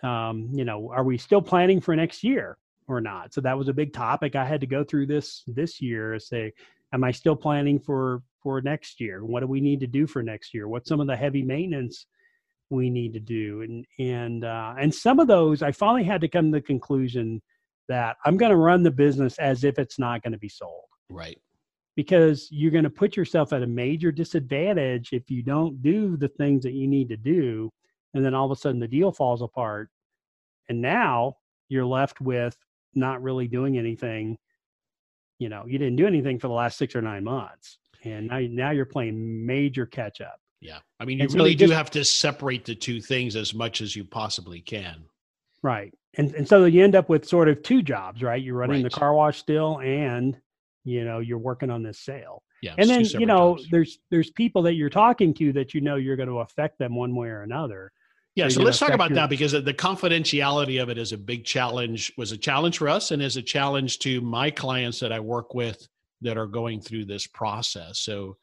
um, 0.03 0.48
you 0.53 0.64
know 0.64 0.90
are 0.92 1.05
we 1.05 1.16
still 1.16 1.42
planning 1.42 1.81
for 1.81 1.94
next 1.94 2.25
year 2.25 2.59
or 2.88 3.01
not? 3.01 3.33
So 3.33 3.40
that 3.42 3.57
was 3.57 3.68
a 3.68 3.72
big 3.72 3.92
topic 3.92 4.35
i 4.35 4.44
had 4.44 4.61
to 4.61 4.66
go 4.66 4.83
through 4.83 5.07
this 5.07 5.44
this 5.46 5.81
year 5.81 6.18
say 6.18 6.53
am 6.92 7.05
i 7.05 7.12
still 7.12 7.37
planning 7.37 7.79
for 7.79 8.22
for 8.42 8.61
next 8.61 9.01
year? 9.01 9.25
What 9.25 9.40
do 9.40 9.46
we 9.46 9.61
need 9.61 9.81
to 9.81 9.87
do 9.87 10.07
for 10.07 10.22
next 10.22 10.53
year? 10.53 10.68
What's 10.68 10.88
some 10.88 11.01
of 11.01 11.07
the 11.07 11.16
heavy 11.16 11.42
maintenance 11.42 12.07
we 12.70 12.90
need 12.90 13.12
to 13.12 13.20
do? 13.20 13.62
And 13.62 13.87
and 13.98 14.44
uh, 14.44 14.75
and 14.79 14.94
some 14.94 15.20
of 15.20 15.29
those 15.29 15.62
i 15.62 15.70
finally 15.70 16.05
had 16.05 16.20
to 16.22 16.29
come 16.29 16.51
to 16.51 16.59
the 16.59 16.66
conclusion 16.66 17.40
that 17.88 18.16
I'm 18.25 18.37
going 18.37 18.51
to 18.51 18.57
run 18.57 18.83
the 18.83 18.90
business 18.90 19.38
as 19.38 19.64
if 19.64 19.79
it's 19.79 19.98
not 19.98 20.22
going 20.22 20.33
to 20.33 20.38
be 20.38 20.48
sold. 20.48 20.85
Right. 21.11 21.38
Because 21.95 22.49
you're 22.51 22.71
going 22.71 22.85
to 22.85 22.91
put 22.91 23.17
yourself 23.17 23.53
at 23.53 23.63
a 23.63 23.67
major 23.67 24.11
disadvantage 24.11 25.11
if 25.13 25.31
you 25.31 25.43
don't 25.43 25.83
do 25.83 26.17
the 26.17 26.29
things 26.29 26.63
that 26.63 26.73
you 26.73 26.89
need 26.89 27.09
to 27.11 27.17
do. 27.17 27.71
And 28.15 28.25
then 28.25 28.35
all 28.35 28.47
of 28.47 28.51
a 28.51 28.61
sudden 28.61 28.81
the 28.81 28.89
deal 28.89 29.13
falls 29.13 29.43
apart. 29.43 29.91
And 30.69 30.81
now 30.81 31.37
you're 31.69 31.85
left 31.85 32.21
with 32.21 32.57
not 32.95 33.23
really 33.23 33.47
doing 33.47 33.77
anything. 33.77 34.39
You 35.39 35.49
know, 35.49 35.65
you 35.67 35.79
didn't 35.79 35.97
do 35.97 36.07
anything 36.07 36.39
for 36.39 36.49
the 36.49 36.55
last 36.55 36.79
six 36.79 36.97
or 36.97 37.03
nine 37.03 37.25
months. 37.25 37.79
And 38.05 38.29
now, 38.29 38.39
now 38.41 38.71
you're 38.71 38.87
playing 38.87 39.47
major 39.47 39.85
catch 39.85 40.21
up. 40.21 40.39
Yeah. 40.61 40.79
I 40.99 41.05
mean, 41.05 41.19
you 41.19 41.25
and 41.25 41.35
really 41.35 41.53
so 41.53 41.59
do 41.59 41.67
just, 41.67 41.77
have 41.77 41.91
to 41.91 42.05
separate 42.05 42.65
the 42.65 42.75
two 42.75 43.01
things 43.01 43.37
as 43.37 43.53
much 43.53 43.81
as 43.81 43.95
you 43.95 44.05
possibly 44.05 44.61
can. 44.61 45.05
Right 45.63 45.93
and 46.15 46.35
and 46.35 46.47
so 46.47 46.65
you 46.65 46.85
end 46.85 46.95
up 46.95 47.09
with 47.09 47.27
sort 47.27 47.49
of 47.49 47.63
two 47.63 47.83
jobs, 47.83 48.23
right? 48.23 48.43
You're 48.43 48.57
running 48.57 48.83
right. 48.83 48.93
the 48.93 48.99
car 48.99 49.15
wash 49.15 49.39
still, 49.39 49.81
and 49.81 50.39
you 50.85 51.05
know 51.05 51.21
you're 51.21 51.38
working 51.38 51.71
on 51.71 51.83
this 51.83 51.99
sale. 51.99 52.42
Yeah, 52.62 52.75
and 52.79 52.88
then 52.88 53.05
you 53.05 53.27
know 53.27 53.57
jobs. 53.57 53.68
there's 53.71 53.99
there's 54.11 54.31
people 54.31 54.62
that 54.62 54.75
you're 54.75 54.90
talking 54.90 55.35
to 55.35 55.53
that 55.55 55.75
you 55.75 55.81
know 55.81 55.97
you're 55.97 56.16
going 56.16 56.29
to 56.29 56.38
affect 56.38 56.79
them 56.79 56.95
one 56.95 57.14
way 57.14 57.29
or 57.29 57.42
another. 57.42 57.92
Yeah, 58.35 58.49
so, 58.49 58.61
so 58.61 58.62
let's 58.62 58.79
talk 58.79 58.92
about 58.92 59.11
your, 59.11 59.16
that 59.16 59.29
because 59.29 59.53
the 59.53 59.75
confidentiality 59.75 60.83
of 60.83 60.88
it 60.88 60.97
is 60.97 61.12
a 61.12 61.18
big 61.18 61.45
challenge. 61.45 62.12
Was 62.16 62.33
a 62.33 62.38
challenge 62.38 62.79
for 62.79 62.88
us, 62.88 63.11
and 63.11 63.21
is 63.21 63.37
a 63.37 63.42
challenge 63.42 63.99
to 64.01 64.21
my 64.21 64.51
clients 64.51 65.01
that 65.01 65.12
I 65.12 65.21
work 65.21 65.55
with 65.55 65.87
that 66.23 66.38
are 66.38 66.47
going 66.47 66.81
through 66.81 67.07
this 67.07 67.27
process. 67.27 67.99
So, 67.99 68.37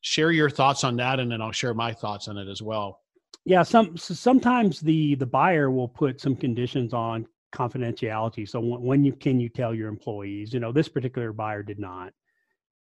share 0.00 0.30
your 0.30 0.48
thoughts 0.48 0.84
on 0.84 0.96
that, 0.96 1.20
and 1.20 1.30
then 1.30 1.42
I'll 1.42 1.52
share 1.52 1.74
my 1.74 1.92
thoughts 1.92 2.28
on 2.28 2.38
it 2.38 2.48
as 2.48 2.62
well 2.62 3.00
yeah 3.46 3.62
some 3.62 3.96
sometimes 3.96 4.80
the 4.80 5.14
the 5.14 5.24
buyer 5.24 5.70
will 5.70 5.88
put 5.88 6.20
some 6.20 6.36
conditions 6.36 6.92
on 6.92 7.26
confidentiality. 7.54 8.48
So 8.48 8.60
when 8.60 8.82
when 8.82 9.04
you 9.04 9.12
can 9.12 9.40
you 9.40 9.48
tell 9.48 9.74
your 9.74 9.88
employees? 9.88 10.52
You 10.52 10.60
know 10.60 10.72
this 10.72 10.88
particular 10.88 11.32
buyer 11.32 11.62
did 11.62 11.78
not. 11.78 12.12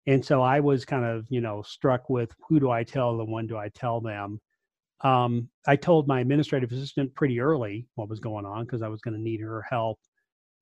And 0.07 0.23
so 0.23 0.41
i 0.41 0.59
was 0.59 0.85
kind 0.85 1.05
of 1.05 1.25
you 1.29 1.41
know 1.41 1.61
struck 1.63 2.09
with 2.09 2.31
who 2.47 2.59
do 2.59 2.69
i 2.71 2.83
tell 2.83 3.19
and 3.21 3.31
when 3.31 3.47
do 3.47 3.57
i 3.57 3.69
tell 3.69 4.01
them? 4.01 4.39
Um, 5.01 5.49
i 5.67 5.75
told 5.75 6.07
my 6.07 6.21
administrative 6.21 6.71
assistant 6.71 7.13
pretty 7.15 7.39
early 7.39 7.87
what 7.95 8.09
was 8.09 8.19
going 8.19 8.45
on 8.45 8.65
because 8.65 8.81
i 8.81 8.87
was 8.87 9.01
going 9.01 9.15
to 9.15 9.21
need 9.21 9.41
her 9.41 9.61
help 9.69 9.99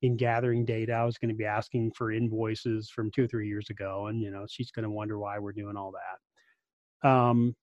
in 0.02 0.16
gathering 0.16 0.64
data. 0.64 0.92
I 0.92 1.04
was 1.04 1.16
going 1.16 1.28
to 1.28 1.34
be 1.34 1.44
asking 1.44 1.92
for 1.96 2.10
invoices 2.12 2.90
from 2.90 3.10
two 3.10 3.24
or 3.24 3.28
three 3.28 3.48
years 3.48 3.70
ago 3.70 4.08
and 4.08 4.20
you 4.20 4.30
know 4.30 4.46
she's 4.48 4.70
going 4.72 4.84
to 4.84 4.90
wonder 4.90 5.18
why 5.18 5.38
we're 5.38 5.52
doing 5.52 5.76
all 5.76 5.92
that. 5.92 7.08
Um, 7.08 7.54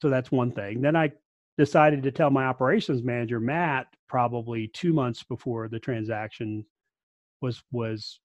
so 0.00 0.10
that's 0.10 0.30
one 0.30 0.52
thing. 0.52 0.80
Then 0.82 0.96
i 0.96 1.12
decided 1.58 2.02
to 2.02 2.10
tell 2.10 2.30
my 2.30 2.44
operations 2.44 3.02
manager 3.02 3.40
Matt 3.40 3.86
probably 4.08 4.68
two 4.68 4.92
months 4.92 5.22
before 5.22 5.68
the 5.68 5.80
transaction 5.80 6.64
was 7.40 7.62
was 7.72 8.20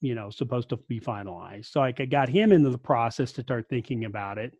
you 0.00 0.14
know 0.14 0.30
supposed 0.30 0.68
to 0.70 0.76
be 0.88 1.00
finalized. 1.00 1.66
So 1.66 1.80
I 1.80 1.92
got 1.92 2.28
him 2.28 2.52
into 2.52 2.70
the 2.70 2.78
process 2.78 3.32
to 3.32 3.42
start 3.42 3.66
thinking 3.68 4.04
about 4.04 4.38
it. 4.38 4.54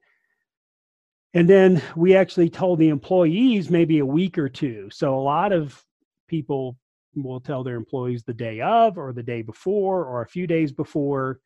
And 1.34 1.48
then 1.48 1.82
we 1.96 2.14
actually 2.14 2.50
told 2.50 2.78
the 2.78 2.88
employees 2.88 3.70
maybe 3.70 3.98
a 3.98 4.06
week 4.06 4.36
or 4.38 4.48
two. 4.48 4.88
So 4.92 5.14
a 5.14 5.20
lot 5.20 5.52
of 5.52 5.82
people 6.28 6.76
will 7.14 7.40
tell 7.40 7.64
their 7.64 7.76
employees 7.76 8.22
the 8.22 8.34
day 8.34 8.60
of 8.60 8.98
or 8.98 9.12
the 9.12 9.22
day 9.22 9.42
before 9.42 10.04
or 10.04 10.22
a 10.22 10.28
few 10.28 10.46
days 10.46 10.72
before 10.72 11.40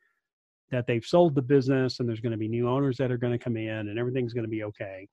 that 0.71 0.87
they've 0.87 1.05
sold 1.05 1.35
the 1.35 1.43
business 1.43 2.01
and 2.01 2.09
there's 2.09 2.21
going 2.21 2.33
to 2.33 2.39
be 2.39 2.49
new 2.49 2.69
owners 2.69 2.97
that 2.97 3.13
are 3.13 3.17
going 3.17 3.33
to 3.33 3.39
come 3.39 3.57
in 3.57 3.89
and 3.89 3.99
everything's 3.99 4.33
going 4.33 4.45
to 4.45 4.51
be 4.51 4.65
okay. 4.65 5.09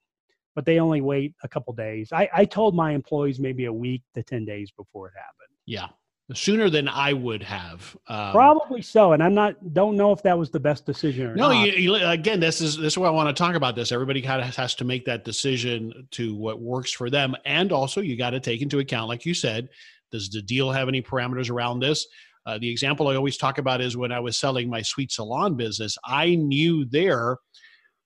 But 0.56 0.66
they 0.66 0.80
only 0.80 1.02
wait 1.02 1.34
a 1.44 1.48
couple 1.48 1.74
days. 1.74 2.12
I, 2.12 2.30
I 2.34 2.46
told 2.46 2.76
my 2.76 2.92
employees 2.92 3.40
maybe 3.40 3.66
a 3.66 3.74
week 3.74 4.04
to 4.14 4.24
10 4.24 4.46
days 4.46 4.72
before 4.72 5.08
it 5.08 5.14
happened. 5.16 5.58
Yeah. 5.66 5.88
Sooner 6.34 6.70
than 6.70 6.88
I 6.88 7.12
would 7.12 7.44
have. 7.44 7.98
Um, 8.08 8.32
Probably 8.32 8.82
so. 8.82 9.12
And 9.14 9.22
I'm 9.22 9.34
not, 9.34 9.74
don't 9.74 9.98
know 9.98 10.14
if 10.14 10.24
that 10.24 10.38
was 10.38 10.52
the 10.52 10.60
best 10.60 10.86
decision 10.86 11.28
or 11.28 11.36
no, 11.36 11.52
not. 11.52 11.68
You, 11.68 11.74
you, 11.74 11.96
again, 11.96 12.40
this 12.40 12.62
is, 12.62 12.78
this 12.78 12.94
is 12.94 12.98
why 12.98 13.08
I 13.08 13.12
want 13.12 13.36
to 13.36 13.40
talk 13.40 13.56
about 13.56 13.76
this. 13.76 13.92
Everybody 13.92 14.22
kind 14.22 14.42
of 14.42 14.56
has 14.56 14.74
to 14.76 14.86
make 14.86 15.06
that 15.06 15.26
decision 15.26 16.08
to 16.12 16.34
what 16.36 16.62
works 16.62 16.92
for 16.92 17.10
them. 17.10 17.36
And 17.46 17.72
also 17.72 18.00
you 18.00 18.18
got 18.18 18.32
to 18.32 18.40
take 18.40 18.62
into 18.62 18.80
account, 18.80 19.10
like 19.10 19.26
you 19.26 19.34
said, 19.34 19.68
does 20.12 20.30
the 20.30 20.42
deal 20.42 20.72
have 20.72 20.88
any 20.88 21.02
parameters 21.02 21.50
around 21.50 21.80
this? 21.80 22.08
Uh, 22.46 22.58
the 22.58 22.70
example 22.70 23.08
I 23.08 23.16
always 23.16 23.38
talk 23.38 23.58
about 23.58 23.82
is 23.82 23.98
when 23.98 24.12
I 24.12 24.20
was 24.20 24.38
selling 24.38 24.70
my 24.70 24.82
suite 24.82 25.12
salon 25.12 25.56
business, 25.56 25.98
I 26.06 26.36
knew 26.36 26.86
there 26.86 27.38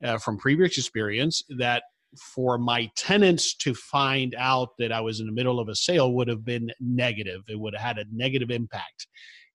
uh, 0.03 0.17
from 0.17 0.37
previous 0.37 0.77
experience 0.77 1.43
that 1.57 1.83
for 2.35 2.57
my 2.57 2.89
tenants 2.95 3.55
to 3.55 3.73
find 3.73 4.35
out 4.37 4.69
that 4.79 4.91
I 4.91 5.01
was 5.01 5.19
in 5.19 5.25
the 5.25 5.31
middle 5.31 5.59
of 5.59 5.69
a 5.69 5.75
sale 5.75 6.13
would 6.13 6.27
have 6.27 6.45
been 6.45 6.71
negative. 6.79 7.41
It 7.47 7.59
would 7.59 7.75
have 7.75 7.97
had 7.97 7.97
a 7.97 8.05
negative 8.11 8.49
impact. 8.51 9.07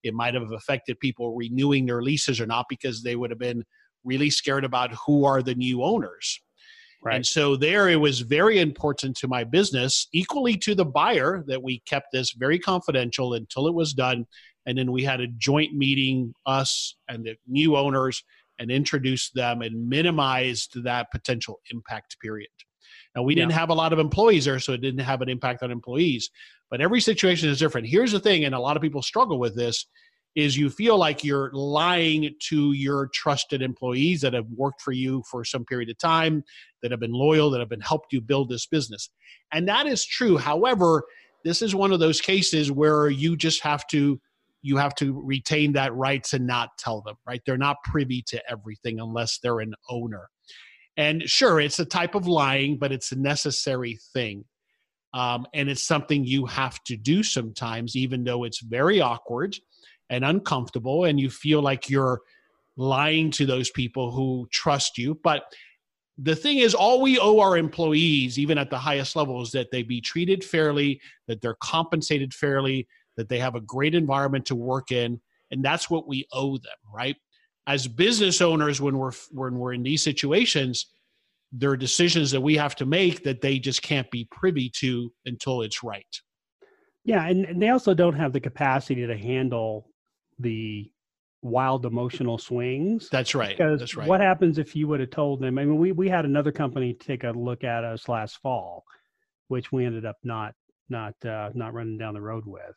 It 0.02 0.14
might 0.14 0.34
have 0.34 0.50
affected 0.52 0.98
people 1.00 1.34
renewing 1.34 1.86
their 1.86 2.02
leases 2.02 2.40
or 2.40 2.46
not 2.46 2.66
because 2.68 3.02
they 3.02 3.16
would 3.16 3.30
have 3.30 3.38
been 3.38 3.64
really 4.04 4.30
scared 4.30 4.64
about 4.64 4.92
who 5.06 5.24
are 5.24 5.42
the 5.42 5.54
new 5.54 5.82
owners. 5.82 6.40
Right. 7.04 7.16
And 7.16 7.26
so 7.26 7.56
there 7.56 7.88
it 7.88 7.96
was 7.96 8.20
very 8.20 8.60
important 8.60 9.16
to 9.18 9.28
my 9.28 9.42
business, 9.42 10.06
equally 10.12 10.56
to 10.58 10.74
the 10.74 10.84
buyer, 10.84 11.42
that 11.48 11.62
we 11.62 11.80
kept 11.80 12.06
this 12.12 12.32
very 12.32 12.60
confidential 12.60 13.34
until 13.34 13.66
it 13.66 13.74
was 13.74 13.92
done. 13.92 14.24
And 14.66 14.78
then 14.78 14.92
we 14.92 15.02
had 15.02 15.20
a 15.20 15.26
joint 15.26 15.74
meeting, 15.74 16.32
us 16.46 16.96
and 17.08 17.24
the 17.24 17.34
new 17.48 17.76
owners, 17.76 18.22
and 18.62 18.70
introduced 18.70 19.34
them 19.34 19.60
and 19.60 19.88
minimized 19.88 20.82
that 20.84 21.10
potential 21.10 21.58
impact 21.72 22.16
period. 22.20 22.48
Now, 23.16 23.22
we 23.22 23.34
didn't 23.34 23.52
have 23.52 23.68
a 23.68 23.74
lot 23.74 23.92
of 23.92 23.98
employees 23.98 24.46
there, 24.46 24.60
so 24.60 24.72
it 24.72 24.80
didn't 24.80 25.00
have 25.00 25.20
an 25.20 25.28
impact 25.28 25.62
on 25.62 25.70
employees, 25.70 26.30
but 26.70 26.80
every 26.80 27.00
situation 27.00 27.50
is 27.50 27.58
different. 27.58 27.88
Here's 27.88 28.12
the 28.12 28.20
thing, 28.20 28.44
and 28.44 28.54
a 28.54 28.60
lot 28.60 28.76
of 28.76 28.82
people 28.82 29.02
struggle 29.02 29.38
with 29.38 29.56
this 29.56 29.86
is 30.34 30.56
you 30.56 30.70
feel 30.70 30.96
like 30.96 31.22
you're 31.22 31.50
lying 31.52 32.34
to 32.48 32.72
your 32.72 33.08
trusted 33.12 33.60
employees 33.60 34.22
that 34.22 34.32
have 34.32 34.46
worked 34.56 34.80
for 34.80 34.92
you 34.92 35.22
for 35.30 35.44
some 35.44 35.64
period 35.64 35.90
of 35.90 35.98
time, 35.98 36.42
that 36.80 36.90
have 36.90 37.00
been 37.00 37.12
loyal, 37.12 37.50
that 37.50 37.60
have 37.60 37.68
been 37.68 37.80
helped 37.80 38.12
you 38.12 38.20
build 38.20 38.48
this 38.48 38.66
business. 38.66 39.10
And 39.52 39.68
that 39.68 39.86
is 39.86 40.06
true. 40.06 40.38
However, 40.38 41.04
this 41.44 41.60
is 41.60 41.74
one 41.74 41.92
of 41.92 42.00
those 42.00 42.20
cases 42.20 42.72
where 42.72 43.10
you 43.10 43.36
just 43.36 43.62
have 43.62 43.86
to 43.88 44.18
you 44.62 44.76
have 44.76 44.94
to 44.94 45.20
retain 45.24 45.72
that 45.72 45.94
right 45.94 46.22
to 46.24 46.38
not 46.38 46.70
tell 46.78 47.02
them, 47.02 47.16
right? 47.26 47.42
They're 47.44 47.58
not 47.58 47.82
privy 47.84 48.22
to 48.28 48.42
everything 48.50 49.00
unless 49.00 49.38
they're 49.38 49.60
an 49.60 49.74
owner. 49.90 50.28
And 50.96 51.22
sure, 51.28 51.60
it's 51.60 51.80
a 51.80 51.84
type 51.84 52.14
of 52.14 52.26
lying, 52.26 52.78
but 52.78 52.92
it's 52.92 53.12
a 53.12 53.18
necessary 53.18 53.98
thing. 54.12 54.44
Um, 55.14 55.46
and 55.52 55.68
it's 55.68 55.82
something 55.82 56.24
you 56.24 56.46
have 56.46 56.82
to 56.84 56.96
do 56.96 57.22
sometimes, 57.22 57.96
even 57.96 58.24
though 58.24 58.44
it's 58.44 58.60
very 58.62 59.00
awkward 59.00 59.56
and 60.08 60.24
uncomfortable, 60.24 61.04
and 61.04 61.18
you 61.18 61.28
feel 61.28 61.60
like 61.60 61.90
you're 61.90 62.20
lying 62.76 63.30
to 63.32 63.44
those 63.44 63.70
people 63.70 64.10
who 64.10 64.46
trust 64.50 64.96
you. 64.96 65.18
But 65.22 65.44
the 66.18 66.36
thing 66.36 66.58
is, 66.58 66.74
all 66.74 67.00
we 67.00 67.18
owe 67.18 67.40
our 67.40 67.56
employees, 67.56 68.38
even 68.38 68.58
at 68.58 68.70
the 68.70 68.78
highest 68.78 69.16
levels, 69.16 69.50
that 69.52 69.70
they 69.70 69.82
be 69.82 70.00
treated 70.00 70.44
fairly, 70.44 71.00
that 71.26 71.40
they're 71.40 71.56
compensated 71.62 72.32
fairly, 72.32 72.86
that 73.16 73.28
they 73.28 73.38
have 73.38 73.54
a 73.54 73.60
great 73.60 73.94
environment 73.94 74.46
to 74.46 74.54
work 74.54 74.92
in, 74.92 75.20
and 75.50 75.64
that's 75.64 75.90
what 75.90 76.08
we 76.08 76.26
owe 76.32 76.56
them, 76.56 76.76
right? 76.94 77.16
As 77.66 77.86
business 77.86 78.40
owners, 78.40 78.80
when 78.80 78.98
we're 78.98 79.12
when 79.30 79.58
we're 79.58 79.74
in 79.74 79.82
these 79.82 80.02
situations, 80.02 80.86
there 81.52 81.70
are 81.70 81.76
decisions 81.76 82.30
that 82.30 82.40
we 82.40 82.56
have 82.56 82.74
to 82.76 82.86
make 82.86 83.22
that 83.24 83.40
they 83.40 83.58
just 83.58 83.82
can't 83.82 84.10
be 84.10 84.26
privy 84.30 84.70
to 84.76 85.12
until 85.26 85.62
it's 85.62 85.82
right. 85.82 86.06
Yeah, 87.04 87.26
and, 87.26 87.44
and 87.44 87.60
they 87.60 87.68
also 87.68 87.94
don't 87.94 88.14
have 88.14 88.32
the 88.32 88.40
capacity 88.40 89.06
to 89.06 89.16
handle 89.16 89.90
the 90.38 90.90
wild 91.42 91.84
emotional 91.84 92.38
swings. 92.38 93.08
That's 93.10 93.34
right. 93.34 93.56
Because 93.56 93.80
That's 93.80 93.96
right. 93.96 94.08
what 94.08 94.20
happens 94.20 94.58
if 94.58 94.74
you 94.76 94.88
would 94.88 95.00
have 95.00 95.10
told 95.10 95.40
them? 95.40 95.58
I 95.58 95.64
mean, 95.64 95.78
we 95.78 95.92
we 95.92 96.08
had 96.08 96.24
another 96.24 96.52
company 96.52 96.94
take 96.94 97.24
a 97.24 97.30
look 97.30 97.64
at 97.64 97.84
us 97.84 98.08
last 98.08 98.38
fall, 98.38 98.84
which 99.48 99.72
we 99.72 99.84
ended 99.84 100.06
up 100.06 100.16
not 100.22 100.54
not 100.88 101.14
uh, 101.24 101.50
not 101.54 101.74
running 101.74 101.98
down 101.98 102.14
the 102.14 102.20
road 102.20 102.44
with. 102.46 102.74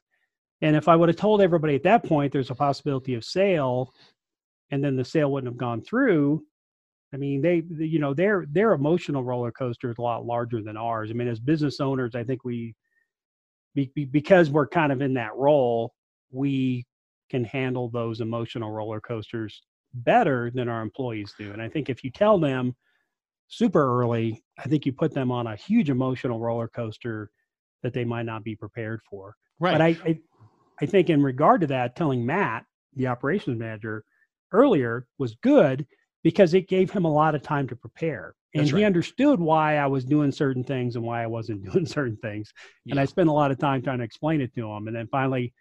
And 0.65 0.75
if 0.75 0.87
I 0.87 0.95
would 0.95 1.09
have 1.09 1.15
told 1.15 1.43
everybody 1.43 1.75
at 1.75 1.83
that 1.83 2.03
point 2.03 2.33
there's 2.33 2.49
a 2.49 2.55
possibility 2.55 3.13
of 3.13 3.23
sale, 3.23 3.93
and 4.71 4.83
then 4.83 4.95
the 4.95 5.05
sale 5.05 5.31
wouldn't 5.31 5.53
have 5.53 5.59
gone 5.59 5.79
through, 5.79 6.43
I 7.13 7.17
mean, 7.17 7.39
they, 7.39 7.61
you 7.77 7.99
know, 7.99 8.15
their 8.15 8.47
their 8.49 8.73
emotional 8.73 9.23
roller 9.23 9.51
coaster 9.51 9.91
is 9.91 9.99
a 9.99 10.01
lot 10.01 10.25
larger 10.25 10.63
than 10.63 10.75
ours. 10.75 11.11
I 11.11 11.13
mean, 11.13 11.27
as 11.27 11.39
business 11.39 11.79
owners, 11.79 12.15
I 12.15 12.23
think 12.23 12.43
we, 12.43 12.73
be, 13.75 13.91
because 14.05 14.49
we're 14.49 14.67
kind 14.67 14.91
of 14.91 15.03
in 15.03 15.13
that 15.13 15.35
role, 15.35 15.93
we 16.31 16.83
can 17.29 17.43
handle 17.43 17.89
those 17.89 18.19
emotional 18.19 18.71
roller 18.71 18.99
coasters 18.99 19.61
better 19.93 20.49
than 20.51 20.67
our 20.67 20.81
employees 20.81 21.35
do. 21.37 21.51
And 21.51 21.61
I 21.61 21.69
think 21.69 21.91
if 21.91 22.03
you 22.03 22.09
tell 22.09 22.39
them 22.39 22.75
super 23.49 24.01
early, 24.01 24.43
I 24.57 24.63
think 24.63 24.87
you 24.87 24.93
put 24.93 25.13
them 25.13 25.31
on 25.31 25.45
a 25.45 25.55
huge 25.55 25.91
emotional 25.91 26.39
roller 26.39 26.67
coaster 26.67 27.29
that 27.83 27.93
they 27.93 28.03
might 28.03 28.25
not 28.25 28.43
be 28.43 28.55
prepared 28.55 29.01
for. 29.07 29.35
Right. 29.59 29.71
But 29.73 29.81
I, 29.81 29.89
I, 30.03 30.19
I 30.81 30.85
think 30.85 31.09
in 31.09 31.23
regard 31.23 31.61
to 31.61 31.67
that, 31.67 31.95
telling 31.95 32.25
Matt, 32.25 32.65
the 32.95 33.07
operations 33.07 33.59
manager, 33.59 34.03
earlier 34.51 35.07
was 35.17 35.35
good 35.35 35.85
because 36.23 36.53
it 36.53 36.67
gave 36.67 36.91
him 36.91 37.05
a 37.05 37.11
lot 37.11 37.35
of 37.35 37.41
time 37.41 37.67
to 37.67 37.75
prepare. 37.75 38.35
And 38.53 38.71
right. 38.71 38.79
he 38.79 38.85
understood 38.85 39.39
why 39.39 39.77
I 39.77 39.87
was 39.87 40.05
doing 40.05 40.31
certain 40.31 40.63
things 40.63 40.95
and 40.95 41.03
why 41.03 41.23
I 41.23 41.27
wasn't 41.27 41.63
doing 41.71 41.85
certain 41.85 42.17
things. 42.17 42.53
Yeah. 42.85 42.93
And 42.93 42.99
I 42.99 43.05
spent 43.05 43.29
a 43.29 43.33
lot 43.33 43.51
of 43.51 43.59
time 43.59 43.81
trying 43.81 43.99
to 43.99 44.03
explain 44.03 44.41
it 44.41 44.53
to 44.55 44.69
him. 44.69 44.87
And 44.87 44.95
then 44.95 45.07
finally, 45.11 45.53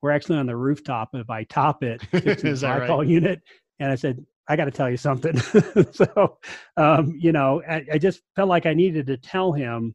we're 0.00 0.12
actually 0.12 0.38
on 0.38 0.46
the 0.46 0.56
rooftop. 0.56 1.10
If 1.14 1.28
I 1.28 1.44
top 1.44 1.82
it, 1.82 2.02
it's 2.12 2.62
a 2.62 2.68
right? 2.68 3.06
unit. 3.06 3.42
And 3.78 3.90
I 3.90 3.94
said, 3.96 4.24
I 4.48 4.56
got 4.56 4.66
to 4.66 4.70
tell 4.70 4.88
you 4.88 4.96
something. 4.96 5.36
so, 5.92 6.38
um, 6.76 7.14
you 7.18 7.32
know, 7.32 7.62
I, 7.68 7.84
I, 7.94 7.98
just 7.98 8.22
felt 8.36 8.48
like 8.48 8.64
I 8.64 8.74
needed 8.74 9.08
to 9.08 9.16
tell 9.16 9.52
him 9.52 9.94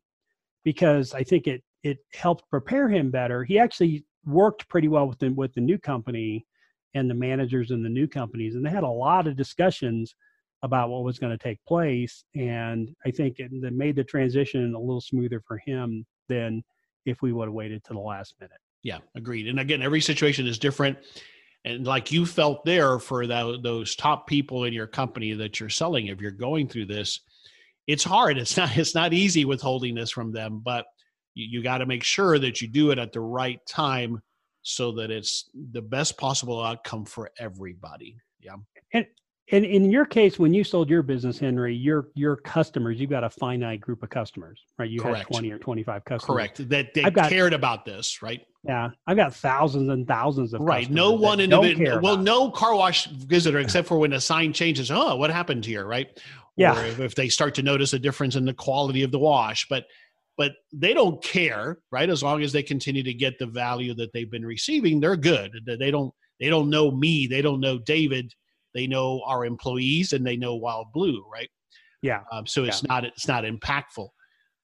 because 0.66 1.14
I 1.14 1.24
think 1.24 1.48
it 1.48 1.64
it 1.84 2.00
helped 2.14 2.50
prepare 2.50 2.90
him 2.90 3.10
better. 3.10 3.44
He 3.44 3.58
actually 3.58 4.06
worked 4.26 4.68
pretty 4.70 4.88
well 4.88 5.08
with 5.08 5.20
the, 5.20 5.30
with 5.30 5.54
the 5.54 5.62
new 5.62 5.78
company 5.78 6.46
and 6.94 7.10
the 7.10 7.16
managers 7.16 7.72
in 7.72 7.84
the 7.84 7.90
new 7.90 8.08
companies, 8.08 8.56
and 8.56 8.66
they 8.66 8.70
had 8.70 8.84
a 8.84 8.88
lot 8.88 9.28
of 9.28 9.36
discussions 9.36 10.16
about 10.64 10.90
what 10.90 11.04
was 11.04 11.18
going 11.18 11.36
to 11.36 11.44
take 11.44 11.64
place. 11.66 12.24
And 12.36 12.94
I 13.06 13.12
think 13.12 13.40
it, 13.40 13.52
it 13.52 13.74
made 13.74 13.96
the 13.96 14.04
transition 14.04 14.76
a 14.76 14.80
little 14.80 15.02
smoother 15.02 15.42
for 15.48 15.58
him 15.58 16.06
than 16.30 16.64
if 17.06 17.22
we 17.22 17.34
would 17.34 17.46
have 17.46 17.54
waited 17.54 17.84
to 17.86 17.94
the 17.94 18.00
last 18.00 18.36
minute. 18.40 18.60
Yeah, 18.84 19.00
agreed. 19.16 19.48
And 19.48 19.60
again, 19.60 19.82
every 19.82 20.02
situation 20.02 20.48
is 20.48 20.60
different. 20.60 20.98
And 21.66 21.86
like 21.86 22.12
you 22.12 22.26
felt 22.26 22.66
there 22.66 23.00
for 23.00 23.28
those 23.28 23.96
top 23.96 24.28
people 24.28 24.64
in 24.66 24.74
your 24.74 24.88
company 24.88 25.34
that 25.34 25.60
you're 25.60 25.70
selling, 25.70 26.08
if 26.08 26.20
you're 26.20 26.32
going 26.32 26.68
through 26.68 26.88
this, 26.88 27.22
it's 27.88 28.04
hard. 28.04 28.38
It's 28.38 28.58
not. 28.58 28.76
It's 28.78 28.96
not 28.96 29.14
easy 29.14 29.46
withholding 29.46 29.96
this 29.96 30.12
from 30.12 30.32
them, 30.32 30.62
but 30.64 30.86
you, 31.34 31.60
you 31.60 31.64
got 31.64 31.80
to 31.80 31.86
make 31.86 32.04
sure 32.04 32.40
that 32.40 32.62
you 32.62 32.68
do 32.68 32.92
it 32.92 33.00
at 33.00 33.14
the 33.14 33.22
right 33.22 33.60
time 33.68 34.22
so 34.62 34.92
that 34.92 35.10
it's 35.12 35.50
the 35.72 35.82
best 35.82 36.18
possible 36.18 36.64
outcome 36.64 37.06
for 37.06 37.32
everybody. 37.40 38.18
Yeah. 38.40 38.56
And 38.94 39.06
and 39.52 39.66
in 39.66 39.92
your 39.92 40.06
case, 40.06 40.40
when 40.40 40.54
you 40.54 40.64
sold 40.64 40.90
your 40.90 41.04
business, 41.04 41.38
Henry, 41.38 41.76
your 41.76 42.08
your 42.14 42.38
customers, 42.38 43.00
you've 43.00 43.10
got 43.10 43.24
a 43.24 43.30
finite 43.30 43.82
group 43.82 44.02
of 44.02 44.10
customers, 44.10 44.64
right? 44.78 44.90
You 44.90 45.02
Correct. 45.02 45.18
had 45.18 45.28
twenty 45.28 45.52
or 45.52 45.58
twenty 45.58 45.84
five 45.84 46.06
customers. 46.06 46.36
Correct. 46.36 46.70
That 46.70 46.94
they 46.94 47.10
got, 47.10 47.30
cared 47.30 47.54
about 47.54 47.84
this, 47.84 48.22
right? 48.22 48.42
Yeah, 48.64 48.92
I've 49.08 49.18
got 49.18 49.36
thousands 49.36 49.90
and 49.90 50.08
thousands 50.08 50.54
of 50.54 50.62
right. 50.62 50.90
No 50.90 51.12
one 51.12 51.40
individual. 51.40 52.00
Well, 52.02 52.18
no 52.18 52.50
car 52.52 52.76
wash 52.76 53.08
visitor, 53.08 53.60
except 53.60 53.88
for 53.88 53.98
when 53.98 54.14
a 54.14 54.22
sign 54.22 54.54
changes. 54.54 54.90
Oh, 54.92 55.16
what 55.16 55.32
happened 55.32 55.66
here, 55.66 55.86
right? 55.86 56.18
Yeah. 56.56 56.80
Or 56.80 56.86
if, 56.86 57.00
if 57.00 57.16
they 57.16 57.28
start 57.28 57.56
to 57.56 57.64
notice 57.64 57.94
a 57.94 58.00
difference 58.00 58.36
in 58.36 58.46
the 58.46 58.54
quality 58.54 59.04
of 59.04 59.12
the 59.12 59.20
wash, 59.20 59.68
but 59.68 59.86
but 60.38 60.54
they 60.74 60.94
don't 60.94 61.24
care, 61.24 61.80
right? 61.92 62.10
As 62.10 62.24
long 62.24 62.42
as 62.42 62.52
they 62.52 62.64
continue 62.64 63.04
to 63.04 63.14
get 63.14 63.38
the 63.38 63.46
value 63.46 63.94
that 63.96 64.12
they've 64.14 64.32
been 64.32 64.46
receiving, 64.46 65.00
they're 65.00 65.16
good. 65.16 65.52
They 65.66 65.92
don't 65.92 66.14
they 66.40 66.50
don't 66.50 66.70
know 66.70 66.92
me, 66.92 67.28
they 67.28 67.42
don't 67.42 67.60
know 67.60 67.78
David, 67.78 68.34
they 68.74 68.88
know 68.88 69.22
our 69.26 69.46
employees 69.46 70.14
and 70.14 70.26
they 70.26 70.38
know 70.38 70.56
Wild 70.56 70.88
Blue, 70.94 71.24
right? 71.32 71.50
Yeah. 72.02 72.22
Um, 72.32 72.48
so 72.48 72.64
it's 72.64 72.82
yeah. 72.84 72.88
not 72.88 73.06
it's 73.06 73.28
not 73.28 73.44
impactful. 73.44 74.10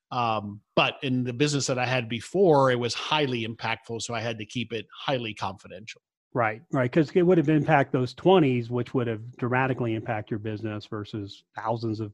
Um, 0.10 0.62
but 0.76 0.96
in 1.04 1.24
the 1.24 1.34
business 1.34 1.68
that 1.68 1.78
I 1.78 1.86
had 1.86 2.08
before, 2.08 2.72
it 2.72 2.80
was 2.80 2.94
highly 2.94 3.46
impactful, 3.46 4.02
so 4.02 4.14
I 4.14 4.22
had 4.22 4.38
to 4.38 4.46
keep 4.46 4.72
it 4.72 4.88
highly 4.98 5.34
confidential. 5.34 6.02
Right, 6.34 6.62
right, 6.72 6.90
because 6.90 7.12
it 7.12 7.24
would 7.24 7.38
have 7.38 7.50
impacted 7.50 8.00
those 8.00 8.14
twenties, 8.14 8.70
which 8.70 8.94
would 8.94 9.08
have 9.08 9.36
dramatically 9.38 9.96
impact 9.96 10.30
your 10.30 10.40
business 10.40 10.86
versus 10.86 11.44
thousands 11.56 12.00
of 12.00 12.14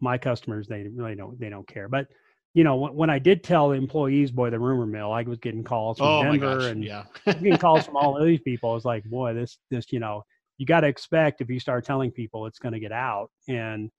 my 0.00 0.16
customers. 0.16 0.68
They 0.68 0.86
really 0.94 1.14
don't 1.14 1.38
they 1.38 1.50
don't 1.50 1.66
care, 1.66 1.88
but 1.88 2.06
you 2.54 2.64
know, 2.64 2.76
when 2.76 3.10
I 3.10 3.18
did 3.18 3.44
tell 3.44 3.72
employees, 3.72 4.30
boy, 4.30 4.50
the 4.50 4.58
rumor 4.58 4.86
mill, 4.86 5.12
I 5.12 5.22
was 5.22 5.38
getting 5.38 5.62
calls 5.62 5.98
from 5.98 6.06
oh 6.06 6.22
Denver 6.24 6.68
and 6.68 6.82
yeah. 6.82 7.04
getting 7.24 7.58
calls 7.58 7.84
from 7.84 7.96
all 7.96 8.16
of 8.16 8.24
these 8.26 8.40
people. 8.40 8.70
I 8.70 8.74
was 8.74 8.84
like, 8.84 9.04
boy, 9.04 9.34
this, 9.34 9.58
this, 9.70 9.86
you 9.92 10.00
know, 10.00 10.24
you 10.56 10.66
got 10.66 10.80
to 10.80 10.88
expect 10.88 11.40
if 11.40 11.48
you 11.48 11.60
start 11.60 11.84
telling 11.84 12.10
people 12.10 12.46
it's 12.46 12.58
going 12.58 12.72
to 12.72 12.80
get 12.80 12.92
out. 12.92 13.30
And 13.48 13.90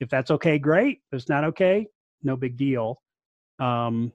if 0.00 0.10
that's 0.10 0.30
okay, 0.32 0.58
great. 0.58 1.00
If 1.10 1.20
it's 1.20 1.28
not 1.28 1.44
okay, 1.44 1.86
no 2.22 2.36
big 2.36 2.56
deal. 2.56 3.00
Um, 3.58 4.12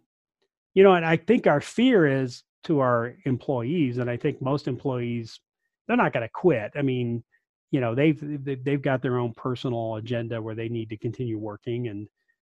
you 0.74 0.84
know, 0.84 0.94
and 0.94 1.06
I 1.06 1.18
think 1.18 1.48
our 1.48 1.62
fear 1.62 2.06
is 2.06 2.44
to 2.66 2.80
our 2.82 3.16
employees, 3.26 3.98
and 3.98 4.10
I 4.10 4.18
think 4.18 4.42
most 4.42 4.68
employees, 4.68 5.40
they're 5.88 5.98
not 5.98 6.14
going 6.14 6.24
to 6.26 6.32
quit. 6.32 6.72
I 6.76 6.82
mean, 6.82 7.24
you 7.72 7.82
know, 7.82 7.96
they've 7.96 8.20
they've 8.64 8.82
got 8.82 9.02
their 9.02 9.18
own 9.18 9.34
personal 9.34 9.96
agenda 9.96 10.42
where 10.42 10.56
they 10.56 10.70
need 10.70 10.90
to 10.90 10.98
continue 10.98 11.38
working, 11.38 11.88
and 11.88 12.08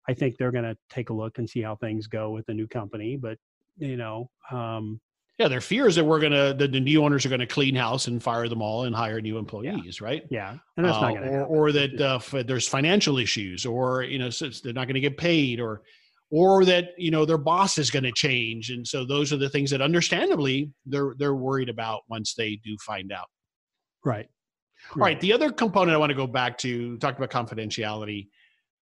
I 0.10 0.14
think 0.16 0.38
they're 0.38 0.52
going 0.52 0.64
to 0.64 0.76
take 0.90 1.12
a 1.12 1.14
look 1.14 1.38
and 1.38 1.48
see 1.48 1.62
how 1.62 1.76
things 1.76 2.08
go 2.08 2.32
with 2.32 2.48
the 2.48 2.54
new 2.54 2.68
company. 2.68 3.16
But 3.16 3.38
you 3.78 3.96
know, 3.96 4.30
um, 4.52 5.00
yeah, 5.38 5.48
their 5.48 5.62
fear 5.62 5.88
is 5.88 5.96
that 5.96 6.04
we're 6.04 6.20
gonna 6.20 6.54
the, 6.54 6.68
the 6.68 6.80
new 6.80 7.04
owners 7.04 7.26
are 7.26 7.30
gonna 7.30 7.48
clean 7.48 7.76
house 7.76 8.08
and 8.08 8.22
fire 8.22 8.50
them 8.50 8.62
all 8.62 8.84
and 8.84 8.96
hire 8.96 9.22
new 9.22 9.38
employees, 9.38 10.00
yeah. 10.02 10.06
right? 10.06 10.24
Yeah, 10.30 10.58
and 10.76 10.86
that's 10.86 10.98
uh, 10.98 11.02
not 11.02 11.14
gonna 11.14 11.32
or, 11.44 11.46
or 11.46 11.72
that 11.72 12.02
uh, 12.02 12.16
f- 12.16 12.46
there's 12.46 12.68
financial 12.68 13.20
issues, 13.20 13.66
or 13.66 14.04
you 14.04 14.20
know, 14.20 14.30
so 14.30 14.50
they're 14.64 14.74
not 14.74 14.88
gonna 14.88 15.00
get 15.00 15.16
paid, 15.16 15.62
or 15.62 15.84
or 16.30 16.66
that 16.66 16.90
you 16.98 17.12
know 17.12 17.24
their 17.24 17.38
boss 17.38 17.78
is 17.78 17.90
going 17.90 18.04
to 18.04 18.12
change, 18.12 18.70
and 18.70 18.86
so 18.86 19.06
those 19.06 19.32
are 19.32 19.38
the 19.38 19.50
things 19.50 19.72
that, 19.72 19.82
understandably, 19.82 20.72
they're 20.86 21.16
they're 21.18 21.36
worried 21.36 21.70
about 21.70 22.02
once 22.10 22.34
they 22.34 22.60
do 22.66 22.76
find 22.86 23.14
out. 23.14 23.28
Right. 24.04 24.28
All 24.92 25.02
right. 25.02 25.20
The 25.20 25.34
other 25.34 25.52
component 25.52 25.94
I 25.94 25.98
want 25.98 26.10
to 26.10 26.16
go 26.16 26.28
back 26.28 26.58
to 26.60 26.98
talked 26.98 27.20
about 27.20 27.30
confidentiality. 27.32 28.28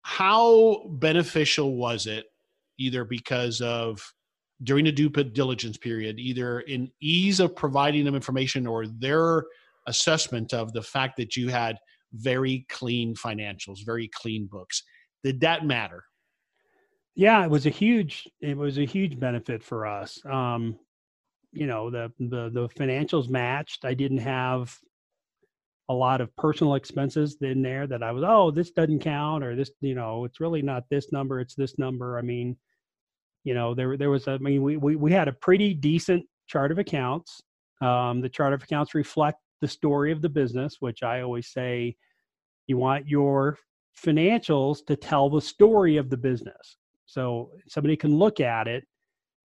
How 0.09 0.85
beneficial 0.89 1.75
was 1.75 2.07
it, 2.07 2.27
either 2.79 3.05
because 3.05 3.61
of 3.61 4.01
during 4.63 4.85
the 4.85 4.93
due 4.93 5.09
diligence 5.09 5.77
period, 5.77 6.21
either 6.21 6.61
in 6.61 6.93
ease 7.01 7.41
of 7.41 7.57
providing 7.57 8.05
them 8.05 8.15
information 8.15 8.69
or 8.69 8.87
their 8.87 9.43
assessment 9.89 10.55
of 10.55 10.73
the 10.73 10.81
fact 10.81 11.17
that 11.17 11.35
you 11.35 11.49
had 11.49 11.77
very 12.13 12.65
clean 12.69 13.17
financials, 13.17 13.85
very 13.85 14.09
clean 14.15 14.47
books. 14.47 14.85
Did 15.25 15.41
that 15.41 15.67
matter? 15.67 16.05
Yeah, 17.17 17.43
it 17.43 17.51
was 17.51 17.67
a 17.67 17.71
huge 17.71 18.29
it 18.41 18.57
was 18.57 18.79
a 18.79 18.85
huge 18.85 19.19
benefit 19.19 19.61
for 19.61 19.87
us. 19.89 20.25
Um, 20.25 20.79
you 21.51 21.67
know, 21.67 21.91
the 21.91 22.13
the 22.21 22.49
the 22.51 22.69
financials 22.79 23.29
matched. 23.29 23.85
I 23.85 23.95
didn't 23.95 24.19
have 24.19 24.73
a 25.89 25.95
lot 25.95 26.21
of 26.21 26.35
personal 26.37 26.75
expenses 26.75 27.37
in 27.41 27.63
there 27.63 27.87
that 27.87 28.03
I 28.03 28.11
was, 28.11 28.25
oh, 28.27 28.51
this 28.51 28.73
doesn't 28.73 29.01
count 29.01 29.45
or 29.45 29.55
this, 29.55 29.71
you 29.81 29.95
know, 29.95 30.25
it's 30.25 30.41
really 30.41 30.63
not 30.63 30.85
this 30.91 31.13
number, 31.13 31.41
it's 31.41 31.55
this 31.55 31.79
number. 31.79 32.19
I 32.19 32.23
mean, 32.23 32.57
you 33.47 33.55
know 33.55 33.75
there 33.75 33.97
there 33.97 34.11
was 34.11 34.27
a, 34.27 34.33
I 34.33 34.39
mean 34.39 34.61
we 34.61 34.77
we 34.77 34.97
we 34.97 35.13
had 35.13 35.29
a 35.29 35.33
pretty 35.33 35.73
decent 35.73 36.27
chart 36.49 36.73
of 36.73 36.79
accounts. 36.79 37.41
Um, 37.81 38.21
the 38.21 38.29
chart 38.29 38.53
of 38.53 38.63
accounts 38.63 38.95
reflect 38.95 39.39
the 39.61 39.69
story 39.69 40.11
of 40.11 40.21
the 40.21 40.29
business, 40.29 40.77
which 40.81 41.03
I 41.03 41.21
always 41.21 41.53
say 41.53 41.97
you 42.67 42.77
want 42.77 43.07
your 43.07 43.57
financials 44.05 44.85
to 44.89 44.97
tell 44.97 45.31
the 45.31 45.41
story 45.41 45.97
of 45.97 46.11
the 46.11 46.17
business. 46.17 46.77
So 47.07 47.53
somebody 47.69 47.97
can 47.97 48.19
look 48.19 48.41
at 48.41 48.67
it 48.67 48.85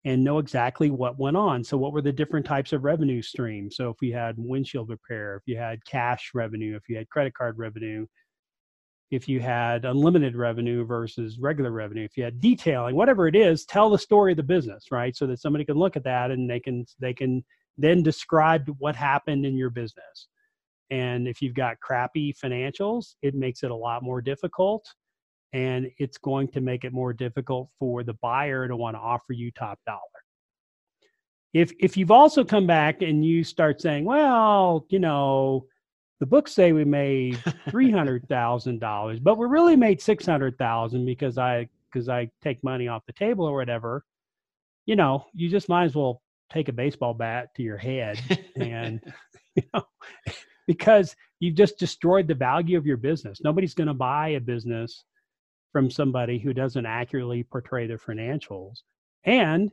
and 0.04 0.24
know 0.24 0.38
exactly 0.38 0.90
what 0.90 1.18
went 1.18 1.36
on. 1.36 1.62
So, 1.62 1.76
what 1.76 1.92
were 1.92 2.02
the 2.02 2.12
different 2.12 2.46
types 2.46 2.72
of 2.72 2.84
revenue 2.84 3.22
streams? 3.22 3.76
So, 3.76 3.90
if 3.90 3.96
you 4.00 4.14
had 4.14 4.34
windshield 4.38 4.88
repair, 4.88 5.36
if 5.36 5.42
you 5.46 5.56
had 5.56 5.84
cash 5.84 6.30
revenue, 6.34 6.76
if 6.76 6.88
you 6.88 6.96
had 6.96 7.08
credit 7.08 7.34
card 7.34 7.58
revenue, 7.58 8.06
if 9.12 9.28
you 9.28 9.40
had 9.40 9.84
unlimited 9.84 10.34
revenue 10.34 10.84
versus 10.84 11.38
regular 11.38 11.70
revenue 11.70 12.04
if 12.04 12.16
you 12.16 12.24
had 12.24 12.40
detailing 12.40 12.96
whatever 12.96 13.28
it 13.28 13.36
is 13.36 13.64
tell 13.64 13.90
the 13.90 13.98
story 13.98 14.32
of 14.32 14.36
the 14.36 14.42
business 14.42 14.86
right 14.90 15.14
so 15.14 15.26
that 15.26 15.38
somebody 15.38 15.64
can 15.64 15.76
look 15.76 15.96
at 15.96 16.02
that 16.02 16.30
and 16.30 16.50
they 16.50 16.58
can 16.58 16.84
they 16.98 17.12
can 17.12 17.44
then 17.78 18.02
describe 18.02 18.68
what 18.78 18.96
happened 18.96 19.46
in 19.46 19.54
your 19.54 19.70
business 19.70 20.28
and 20.90 21.28
if 21.28 21.40
you've 21.42 21.54
got 21.54 21.78
crappy 21.80 22.34
financials 22.42 23.14
it 23.22 23.34
makes 23.34 23.62
it 23.62 23.70
a 23.70 23.74
lot 23.74 24.02
more 24.02 24.22
difficult 24.22 24.84
and 25.52 25.90
it's 25.98 26.18
going 26.18 26.48
to 26.48 26.60
make 26.60 26.84
it 26.84 26.92
more 26.92 27.12
difficult 27.12 27.68
for 27.78 28.02
the 28.02 28.14
buyer 28.14 28.66
to 28.66 28.76
want 28.76 28.96
to 28.96 29.00
offer 29.00 29.32
you 29.32 29.50
top 29.50 29.78
dollar 29.86 30.00
if 31.52 31.72
if 31.80 31.96
you've 31.96 32.10
also 32.10 32.44
come 32.44 32.66
back 32.66 33.02
and 33.02 33.24
you 33.24 33.44
start 33.44 33.80
saying 33.80 34.04
well 34.04 34.86
you 34.88 34.98
know 34.98 35.66
the 36.22 36.26
books 36.26 36.52
say 36.52 36.70
we 36.70 36.84
made 36.84 37.42
three 37.68 37.90
hundred 37.90 38.28
thousand 38.28 38.78
dollars, 38.78 39.18
but 39.18 39.38
we 39.38 39.48
really 39.48 39.74
made 39.74 40.00
six 40.00 40.24
hundred 40.24 40.56
thousand 40.56 41.04
because 41.04 41.36
I 41.36 41.68
because 41.92 42.08
I 42.08 42.30
take 42.40 42.62
money 42.62 42.86
off 42.86 43.02
the 43.08 43.12
table 43.12 43.44
or 43.44 43.56
whatever. 43.56 44.04
You 44.86 44.94
know, 44.94 45.26
you 45.34 45.48
just 45.48 45.68
might 45.68 45.86
as 45.86 45.96
well 45.96 46.22
take 46.48 46.68
a 46.68 46.72
baseball 46.72 47.12
bat 47.12 47.52
to 47.56 47.64
your 47.64 47.76
head 47.76 48.20
and 48.54 49.00
you 49.56 49.64
know 49.74 49.82
because 50.68 51.16
you've 51.40 51.56
just 51.56 51.76
destroyed 51.76 52.28
the 52.28 52.36
value 52.36 52.78
of 52.78 52.86
your 52.86 52.98
business. 52.98 53.40
Nobody's 53.42 53.74
going 53.74 53.88
to 53.88 53.94
buy 53.94 54.28
a 54.28 54.40
business 54.40 55.02
from 55.72 55.90
somebody 55.90 56.38
who 56.38 56.52
doesn't 56.52 56.86
accurately 56.86 57.42
portray 57.42 57.86
their 57.86 57.98
financials. 57.98 58.82
And, 59.24 59.70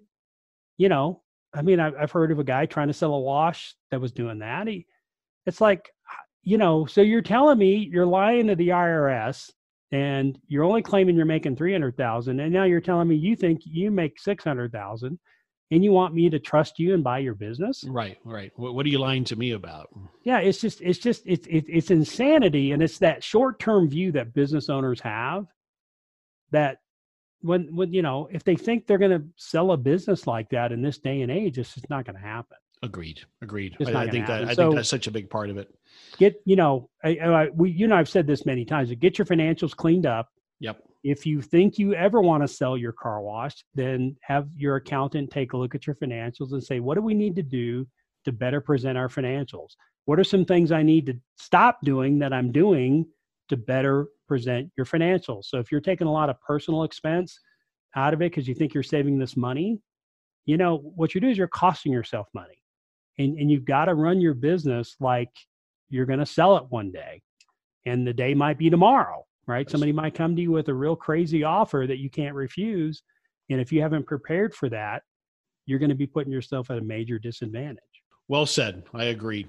you 0.77 0.89
know, 0.89 1.21
I 1.53 1.61
mean, 1.61 1.79
I've, 1.79 2.11
heard 2.11 2.31
of 2.31 2.39
a 2.39 2.43
guy 2.43 2.65
trying 2.65 2.87
to 2.87 2.93
sell 2.93 3.13
a 3.13 3.19
wash 3.19 3.75
that 3.91 3.99
was 3.99 4.11
doing 4.11 4.39
that. 4.39 4.67
He, 4.67 4.85
it's 5.45 5.59
like, 5.59 5.91
you 6.43 6.57
know, 6.57 6.85
so 6.85 7.01
you're 7.01 7.21
telling 7.21 7.57
me 7.57 7.89
you're 7.91 8.05
lying 8.05 8.47
to 8.47 8.55
the 8.55 8.69
IRS 8.69 9.51
and 9.91 10.37
you're 10.47 10.63
only 10.63 10.81
claiming 10.81 11.15
you're 11.15 11.25
making 11.25 11.55
300,000 11.55 12.39
and 12.39 12.53
now 12.53 12.63
you're 12.63 12.79
telling 12.79 13.07
me 13.07 13.15
you 13.15 13.35
think 13.35 13.61
you 13.65 13.89
make 13.91 14.19
600,000 14.19 15.19
and 15.71 15.83
you 15.83 15.91
want 15.91 16.13
me 16.13 16.29
to 16.29 16.39
trust 16.39 16.79
you 16.79 16.93
and 16.93 17.03
buy 17.03 17.19
your 17.19 17.35
business? 17.35 17.83
Right, 17.87 18.17
right. 18.23 18.51
What, 18.55 18.75
what 18.75 18.85
are 18.85 18.89
you 18.89 18.99
lying 18.99 19.23
to 19.25 19.35
me 19.35 19.51
about? 19.51 19.89
Mm. 19.97 20.07
Yeah, 20.23 20.39
it's 20.39 20.59
just 20.59 20.81
it's 20.81 20.99
just 20.99 21.23
it's 21.25 21.47
it, 21.47 21.65
it's 21.67 21.91
insanity 21.91 22.71
and 22.71 22.81
it's 22.81 22.99
that 22.99 23.23
short-term 23.23 23.89
view 23.89 24.11
that 24.13 24.33
business 24.33 24.69
owners 24.69 24.99
have 25.01 25.45
that 26.51 26.77
when 27.41 27.73
when 27.75 27.93
you 27.93 28.01
know, 28.01 28.27
if 28.31 28.43
they 28.43 28.55
think 28.55 28.87
they're 28.87 28.97
going 28.97 29.11
to 29.11 29.25
sell 29.37 29.71
a 29.71 29.77
business 29.77 30.27
like 30.27 30.49
that 30.49 30.71
in 30.71 30.81
this 30.81 30.97
day 30.97 31.21
and 31.21 31.31
age, 31.31 31.57
it's 31.57 31.73
just 31.73 31.89
not 31.89 32.05
going 32.05 32.15
to 32.15 32.21
happen. 32.21 32.57
Agreed. 32.81 33.21
Agreed. 33.41 33.75
I, 33.85 34.03
I, 34.03 34.09
think 34.09 34.27
that 34.27 34.45
I 34.45 34.53
so, 34.53 34.67
think 34.67 34.75
that's 34.75 34.89
such 34.89 35.07
a 35.07 35.11
big 35.11 35.29
part 35.29 35.49
of 35.49 35.57
it. 35.57 35.73
Get 36.17 36.41
you 36.45 36.55
know, 36.55 36.89
I, 37.03 37.09
I, 37.17 37.49
we 37.49 37.71
you 37.71 37.87
know 37.87 37.95
I've 37.95 38.09
said 38.09 38.27
this 38.27 38.45
many 38.45 38.65
times. 38.65 38.93
Get 38.95 39.17
your 39.17 39.25
financials 39.25 39.75
cleaned 39.75 40.05
up. 40.05 40.29
Yep. 40.59 40.81
If 41.03 41.25
you 41.25 41.41
think 41.41 41.77
you 41.77 41.93
ever 41.93 42.21
want 42.21 42.43
to 42.43 42.47
sell 42.47 42.77
your 42.77 42.91
car 42.91 43.21
wash, 43.21 43.63
then 43.73 44.17
have 44.21 44.49
your 44.55 44.77
accountant 44.77 45.31
take 45.31 45.53
a 45.53 45.57
look 45.57 45.73
at 45.73 45.87
your 45.87 45.95
financials 45.95 46.51
and 46.51 46.61
say, 46.61 46.81
what 46.81 46.95
do 46.95 47.01
we 47.01 47.13
need 47.13 47.37
to 47.37 47.43
do 47.43 47.87
to 48.25 48.33
better 48.33 48.59
present 48.59 48.97
our 48.97 49.07
financials? 49.07 49.75
What 50.05 50.19
are 50.19 50.25
some 50.25 50.43
things 50.43 50.73
I 50.73 50.83
need 50.83 51.05
to 51.05 51.17
stop 51.37 51.79
doing 51.83 52.19
that 52.19 52.33
I'm 52.33 52.51
doing 52.51 53.05
to 53.49 53.57
better 53.57 54.07
present 54.27 54.71
your 54.77 54.85
financials? 54.85 55.45
So 55.45 55.59
if 55.59 55.71
you're 55.71 55.81
taking 55.81 56.07
a 56.07 56.11
lot 56.11 56.29
of 56.29 56.39
personal 56.41 56.83
expense 56.83 57.39
out 57.95 58.13
of 58.13 58.21
it 58.21 58.31
because 58.31 58.47
you 58.47 58.55
think 58.55 58.73
you're 58.73 58.83
saving 58.83 59.19
this 59.19 59.35
money, 59.35 59.79
you 60.45 60.57
know 60.57 60.77
what 60.95 61.13
you 61.13 61.21
do 61.21 61.29
is 61.29 61.37
you're 61.37 61.47
costing 61.47 61.91
yourself 61.91 62.27
money. 62.33 62.61
And, 63.17 63.37
and 63.37 63.51
you've 63.51 63.65
got 63.65 63.85
to 63.85 63.95
run 63.95 64.21
your 64.21 64.33
business 64.33 64.95
like 64.99 65.31
you're 65.89 66.05
going 66.05 66.19
to 66.19 66.25
sell 66.25 66.55
it 66.57 66.63
one 66.69 66.91
day. 66.91 67.21
And 67.85 68.07
the 68.07 68.13
day 68.13 68.33
might 68.33 68.57
be 68.57 68.69
tomorrow 68.69 69.25
right? 69.47 69.67
Somebody 69.67 69.91
might 69.91 70.13
come 70.13 70.35
to 70.35 70.41
you 70.43 70.51
with 70.51 70.67
a 70.67 70.73
real 70.75 70.95
crazy 70.95 71.43
offer 71.43 71.85
that 71.87 71.97
you 71.97 72.07
can't 72.07 72.35
refuse. 72.35 73.01
And 73.49 73.59
if 73.59 73.71
you 73.71 73.81
haven't 73.81 74.05
prepared 74.05 74.53
for 74.53 74.69
that 74.69 75.01
you're 75.69 75.79
going 75.79 75.89
to 75.89 75.95
be 75.95 76.07
putting 76.07 76.33
yourself 76.33 76.71
at 76.71 76.79
a 76.79 76.81
major 76.81 77.19
disadvantage. 77.19 77.77
Well 78.27 78.47
said. 78.47 78.83
I 78.93 79.05
agree. 79.05 79.47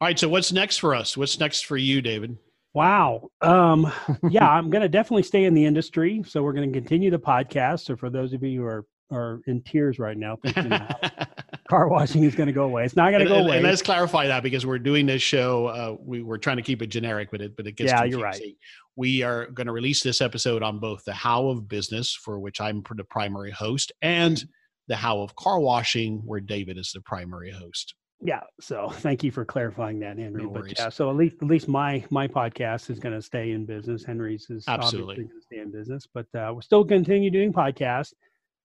All 0.00 0.06
right 0.06 0.18
so 0.18 0.28
what's 0.28 0.52
next 0.52 0.78
for 0.78 0.94
us? 0.94 1.16
What's 1.16 1.40
next 1.40 1.66
for 1.66 1.76
you 1.76 2.00
david 2.00 2.36
wow 2.74 3.28
um, 3.40 3.90
yeah 4.30 4.48
i'm 4.50 4.70
going 4.70 4.82
to 4.82 4.88
definitely 4.88 5.22
stay 5.22 5.44
in 5.44 5.54
the 5.54 5.64
industry 5.64 6.22
so 6.26 6.42
we're 6.42 6.52
going 6.52 6.70
to 6.70 6.78
continue 6.78 7.10
the 7.10 7.18
podcast 7.18 7.84
so 7.84 7.96
for 7.96 8.10
those 8.10 8.32
of 8.32 8.42
you 8.42 8.60
who 8.60 8.66
are 8.66 8.84
are 9.10 9.40
in 9.46 9.62
tears 9.62 9.98
right 9.98 10.16
now 10.16 10.36
thinking 10.42 10.72
car 11.68 11.88
washing 11.88 12.24
is 12.24 12.34
going 12.34 12.46
to 12.46 12.52
go 12.52 12.64
away. 12.64 12.84
It's 12.84 12.96
not 12.96 13.10
going 13.10 13.22
to 13.22 13.28
go 13.28 13.36
and, 13.36 13.46
away. 13.46 13.56
And 13.56 13.66
let's 13.66 13.82
clarify 13.82 14.26
that 14.26 14.42
because 14.42 14.66
we're 14.66 14.78
doing 14.78 15.06
this 15.06 15.22
show. 15.22 15.66
Uh, 15.66 15.96
we 16.00 16.22
we're 16.22 16.38
trying 16.38 16.56
to 16.56 16.62
keep 16.62 16.82
it 16.82 16.88
generic, 16.88 17.30
but 17.30 17.40
it 17.40 17.56
but 17.56 17.66
it 17.66 17.76
gets 17.76 17.90
yeah, 17.90 17.98
confusing. 17.98 18.20
you're 18.20 18.28
right. 18.28 18.56
We 18.96 19.22
are 19.22 19.46
going 19.46 19.66
to 19.66 19.72
release 19.72 20.02
this 20.02 20.20
episode 20.20 20.62
on 20.62 20.78
both 20.78 21.04
the 21.04 21.12
How 21.12 21.48
of 21.48 21.68
Business, 21.68 22.14
for 22.14 22.38
which 22.38 22.60
I'm 22.60 22.82
the 22.94 23.04
primary 23.04 23.50
host, 23.50 23.92
and 24.02 24.42
the 24.88 24.96
How 24.96 25.20
of 25.20 25.34
Car 25.36 25.58
Washing, 25.58 26.22
where 26.24 26.40
David 26.40 26.78
is 26.78 26.92
the 26.92 27.00
primary 27.00 27.50
host. 27.50 27.94
Yeah. 28.24 28.40
So 28.60 28.88
thank 28.88 29.22
you 29.22 29.30
for 29.30 29.44
clarifying 29.44 30.00
that, 30.00 30.18
Henry. 30.18 30.44
No 30.44 30.50
but 30.50 30.76
yeah, 30.78 30.88
so 30.88 31.10
at 31.10 31.16
least 31.16 31.36
at 31.42 31.48
least 31.48 31.68
my 31.68 32.04
my 32.10 32.26
podcast 32.26 32.90
is 32.90 32.98
going 32.98 33.14
to 33.14 33.22
stay 33.22 33.50
in 33.52 33.66
business. 33.66 34.02
Henry's 34.02 34.48
is 34.50 34.64
Absolutely. 34.66 35.12
obviously 35.12 35.24
going 35.24 35.40
to 35.40 35.44
stay 35.44 35.58
in 35.58 35.70
business, 35.70 36.08
but 36.12 36.26
uh, 36.34 36.52
we're 36.54 36.62
still 36.62 36.84
continue 36.84 37.30
doing 37.30 37.52
podcasts 37.52 38.14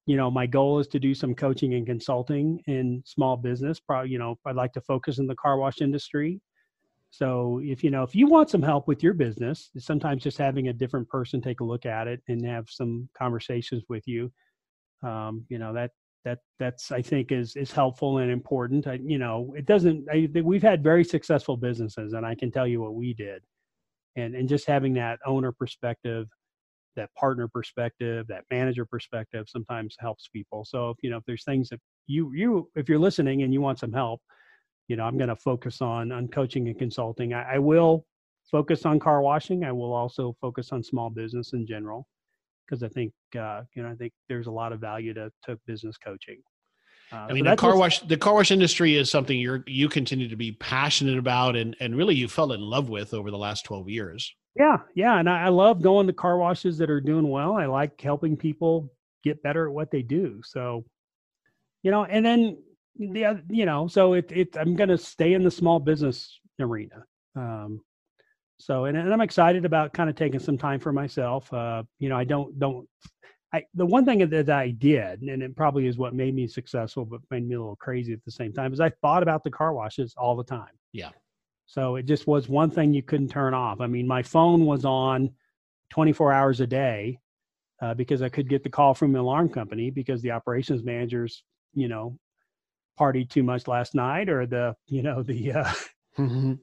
you 0.09 0.17
know 0.17 0.31
my 0.31 0.47
goal 0.47 0.79
is 0.79 0.87
to 0.87 0.99
do 0.99 1.13
some 1.13 1.35
coaching 1.35 1.75
and 1.75 1.85
consulting 1.85 2.59
in 2.65 3.01
small 3.05 3.37
business 3.37 3.79
probably 3.79 4.09
you 4.09 4.17
know 4.17 4.35
i'd 4.47 4.55
like 4.55 4.73
to 4.73 4.81
focus 4.81 5.19
in 5.19 5.27
the 5.27 5.35
car 5.35 5.57
wash 5.57 5.81
industry 5.81 6.41
so 7.11 7.61
if 7.63 7.83
you 7.83 7.91
know 7.91 8.01
if 8.01 8.15
you 8.15 8.27
want 8.27 8.49
some 8.49 8.63
help 8.63 8.87
with 8.87 9.03
your 9.03 9.13
business 9.13 9.69
sometimes 9.77 10.23
just 10.23 10.39
having 10.39 10.69
a 10.69 10.73
different 10.73 11.07
person 11.09 11.39
take 11.39 11.59
a 11.59 11.63
look 11.63 11.85
at 11.85 12.07
it 12.07 12.23
and 12.27 12.43
have 12.43 12.65
some 12.67 13.07
conversations 13.15 13.83
with 13.87 14.07
you 14.07 14.31
um, 15.03 15.45
you 15.47 15.59
know 15.59 15.73
that 15.73 15.91
that 16.25 16.39
that's 16.59 16.91
I 16.91 17.01
think 17.01 17.31
is 17.31 17.55
is 17.55 17.71
helpful 17.71 18.17
and 18.17 18.31
important. 18.31 18.87
I, 18.87 18.99
you 19.03 19.17
know, 19.17 19.53
it 19.57 19.65
doesn't. 19.65 20.09
I, 20.09 20.27
think 20.27 20.45
we've 20.45 20.63
had 20.63 20.83
very 20.83 21.03
successful 21.03 21.57
businesses, 21.57 22.13
and 22.13 22.25
I 22.25 22.35
can 22.35 22.51
tell 22.51 22.67
you 22.67 22.81
what 22.81 22.95
we 22.95 23.13
did, 23.13 23.41
and 24.15 24.35
and 24.35 24.49
just 24.49 24.67
having 24.67 24.93
that 24.95 25.19
owner 25.25 25.51
perspective, 25.51 26.27
that 26.95 27.13
partner 27.15 27.47
perspective, 27.47 28.27
that 28.27 28.43
manager 28.51 28.85
perspective, 28.85 29.45
sometimes 29.47 29.95
helps 29.99 30.27
people. 30.27 30.65
So 30.65 30.89
if 30.89 30.97
you 31.01 31.09
know 31.09 31.17
if 31.17 31.25
there's 31.25 31.45
things 31.45 31.69
that 31.69 31.79
you 32.07 32.33
you 32.33 32.69
if 32.75 32.89
you're 32.89 32.99
listening 32.99 33.43
and 33.43 33.53
you 33.53 33.61
want 33.61 33.79
some 33.79 33.93
help, 33.93 34.21
you 34.87 34.97
know, 34.97 35.05
I'm 35.05 35.17
going 35.17 35.29
to 35.29 35.37
focus 35.37 35.81
on 35.81 36.11
on 36.11 36.27
coaching 36.27 36.67
and 36.67 36.77
consulting. 36.77 37.33
I, 37.33 37.55
I 37.55 37.59
will 37.59 38.05
focus 38.51 38.85
on 38.85 38.99
car 38.99 39.21
washing. 39.21 39.63
I 39.63 39.71
will 39.71 39.93
also 39.93 40.35
focus 40.41 40.71
on 40.73 40.83
small 40.83 41.09
business 41.09 41.53
in 41.53 41.65
general 41.65 42.07
because 42.69 42.83
I 42.83 42.89
think 42.89 43.13
uh, 43.37 43.61
you 43.75 43.83
know 43.83 43.89
I 43.89 43.95
think 43.95 44.13
there's 44.27 44.47
a 44.47 44.51
lot 44.51 44.71
of 44.71 44.79
value 44.79 45.13
to 45.13 45.31
to 45.45 45.59
business 45.65 45.97
coaching. 45.97 46.41
Uh, 47.11 47.27
I 47.29 47.33
mean, 47.33 47.45
so 47.45 47.51
the 47.51 47.55
car 47.55 47.77
wash 47.77 47.99
the 48.01 48.17
car 48.17 48.35
wash 48.35 48.51
industry 48.51 48.95
is 48.95 49.09
something 49.09 49.39
you're 49.39 49.63
you 49.67 49.89
continue 49.89 50.27
to 50.29 50.35
be 50.35 50.51
passionate 50.53 51.17
about 51.17 51.55
and 51.55 51.75
and 51.79 51.95
really 51.95 52.15
you 52.15 52.27
fell 52.27 52.51
in 52.51 52.61
love 52.61 52.89
with 52.89 53.13
over 53.13 53.31
the 53.31 53.37
last 53.37 53.65
12 53.65 53.89
years. 53.89 54.33
Yeah, 54.55 54.77
yeah, 54.95 55.19
and 55.19 55.29
I, 55.29 55.45
I 55.45 55.49
love 55.49 55.81
going 55.81 56.07
to 56.07 56.13
car 56.13 56.37
washes 56.37 56.77
that 56.79 56.89
are 56.89 57.01
doing 57.01 57.29
well. 57.29 57.53
I 57.53 57.65
like 57.65 57.99
helping 58.01 58.35
people 58.35 58.91
get 59.23 59.41
better 59.41 59.67
at 59.67 59.73
what 59.73 59.91
they 59.91 60.01
do. 60.01 60.41
So, 60.43 60.85
you 61.83 61.91
know, 61.91 62.05
and 62.05 62.25
then 62.25 62.57
the 62.97 63.41
you 63.49 63.65
know, 63.65 63.87
so 63.87 64.13
it 64.13 64.31
it 64.31 64.57
I'm 64.57 64.75
going 64.75 64.89
to 64.89 64.97
stay 64.97 65.33
in 65.33 65.43
the 65.43 65.51
small 65.51 65.79
business 65.79 66.39
arena. 66.59 67.05
Um, 67.35 67.81
so, 68.59 68.85
and, 68.85 68.97
and 68.97 69.11
I'm 69.11 69.21
excited 69.21 69.63
about 69.63 69.93
kind 69.93 70.09
of 70.09 70.17
taking 70.17 70.39
some 70.39 70.57
time 70.57 70.79
for 70.81 70.91
myself. 70.91 71.51
Uh, 71.53 71.83
you 71.97 72.09
know, 72.09 72.17
I 72.17 72.25
don't 72.25 72.59
don't. 72.59 72.87
I 73.53 73.63
the 73.73 73.85
one 73.85 74.05
thing 74.05 74.27
that 74.29 74.49
I 74.49 74.71
did, 74.71 75.21
and 75.21 75.41
it 75.41 75.55
probably 75.55 75.87
is 75.87 75.97
what 75.97 76.13
made 76.13 76.35
me 76.35 76.45
successful, 76.47 77.05
but 77.05 77.21
made 77.31 77.47
me 77.47 77.55
a 77.55 77.59
little 77.59 77.77
crazy 77.77 78.11
at 78.11 78.23
the 78.25 78.31
same 78.31 78.51
time, 78.51 78.73
is 78.73 78.81
I 78.81 78.89
thought 79.01 79.23
about 79.23 79.43
the 79.43 79.49
car 79.49 79.73
washes 79.73 80.13
all 80.17 80.35
the 80.35 80.43
time. 80.43 80.67
Yeah. 80.91 81.09
So 81.67 81.95
it 81.95 82.05
just 82.05 82.27
was 82.27 82.49
one 82.49 82.69
thing 82.69 82.93
you 82.93 83.01
couldn't 83.01 83.29
turn 83.29 83.53
off. 83.53 83.79
I 83.79 83.87
mean, 83.87 84.07
my 84.07 84.23
phone 84.23 84.65
was 84.65 84.85
on 84.85 85.29
24 85.91 86.33
hours 86.33 86.59
a 86.61 86.67
day 86.67 87.19
uh, 87.81 87.93
because 87.93 88.21
I 88.21 88.29
could 88.29 88.49
get 88.49 88.63
the 88.63 88.69
call 88.69 88.93
from 88.93 89.13
the 89.13 89.19
alarm 89.19 89.49
company 89.49 89.89
because 89.89 90.21
the 90.21 90.31
operations 90.31 90.83
managers, 90.83 91.43
you 91.73 91.87
know, 91.87 92.17
partied 92.99 93.29
too 93.29 93.43
much 93.43 93.67
last 93.67 93.95
night, 93.95 94.27
or 94.27 94.45
the 94.45 94.75
you 94.87 95.01
know 95.01 95.23
the 95.23 95.53
uh, 95.53 95.73
mm-hmm 96.17 96.53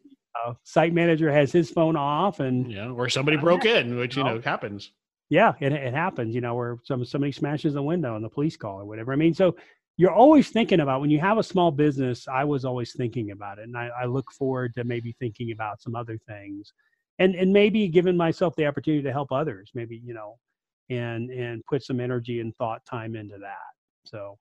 uh, 0.45 0.55
site 0.65 0.93
manager 0.93 1.33
has 1.33 1.53
his 1.53 1.71
phone 1.71 1.97
off 1.97 2.41
and 2.41 2.71
yeah 2.71 2.89
or 2.89 3.09
somebody 3.09 3.37
broke 3.37 3.65
in 3.65 3.97
which 3.97 4.17
you 4.17 4.25
know 4.25 4.41
happens. 4.41 4.93
Yeah 5.29 5.55
it, 5.61 5.73
it 5.73 5.95
happens 5.95 6.35
you 6.35 6.41
know 6.41 6.55
where 6.55 6.79
some 6.85 7.05
somebody 7.05 7.33
smashes 7.33 7.75
the 7.75 7.83
window 7.83 8.17
and 8.17 8.25
the 8.25 8.29
police 8.29 8.57
call 8.57 8.81
or 8.81 8.85
whatever. 8.85 9.13
I 9.13 9.17
mean 9.17 9.35
so 9.35 9.57
you're 9.99 10.13
always 10.13 10.51
thinking 10.51 10.81
about 10.81 11.01
when 11.01 11.11
you 11.11 11.19
have 11.19 11.39
a 11.39 11.43
small 11.43 11.71
business 11.71 12.29
i 12.29 12.45
was 12.45 12.67
always 12.67 12.93
thinking 12.95 13.31
about 13.31 13.59
it 13.59 13.65
and 13.65 13.77
i, 13.79 13.89
I 14.03 14.05
look 14.05 14.31
forward 14.31 14.75
to 14.75 14.85
maybe 14.85 15.17
thinking 15.19 15.53
about 15.53 15.81
some 15.81 15.95
other 15.95 16.19
things. 16.29 16.73
And 17.19 17.35
and 17.35 17.51
maybe 17.51 17.89
giving 17.89 18.17
myself 18.17 18.55
the 18.57 18.67
opportunity 18.67 19.03
to 19.05 19.13
help 19.13 19.33
others 19.33 19.71
maybe 19.75 20.01
you 20.05 20.15
know 20.15 20.39
and 20.91 21.31
and 21.31 21.65
put 21.65 21.83
some 21.83 21.99
energy 22.01 22.41
and 22.41 22.55
thought 22.57 22.85
time 22.85 23.17
into 23.17 23.39
that 23.39 23.73
so. 24.05 24.39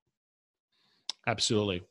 Absolutely 1.27 1.81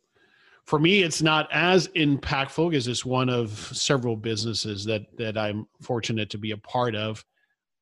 for 0.67 0.79
me, 0.79 1.03
it's 1.03 1.23
not 1.23 1.49
as 1.53 1.89
impactful 1.89 2.71
because 2.71 2.89
it's 2.89 3.05
one 3.05 3.29
of 3.29 3.51
several 3.51 4.17
businesses 4.17 4.85
that 4.87 5.03
that 5.19 5.37
I'm 5.37 5.67
fortunate 5.83 6.31
to 6.31 6.39
be 6.39 6.53
a 6.53 6.57
part 6.59 6.95
of. 6.95 7.25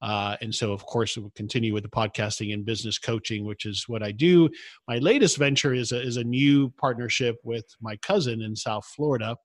Uh, 0.03 0.37
and 0.41 0.53
so, 0.53 0.73
of 0.73 0.85
course, 0.85 1.17
we'll 1.17 1.31
continue 1.37 1.73
with 1.73 1.85
the 1.85 1.89
podcasting 1.89 2.53
and 2.53 2.67
business 2.67 2.99
coaching, 2.99 3.45
which 3.45 3.67
is 3.67 3.85
what 3.87 4.03
I 4.03 4.11
do. 4.11 4.51
My 4.89 4.99
latest 4.99 5.37
venture 5.37 5.75
is 5.75 5.93
a, 5.93 6.03
is 6.03 6.17
a 6.17 6.25
new 6.25 6.71
partnership 6.71 7.37
with 7.45 7.65
my 7.81 7.97
cousin 7.99 8.43
in 8.43 8.57
South 8.57 8.85
Florida. 8.85 9.37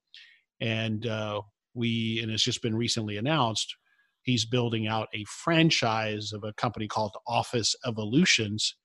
And 0.59 1.05
uh, 1.05 1.41
we, 1.75 2.19
and 2.23 2.31
it's 2.31 2.41
just 2.43 2.63
been 2.63 2.75
recently 2.75 3.17
announced, 3.17 3.75
he's 4.23 4.45
building 4.45 4.87
out 4.87 5.09
a 5.13 5.23
franchise 5.25 6.33
of 6.33 6.43
a 6.43 6.53
company 6.53 6.87
called 6.87 7.15
Office 7.27 7.75
Evolutions 7.85 8.75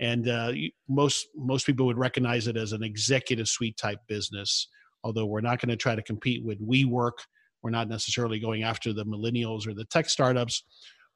and 0.00 0.28
uh, 0.28 0.52
most 0.88 1.28
most 1.36 1.66
people 1.66 1.86
would 1.86 1.98
recognize 1.98 2.48
it 2.48 2.56
as 2.56 2.72
an 2.72 2.82
executive 2.82 3.46
suite 3.46 3.76
type 3.76 3.98
business. 4.08 4.68
Although 5.04 5.26
we're 5.26 5.40
not 5.40 5.60
going 5.60 5.70
to 5.70 5.76
try 5.76 5.94
to 5.94 6.02
compete 6.02 6.44
with 6.44 6.60
WeWork, 6.66 7.12
we're 7.62 7.70
not 7.70 7.88
necessarily 7.88 8.40
going 8.40 8.62
after 8.62 8.92
the 8.92 9.04
millennials 9.04 9.66
or 9.66 9.74
the 9.74 9.84
tech 9.84 10.08
startups. 10.08 10.64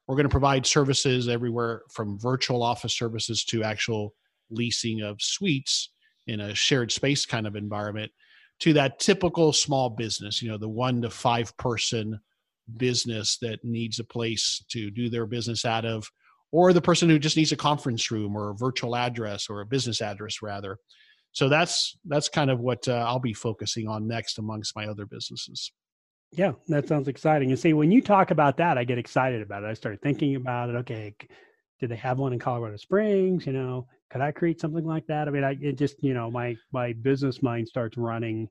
We're 0.07 0.15
going 0.15 0.25
to 0.25 0.29
provide 0.29 0.65
services 0.65 1.27
everywhere 1.27 1.81
from 1.91 2.19
virtual 2.19 2.61
office 2.61 2.95
services 2.95 3.43
to 3.45 3.63
actual 3.63 4.13
leasing 4.51 5.01
of 5.01 5.17
suites 5.19 5.89
in 6.27 6.39
a 6.39 6.53
shared 6.53 6.91
space 6.91 7.25
kind 7.25 7.47
of 7.47 7.55
environment 7.55 8.11
to 8.59 8.73
that 8.73 8.99
typical 8.99 9.51
small 9.51 9.89
business, 9.89 10.41
you 10.41 10.49
know, 10.49 10.57
the 10.57 10.69
one 10.69 11.01
to 11.01 11.09
five 11.09 11.55
person 11.57 12.19
business 12.77 13.37
that 13.41 13.59
needs 13.63 13.99
a 13.99 14.03
place 14.03 14.63
to 14.69 14.89
do 14.91 15.09
their 15.09 15.25
business 15.25 15.65
out 15.65 15.85
of 15.85 16.09
or 16.55 16.71
the 16.71 16.81
person 16.81 17.09
who 17.09 17.19
just 17.19 17.35
needs 17.35 17.51
a 17.51 17.57
conference 17.57 18.09
room 18.09 18.33
or 18.33 18.49
a 18.49 18.55
virtual 18.55 18.95
address 18.95 19.49
or 19.49 19.59
a 19.59 19.65
business 19.65 20.01
address 20.01 20.41
rather. 20.41 20.77
So 21.33 21.49
that's 21.49 21.97
that's 22.05 22.29
kind 22.29 22.49
of 22.49 22.61
what 22.61 22.87
uh, 22.87 23.03
i'll 23.09 23.19
be 23.19 23.33
focusing 23.33 23.89
on 23.89 24.07
next 24.07 24.39
amongst 24.39 24.73
my 24.73 24.87
other 24.87 25.05
businesses. 25.05 25.73
Yeah 26.31 26.53
that 26.69 26.87
sounds 26.87 27.09
exciting. 27.09 27.51
And 27.51 27.59
see 27.59 27.73
when 27.73 27.91
you 27.91 28.01
talk 28.01 28.31
about 28.31 28.55
that 28.57 28.77
i 28.77 28.85
get 28.85 28.97
excited 28.97 29.41
about 29.41 29.63
it. 29.63 29.67
I 29.67 29.73
start 29.73 29.99
thinking 30.01 30.37
about 30.37 30.69
it. 30.69 30.75
Okay 30.77 31.13
do 31.81 31.87
they 31.87 31.97
have 31.97 32.19
one 32.19 32.31
in 32.31 32.39
colorado 32.39 32.77
springs? 32.77 33.45
You 33.45 33.51
know 33.51 33.87
could 34.09 34.21
i 34.21 34.31
create 34.31 34.61
something 34.61 34.85
like 34.85 35.05
that? 35.07 35.27
I 35.27 35.31
mean 35.31 35.43
i 35.43 35.57
it 35.59 35.77
just 35.77 36.01
you 36.01 36.13
know 36.13 36.31
my 36.31 36.55
my 36.71 36.93
business 36.93 37.43
mind 37.43 37.67
starts 37.67 37.97
running 37.97 38.47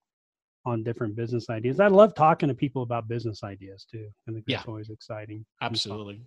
on 0.67 0.83
different 0.83 1.17
business 1.17 1.49
ideas. 1.49 1.81
I 1.81 1.89
love 1.89 2.15
talking 2.15 2.51
to 2.51 2.55
people 2.55 2.83
about 2.83 3.09
business 3.09 3.43
ideas 3.43 3.87
too 3.91 4.09
i 4.29 4.33
think 4.33 4.45
that's 4.47 4.67
yeah. 4.67 4.71
always 4.71 4.91
exciting 4.91 5.47
absolutely. 5.63 6.21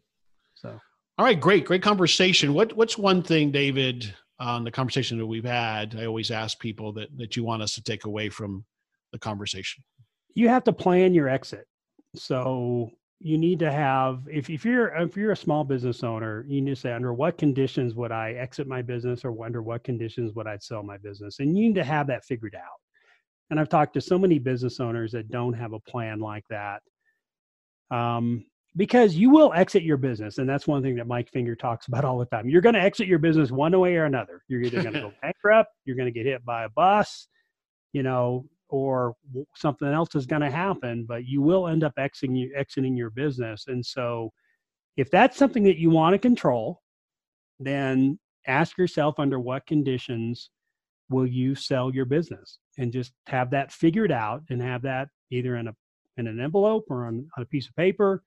So 0.55 0.80
all 1.18 1.26
right, 1.26 1.39
great, 1.39 1.65
great 1.65 1.82
conversation. 1.82 2.53
What 2.53 2.74
what's 2.74 2.97
one 2.97 3.24
thing, 3.24 3.51
David, 3.51 4.13
on 4.39 4.63
the 4.63 4.72
conversation 4.72 5.18
that 5.18 5.26
we've 5.26 5.43
had? 5.43 5.95
I 5.97 6.05
always 6.05 6.30
ask 6.30 6.59
people 6.59 6.93
that 6.93 7.09
that 7.18 7.36
you 7.36 7.43
want 7.43 7.63
us 7.63 7.74
to 7.76 7.84
take 7.84 8.05
away 8.05 8.30
from 8.30 8.65
the 9.11 9.20
conversation. 9.20 9.84
You 10.36 10.49
have 10.49 10.63
to 10.65 10.74
plan 10.74 11.13
your 11.13 11.28
exit. 11.28 11.65
So 12.15 12.91
you 13.20 13.38
need 13.39 13.57
to 13.59 13.72
have 13.72 14.28
if, 14.32 14.49
if 14.49 14.63
you're 14.63 14.89
if 14.95 15.18
you're 15.18 15.32
a 15.32 15.38
small 15.38 15.63
business 15.63 16.03
owner, 16.03 16.45
you 16.47 16.61
need 16.61 16.76
to 16.76 16.80
say 16.80 16.93
under 16.93 17.13
what 17.13 17.39
conditions 17.39 17.95
would 17.95 18.11
I 18.11 18.34
exit 18.34 18.68
my 18.68 18.84
business 18.84 19.26
or 19.26 19.43
under 19.43 19.63
what 19.63 19.84
conditions 19.84 20.34
would 20.36 20.45
I 20.45 20.57
sell 20.57 20.84
my 20.84 20.97
business? 20.97 21.39
And 21.39 21.57
you 21.57 21.68
need 21.68 21.76
to 21.76 21.84
have 21.84 22.05
that 22.07 22.26
figured 22.26 22.55
out. 22.55 22.80
And 23.49 23.59
I've 23.59 23.70
talked 23.70 23.95
to 23.95 24.01
so 24.01 24.20
many 24.20 24.38
business 24.38 24.80
owners 24.80 25.13
that 25.13 25.32
don't 25.32 25.53
have 25.53 25.74
a 25.74 25.80
plan 25.80 26.20
like 26.20 26.43
that. 26.49 26.82
Um, 27.89 28.45
because 28.78 29.15
you 29.15 29.30
will 29.30 29.51
exit 29.53 29.84
your 29.84 29.97
business 29.97 30.38
and 30.38 30.47
that's 30.47 30.67
one 30.67 30.82
thing 30.82 30.95
that 30.95 31.07
mike 31.07 31.30
finger 31.30 31.55
talks 31.55 31.88
about 31.88 32.05
all 32.05 32.17
the 32.17 32.25
time. 32.25 32.49
You're 32.49 32.61
going 32.61 32.75
to 32.75 32.82
exit 32.82 33.07
your 33.07 33.19
business 33.19 33.51
one 33.51 33.78
way 33.80 33.95
or 33.95 34.05
another. 34.05 34.43
You're 34.47 34.61
either 34.61 34.82
going 34.82 34.93
to 34.93 35.01
go 35.01 35.13
bankrupt 35.21 35.71
you're 35.86 35.97
going 35.97 36.11
to 36.11 36.17
get 36.17 36.25
hit 36.25 36.45
by 36.45 36.63
a 36.63 36.69
bus 36.69 37.28
you 37.93 38.03
know 38.03 38.45
or 38.69 39.15
something 39.55 39.88
else 39.88 40.15
is 40.15 40.25
going 40.25 40.41
to 40.41 40.51
happen 40.51 41.05
but 41.07 41.25
you 41.25 41.41
will 41.41 41.67
end 41.67 41.84
up 41.84 41.93
exiting, 41.97 42.51
exiting 42.55 42.95
your 42.95 43.09
business. 43.09 43.65
And 43.67 43.86
so 43.86 44.32
if 44.95 45.09
that's 45.11 45.38
something 45.38 45.63
that 45.63 45.78
you 45.78 45.89
want 45.89 46.13
to 46.13 46.19
control 46.19 46.82
then 47.59 48.19
ask 48.47 48.78
yourself 48.78 49.15
under 49.19 49.39
what 49.39 49.65
conditions 49.65 50.49
will 51.09 51.25
you 51.25 51.55
sell 51.55 51.93
your 51.93 52.05
business? 52.05 52.59
And 52.78 52.91
just 52.91 53.13
have 53.28 53.49
that 53.51 53.71
figured 53.71 54.11
out 54.11 54.43
and 54.49 54.61
have 54.61 54.82
that 54.84 55.09
either 55.32 55.55
in 55.55 55.67
a 55.67 55.75
in 56.17 56.28
an 56.28 56.39
envelope 56.39 56.86
or 56.89 57.05
on, 57.05 57.28
on 57.38 57.43
a 57.43 57.45
piece 57.45 57.67
of 57.67 57.75
paper 57.75 58.23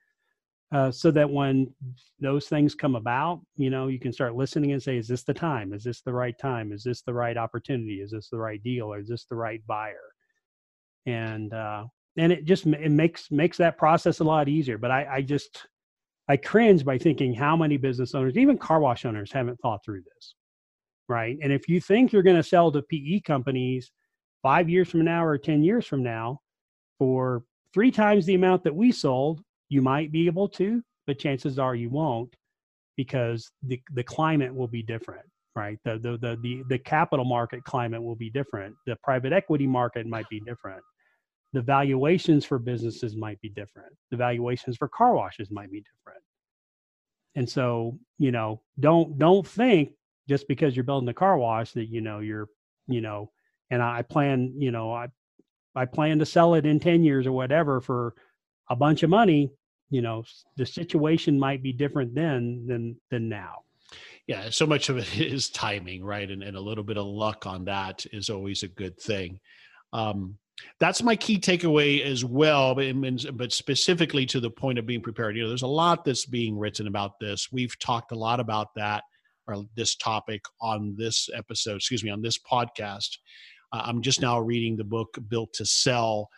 uh, 0.73 0.91
so 0.91 1.11
that 1.11 1.29
when 1.29 1.73
those 2.21 2.47
things 2.47 2.75
come 2.75 2.95
about, 2.95 3.41
you 3.57 3.71
know, 3.71 3.89
you 3.89 3.99
can 3.99 4.13
start 4.13 4.37
listening 4.37 4.73
and 4.73 4.83
say, 4.83 4.97
is 4.97 5.09
this 5.09 5.25
the 5.25 5.35
time? 5.35 5.73
Is 5.73 5.83
this 5.83 6.01
the 6.03 6.13
right 6.13 6.39
time? 6.39 6.73
Is 6.73 6.85
this 6.85 7.03
the 7.03 7.13
right 7.15 7.37
opportunity? 7.37 8.01
Is 8.01 8.13
this 8.13 8.29
the 8.29 8.39
right 8.39 8.63
deal? 8.63 8.93
Or 8.93 9.01
is 9.01 9.09
this 9.09 9.25
the 9.25 9.35
right 9.35 9.61
buyer? 9.67 10.15
And 11.07 11.53
uh, 11.53 11.85
and 12.17 12.33
it 12.33 12.45
just 12.45 12.67
it 12.67 12.93
makes 12.93 13.31
makes 13.31 13.57
that 13.57 13.79
process 13.79 14.21
a 14.21 14.25
lot 14.25 14.49
easier. 14.49 14.79
But 14.79 14.93
I, 14.93 15.07
I 15.15 15.23
just 15.23 15.67
I 16.29 16.37
cringe 16.37 16.85
by 16.85 16.99
thinking 16.99 17.35
how 17.35 17.57
many 17.57 17.77
business 17.77 18.15
owners, 18.15 18.37
even 18.37 18.57
car 18.57 18.79
wash 18.79 19.05
owners, 19.05 19.33
haven't 19.33 19.59
thought 19.61 19.85
through 19.85 20.03
this, 20.03 20.35
right? 21.09 21.37
And 21.43 21.53
if 21.53 21.69
you 21.69 21.81
think 21.81 22.13
you're 22.13 22.23
going 22.23 22.37
to 22.37 22.43
sell 22.43 22.71
to 22.71 22.83
PE 22.83 23.21
companies 23.21 23.91
five 24.43 24.69
years 24.69 24.89
from 24.89 25.05
now 25.05 25.25
or 25.25 25.37
ten 25.37 25.65
years 25.65 25.87
from 25.87 26.05
now 26.05 26.39
for 26.99 27.43
three 27.75 27.91
times 27.91 28.27
the 28.27 28.35
amount 28.35 28.63
that 28.65 28.75
we 28.75 28.93
sold, 28.93 29.43
you 29.71 29.81
might 29.81 30.13
be 30.13 30.27
able 30.27 30.49
to, 30.51 30.83
but 31.07 31.19
chances 31.19 31.59
are 31.59 31.75
you 31.75 31.89
won't 31.89 32.35
because 32.97 33.51
the, 33.63 33.81
the 33.95 34.05
climate 34.05 34.55
will 34.55 34.69
be 34.69 34.83
different, 34.83 35.25
right? 35.57 35.79
The, 35.85 35.99
the, 35.99 36.19
the, 36.19 36.39
the, 36.43 36.63
the 36.69 36.79
capital 36.79 37.25
market 37.25 37.65
climate 37.65 38.03
will 38.03 38.17
be 38.17 38.29
different. 38.29 38.75
The 38.87 38.97
private 39.03 39.33
equity 39.33 39.67
market 39.67 40.07
might 40.07 40.29
be 40.29 40.41
different. 40.41 40.83
The 41.55 41.63
valuations 41.63 42.45
for 42.45 42.59
businesses 42.59 43.17
might 43.17 43.41
be 43.41 43.49
different. 43.49 43.95
The 44.11 44.19
valuations 44.19 44.77
for 44.77 44.89
car 44.89 45.15
washes 45.15 45.51
might 45.51 45.73
be 45.73 45.83
different. 45.83 46.23
And 47.35 47.49
so, 47.49 47.99
you 48.19 48.33
know, 48.33 48.61
don't 48.79 49.19
don't 49.19 49.47
think 49.47 49.93
just 50.31 50.47
because 50.47 50.77
you're 50.77 50.85
building 50.85 51.09
a 51.09 51.15
car 51.15 51.37
wash 51.37 51.73
that 51.73 51.87
you 51.87 52.01
know 52.01 52.21
you're 52.21 52.49
you 52.87 53.01
know 53.01 53.31
and 53.71 53.83
i 53.83 54.01
plan 54.01 54.55
you 54.57 54.71
know 54.71 54.93
i 54.93 55.09
i 55.75 55.85
plan 55.85 56.21
to 56.21 56.25
sell 56.25 56.55
it 56.55 56.65
in 56.65 56.79
10 56.79 57.03
years 57.03 57.27
or 57.27 57.33
whatever 57.33 57.81
for 57.81 58.15
a 58.71 58.77
bunch 58.77 59.03
of 59.03 59.11
money 59.11 59.51
you 59.91 60.01
know 60.01 60.25
the 60.57 60.65
situation 60.65 61.39
might 61.39 61.63
be 61.63 61.73
different 61.73 62.15
then 62.15 62.65
than 62.67 62.97
than 63.11 63.29
now. 63.29 63.57
Yeah 64.27 64.49
so 64.51 64.67
much 64.67 64.89
of 64.89 64.97
it 64.97 65.19
is 65.21 65.51
timing 65.51 66.05
right? 66.05 66.31
And, 66.31 66.43
and 66.43 66.57
a 66.57 66.61
little 66.61 66.85
bit 66.85 66.97
of 66.97 67.07
luck 67.07 67.47
on 67.47 67.65
that 67.67 68.07
is 68.13 68.31
always 68.31 68.63
a 68.63 68.69
good 68.69 68.99
thing. 68.99 69.41
Um, 69.93 70.39
that's 70.79 71.03
my 71.03 71.17
key 71.17 71.39
takeaway 71.39 72.05
as 72.05 72.23
well 72.23 72.75
but, 72.75 73.37
but 73.37 73.53
specifically 73.53 74.27
to 74.27 74.41
the 74.41 74.51
point 74.51 74.79
of 74.79 74.87
being 74.87 75.03
prepared. 75.03 75.37
You 75.37 75.43
know 75.43 75.49
there's 75.49 75.63
a 75.63 75.67
lot 75.67 76.05
that's 76.05 76.27
being 76.27 76.59
written 76.59 76.87
about 76.87 77.19
this. 77.21 77.49
We've 77.51 77.77
talked 77.79 78.13
a 78.13 78.19
lot 78.19 78.41
about 78.41 78.69
that 78.77 79.03
or 79.49 79.65
this 79.75 79.97
topic 79.97 80.43
on 80.61 80.95
this 80.97 81.29
episode 81.35 81.77
excuse 81.77 82.05
me 82.05 82.11
on 82.11 82.23
this 82.23 82.39
podcast. 82.39 83.19
Uh, 83.73 83.83
i'm 83.85 84.03
just 84.03 84.21
now 84.21 84.39
reading 84.39 84.77
the 84.77 84.85
book 84.85 85.17
built 85.29 85.53
to 85.53 85.65
sell 85.65 86.29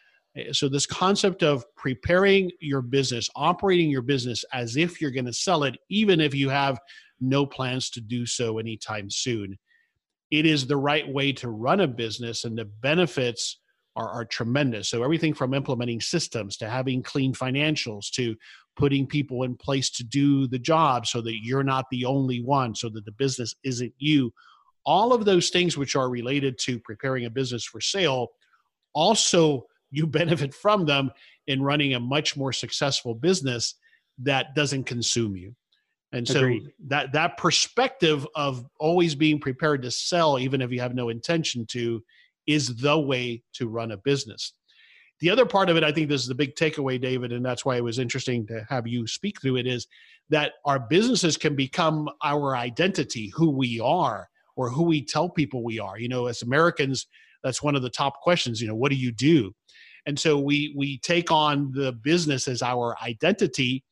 so 0.52 0.68
this 0.68 0.86
concept 0.86 1.42
of 1.42 1.64
preparing 1.76 2.50
your 2.60 2.82
business 2.82 3.28
operating 3.36 3.90
your 3.90 4.02
business 4.02 4.44
as 4.52 4.76
if 4.76 5.00
you're 5.00 5.10
going 5.10 5.26
to 5.26 5.32
sell 5.32 5.64
it 5.64 5.76
even 5.90 6.20
if 6.20 6.34
you 6.34 6.48
have 6.48 6.78
no 7.20 7.44
plans 7.44 7.90
to 7.90 8.00
do 8.00 8.24
so 8.26 8.58
anytime 8.58 9.10
soon 9.10 9.56
it 10.30 10.46
is 10.46 10.66
the 10.66 10.76
right 10.76 11.06
way 11.06 11.32
to 11.32 11.50
run 11.50 11.80
a 11.80 11.86
business 11.86 12.44
and 12.44 12.56
the 12.56 12.64
benefits 12.64 13.58
are, 13.96 14.08
are 14.08 14.24
tremendous. 14.24 14.88
So 14.88 15.02
everything 15.02 15.34
from 15.34 15.54
implementing 15.54 16.00
systems 16.00 16.56
to 16.58 16.68
having 16.68 17.02
clean 17.02 17.34
financials 17.34 18.10
to 18.12 18.34
putting 18.76 19.06
people 19.06 19.42
in 19.42 19.56
place 19.56 19.90
to 19.90 20.04
do 20.04 20.46
the 20.46 20.58
job 20.58 21.06
so 21.06 21.20
that 21.20 21.40
you're 21.42 21.62
not 21.62 21.86
the 21.90 22.04
only 22.04 22.42
one, 22.42 22.74
so 22.74 22.88
that 22.90 23.04
the 23.04 23.12
business 23.12 23.54
isn't 23.64 23.92
you. 23.98 24.32
All 24.86 25.12
of 25.12 25.24
those 25.24 25.50
things 25.50 25.76
which 25.76 25.94
are 25.94 26.08
related 26.08 26.58
to 26.60 26.80
preparing 26.80 27.26
a 27.26 27.30
business 27.30 27.64
for 27.64 27.80
sale, 27.80 28.28
also 28.94 29.66
you 29.93 30.07
benefit 30.07 30.53
from 30.53 30.84
them 30.86 31.11
in 31.47 31.62
running 31.62 31.95
a 31.95 32.01
much 32.01 32.36
more 32.36 32.53
successful 32.53 33.14
business 33.14 33.76
that 34.18 34.55
doesn't 34.55 34.84
consume 34.84 35.36
you. 35.36 35.55
And 36.12 36.26
so 36.26 36.40
Agreed. 36.40 36.72
that 36.88 37.12
that 37.12 37.36
perspective 37.36 38.26
of 38.34 38.66
always 38.78 39.14
being 39.14 39.38
prepared 39.38 39.82
to 39.82 39.90
sell, 39.90 40.38
even 40.38 40.61
if 40.61 40.70
you 40.70 40.80
have 40.80 40.95
no 40.95 41.09
intention 41.09 41.64
to, 41.68 42.03
is 42.47 42.76
the 42.76 42.99
way 42.99 43.43
to 43.55 43.68
run 43.68 43.93
a 43.93 43.97
business. 43.97 44.53
The 45.20 45.30
other 45.30 45.47
part 45.47 45.70
of 45.70 45.76
it, 45.76 45.84
I 45.84 45.93
think 45.93 46.09
this 46.09 46.20
is 46.20 46.28
the 46.28 46.34
big 46.34 46.57
takeaway, 46.57 47.01
David, 47.01 47.32
and 47.32 47.45
that's 47.45 47.64
why 47.64 47.76
it 47.76 47.84
was 47.84 47.99
interesting 47.99 48.47
to 48.49 48.66
have 48.68 48.86
you 48.86 49.07
speak 49.07 49.40
through 49.40 49.57
it, 49.57 49.66
is 49.66 49.86
that 50.30 50.55
our 50.64 50.80
businesses 50.80 51.36
can 51.36 51.55
become 51.55 52.11
our 52.22 52.57
identity, 52.57 53.32
who 53.34 53.51
we 53.51 53.80
are, 53.80 54.28
or 54.57 54.68
who 54.68 54.82
we 54.82 55.05
tell 55.05 55.28
people 55.28 55.62
we 55.62 55.78
are. 55.78 55.99
You 55.99 56.09
know, 56.09 56.26
as 56.26 56.43
Americans, 56.43 57.07
that's 57.43 57.62
one 57.62 57.76
of 57.76 57.82
the 57.82 57.90
top 57.90 58.20
questions. 58.20 58.61
You 58.61 58.68
know, 58.68 58.74
what 58.74 58.90
do 58.90 58.97
you 58.97 59.12
do? 59.12 59.55
And 60.07 60.18
so 60.18 60.38
we 60.38 60.74
we 60.76 60.98
take 60.98 61.30
on 61.30 61.72
the 61.72 61.92
business 61.92 62.48
as 62.48 62.62
our 62.62 62.96
identity, 63.03 63.84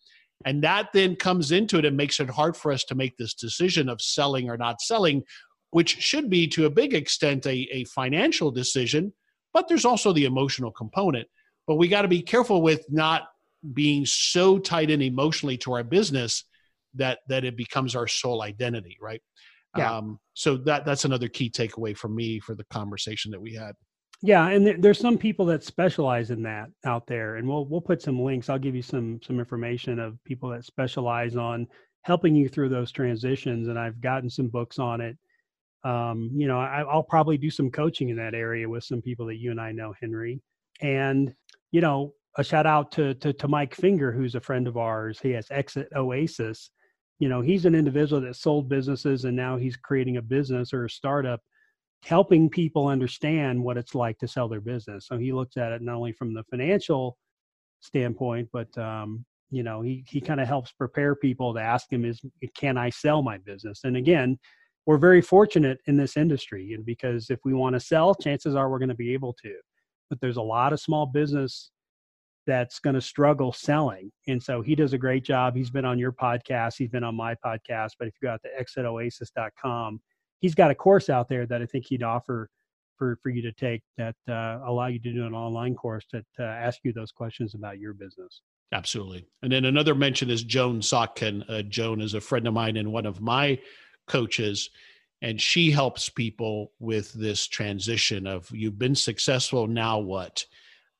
and 0.44 0.62
that 0.64 0.88
then 0.92 1.16
comes 1.16 1.52
into 1.52 1.78
it 1.78 1.84
and 1.84 1.96
makes 1.96 2.20
it 2.20 2.28
hard 2.28 2.56
for 2.56 2.72
us 2.72 2.84
to 2.84 2.94
make 2.94 3.16
this 3.16 3.34
decision 3.34 3.88
of 3.88 4.00
selling 4.00 4.50
or 4.50 4.56
not 4.56 4.80
selling 4.80 5.22
which 5.70 6.00
should 6.00 6.28
be 6.28 6.46
to 6.48 6.66
a 6.66 6.70
big 6.70 6.94
extent 6.94 7.46
a, 7.46 7.68
a 7.72 7.84
financial 7.84 8.50
decision, 8.50 9.12
but 9.52 9.68
there's 9.68 9.84
also 9.84 10.12
the 10.12 10.24
emotional 10.24 10.70
component. 10.70 11.26
But 11.66 11.76
we 11.76 11.88
got 11.88 12.02
to 12.02 12.08
be 12.08 12.22
careful 12.22 12.62
with 12.62 12.84
not 12.90 13.22
being 13.72 14.06
so 14.06 14.58
tied 14.58 14.90
in 14.90 15.02
emotionally 15.02 15.56
to 15.58 15.74
our 15.74 15.84
business 15.84 16.44
that 16.94 17.20
that 17.28 17.44
it 17.44 17.56
becomes 17.56 17.94
our 17.94 18.08
sole 18.08 18.42
identity, 18.42 18.96
right? 19.00 19.22
Yeah. 19.76 19.96
Um, 19.96 20.18
so 20.34 20.56
that 20.56 20.84
that's 20.84 21.04
another 21.04 21.28
key 21.28 21.50
takeaway 21.50 21.96
for 21.96 22.08
me 22.08 22.40
for 22.40 22.54
the 22.54 22.64
conversation 22.64 23.30
that 23.30 23.40
we 23.40 23.54
had. 23.54 23.74
Yeah, 24.22 24.48
and 24.48 24.66
there, 24.66 24.76
there's 24.78 24.98
some 24.98 25.16
people 25.16 25.46
that 25.46 25.64
specialize 25.64 26.30
in 26.30 26.42
that 26.42 26.68
out 26.84 27.06
there, 27.06 27.36
and 27.36 27.48
we'll 27.48 27.64
we'll 27.66 27.80
put 27.80 28.02
some 28.02 28.20
links. 28.20 28.50
I'll 28.50 28.58
give 28.58 28.74
you 28.76 28.82
some 28.82 29.20
some 29.22 29.38
information 29.38 29.98
of 29.98 30.22
people 30.24 30.50
that 30.50 30.64
specialize 30.64 31.36
on 31.36 31.66
helping 32.02 32.34
you 32.34 32.48
through 32.48 32.68
those 32.68 32.92
transitions, 32.92 33.68
and 33.68 33.78
I've 33.78 34.00
gotten 34.00 34.28
some 34.28 34.48
books 34.48 34.78
on 34.78 35.00
it 35.00 35.16
um, 35.84 36.30
you 36.34 36.46
know, 36.46 36.58
I, 36.58 36.82
will 36.82 37.02
probably 37.02 37.38
do 37.38 37.50
some 37.50 37.70
coaching 37.70 38.10
in 38.10 38.16
that 38.16 38.34
area 38.34 38.68
with 38.68 38.84
some 38.84 39.00
people 39.00 39.26
that 39.26 39.38
you 39.38 39.50
and 39.50 39.60
I 39.60 39.72
know, 39.72 39.94
Henry. 40.00 40.40
And 40.80 41.34
you 41.72 41.80
know, 41.80 42.14
a 42.36 42.44
shout 42.44 42.66
out 42.66 42.92
to 42.92 43.14
to, 43.14 43.32
to 43.32 43.48
Mike 43.48 43.74
Finger, 43.74 44.12
who's 44.12 44.34
a 44.34 44.40
friend 44.40 44.66
of 44.66 44.76
ours. 44.76 45.18
He 45.20 45.30
has 45.30 45.46
Exit 45.50 45.88
Oasis. 45.96 46.70
You 47.18 47.28
know, 47.28 47.40
he's 47.40 47.66
an 47.66 47.74
individual 47.74 48.20
that 48.22 48.36
sold 48.36 48.68
businesses, 48.68 49.24
and 49.24 49.36
now 49.36 49.56
he's 49.56 49.76
creating 49.76 50.16
a 50.16 50.22
business 50.22 50.72
or 50.72 50.84
a 50.84 50.90
startup, 50.90 51.40
helping 52.02 52.48
people 52.48 52.88
understand 52.88 53.62
what 53.62 53.76
it's 53.76 53.94
like 53.94 54.18
to 54.18 54.28
sell 54.28 54.48
their 54.48 54.60
business. 54.60 55.06
So 55.06 55.18
he 55.18 55.32
looks 55.32 55.56
at 55.56 55.72
it 55.72 55.82
not 55.82 55.96
only 55.96 56.12
from 56.12 56.34
the 56.34 56.44
financial 56.44 57.18
standpoint, 57.80 58.48
but 58.52 58.76
um, 58.78 59.24
you 59.50 59.62
know, 59.62 59.82
he 59.82 60.04
he 60.08 60.20
kind 60.20 60.40
of 60.40 60.48
helps 60.48 60.72
prepare 60.72 61.14
people 61.14 61.52
to 61.54 61.60
ask 61.60 61.92
him 61.92 62.04
is, 62.04 62.20
can 62.56 62.78
I 62.78 62.90
sell 62.90 63.22
my 63.22 63.38
business? 63.38 63.80
And 63.84 63.96
again 63.96 64.38
we're 64.86 64.98
very 64.98 65.20
fortunate 65.22 65.78
in 65.86 65.96
this 65.96 66.16
industry 66.16 66.76
because 66.84 67.30
if 67.30 67.38
we 67.44 67.54
want 67.54 67.74
to 67.74 67.80
sell 67.80 68.14
chances 68.14 68.54
are 68.54 68.70
we're 68.70 68.78
going 68.78 68.88
to 68.88 68.94
be 68.94 69.12
able 69.12 69.34
to. 69.42 69.54
But 70.08 70.20
there's 70.20 70.36
a 70.36 70.42
lot 70.42 70.72
of 70.72 70.80
small 70.80 71.06
business 71.06 71.70
that's 72.46 72.80
going 72.80 72.94
to 72.94 73.00
struggle 73.00 73.52
selling. 73.52 74.10
And 74.26 74.42
so 74.42 74.62
he 74.62 74.74
does 74.74 74.92
a 74.92 74.98
great 74.98 75.24
job. 75.24 75.54
He's 75.54 75.70
been 75.70 75.84
on 75.84 75.98
your 75.98 76.12
podcast. 76.12 76.74
He's 76.78 76.88
been 76.88 77.04
on 77.04 77.14
my 77.14 77.34
podcast. 77.34 77.90
But 77.98 78.08
if 78.08 78.14
you 78.20 78.26
go 78.26 78.32
out 78.32 78.40
to 78.42 78.48
exitoasis.com 78.60 80.00
he's 80.40 80.54
got 80.54 80.70
a 80.70 80.74
course 80.74 81.08
out 81.08 81.28
there 81.28 81.46
that 81.46 81.62
i 81.62 81.66
think 81.66 81.86
he'd 81.86 82.02
offer 82.02 82.50
for, 83.00 83.18
for 83.22 83.30
you 83.30 83.40
to 83.40 83.50
take 83.52 83.82
that 83.96 84.14
uh, 84.28 84.60
allow 84.66 84.86
you 84.86 84.98
to 85.00 85.12
do 85.12 85.26
an 85.26 85.34
online 85.34 85.74
course 85.74 86.04
to, 86.10 86.22
to 86.36 86.42
ask 86.42 86.80
you 86.84 86.92
those 86.92 87.10
questions 87.10 87.54
about 87.54 87.78
your 87.78 87.94
business. 87.94 88.42
Absolutely. 88.72 89.26
And 89.42 89.50
then 89.50 89.64
another 89.64 89.94
mention 89.94 90.28
is 90.28 90.44
joan 90.44 90.80
sotkin. 90.80 91.42
Uh, 91.48 91.62
joan 91.62 92.02
is 92.02 92.12
a 92.12 92.20
friend 92.20 92.46
of 92.46 92.52
mine 92.52 92.76
and 92.76 92.92
one 92.92 93.06
of 93.06 93.22
my 93.22 93.58
coaches 94.06 94.68
and 95.22 95.40
she 95.40 95.70
helps 95.70 96.10
people 96.10 96.72
with 96.78 97.12
this 97.14 97.46
transition 97.46 98.26
of 98.26 98.50
you've 98.52 98.78
been 98.78 98.94
successful 98.94 99.66
now 99.66 99.98
what? 99.98 100.44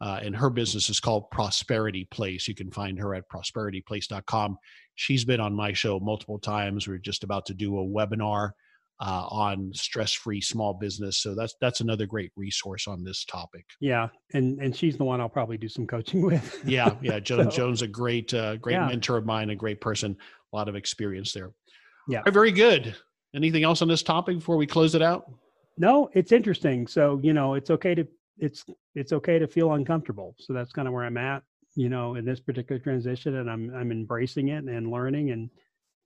Uh, 0.01 0.19
and 0.23 0.35
her 0.35 0.49
business 0.49 0.89
is 0.89 1.01
called 1.01 1.31
prosperity 1.31 2.07
place. 2.07 2.49
You 2.49 2.55
can 2.55 2.71
find 2.71 2.99
her 2.99 3.15
at 3.15 3.29
prosperityplace.com 3.29 4.57
she's 4.95 5.25
been 5.25 5.41
on 5.41 5.55
my 5.55 5.73
show 5.73 5.99
multiple 5.99 6.39
times. 6.39 6.87
We're 6.87 6.99
just 6.99 7.25
about 7.25 7.47
to 7.47 7.55
do 7.55 7.79
a 7.79 7.87
webinar 7.87 8.53
uh, 9.01 9.27
on 9.31 9.71
stress-free 9.73 10.41
small 10.41 10.75
business 10.75 11.19
so 11.19 11.35
that's 11.35 11.55
that's 11.61 11.81
another 11.81 12.07
great 12.07 12.31
resource 12.37 12.87
on 12.87 13.03
this 13.03 13.25
topic 13.25 13.65
yeah 13.81 14.09
and 14.35 14.61
and 14.61 14.77
she's 14.77 14.97
the 14.97 15.05
one 15.05 15.21
i'll 15.21 15.29
probably 15.29 15.57
do 15.57 15.69
some 15.69 15.87
coaching 15.87 16.21
with 16.27 16.61
yeah 16.67 16.95
yeah 17.01 17.19
joan 17.19 17.51
so, 17.51 17.57
joan's 17.57 17.83
a 17.83 17.89
great 17.89 18.33
uh, 18.35 18.57
great 18.57 18.75
yeah. 18.75 18.87
mentor 18.87 19.17
of 19.17 19.25
mine 19.25 19.51
a 19.51 19.57
great 19.57 19.81
person 19.81 20.17
a 20.53 20.57
lot 20.57 20.69
of 20.69 20.77
experience 20.77 21.33
there 21.33 21.51
yeah. 22.11 22.23
Very 22.29 22.53
good. 22.53 22.97
Anything 23.35 23.63
else 23.65 23.83
on 23.83 23.89
this 23.89 24.03
topic 24.03 24.39
before 24.39 24.57
we 24.57 24.67
close 24.67 24.95
it 24.95 25.03
out? 25.03 25.31
No, 25.79 26.11
it's 26.13 26.33
interesting. 26.33 26.87
So, 26.87 27.21
you 27.23 27.33
know, 27.33 27.55
it's 27.55 27.71
okay 27.71 27.95
to 27.95 28.07
it's 28.39 28.65
it's 28.95 29.13
okay 29.13 29.39
to 29.39 29.47
feel 29.47 29.75
uncomfortable. 29.75 30.35
So 30.39 30.53
that's 30.53 30.73
kind 30.73 30.89
of 30.89 30.95
where 30.95 31.05
I'm 31.05 31.17
at, 31.17 31.43
you 31.77 31.89
know, 31.89 32.17
in 32.17 32.25
this 32.25 32.41
particular 32.41 32.81
transition 32.81 33.37
and 33.37 33.49
I'm 33.49 33.73
I'm 33.75 33.93
embracing 33.93 34.49
it 34.49 34.65
and 34.65 34.91
learning 34.91 35.31
and 35.31 35.51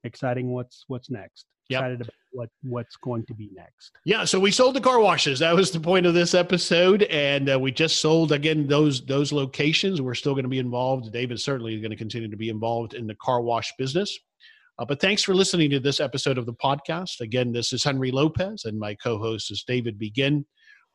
exciting 0.04 0.52
what's 0.52 0.84
what's 0.88 1.10
next. 1.10 1.46
Yep. 1.70 1.78
Excited 1.80 2.00
about 2.02 2.14
what 2.34 2.50
what's 2.62 2.96
going 2.96 3.24
to 3.26 3.34
be 3.34 3.50
next. 3.54 3.92
Yeah, 4.04 4.24
so 4.24 4.38
we 4.38 4.50
sold 4.50 4.74
the 4.74 4.80
car 4.80 5.00
washes. 5.00 5.38
That 5.38 5.54
was 5.54 5.70
the 5.70 5.80
point 5.80 6.04
of 6.04 6.14
this 6.14 6.34
episode, 6.34 7.04
and 7.04 7.50
uh, 7.50 7.58
we 7.58 7.72
just 7.72 8.00
sold 8.00 8.32
again 8.32 8.66
those 8.66 9.04
those 9.06 9.32
locations. 9.32 10.02
We're 10.02 10.14
still 10.14 10.34
going 10.34 10.44
to 10.44 10.50
be 10.50 10.58
involved. 10.58 11.12
David 11.12 11.40
certainly 11.40 11.74
is 11.74 11.80
going 11.80 11.90
to 11.92 11.96
continue 11.96 12.28
to 12.28 12.36
be 12.36 12.48
involved 12.48 12.94
in 12.94 13.06
the 13.06 13.14
car 13.16 13.40
wash 13.40 13.72
business. 13.78 14.18
Uh, 14.78 14.84
but 14.84 15.00
thanks 15.00 15.22
for 15.22 15.34
listening 15.34 15.70
to 15.70 15.78
this 15.78 16.00
episode 16.00 16.36
of 16.36 16.46
the 16.46 16.54
podcast. 16.54 17.20
Again, 17.20 17.52
this 17.52 17.72
is 17.72 17.84
Henry 17.84 18.10
Lopez, 18.10 18.64
and 18.64 18.78
my 18.78 18.94
co 18.96 19.18
host 19.18 19.50
is 19.50 19.62
David 19.62 19.98
Begin. 19.98 20.44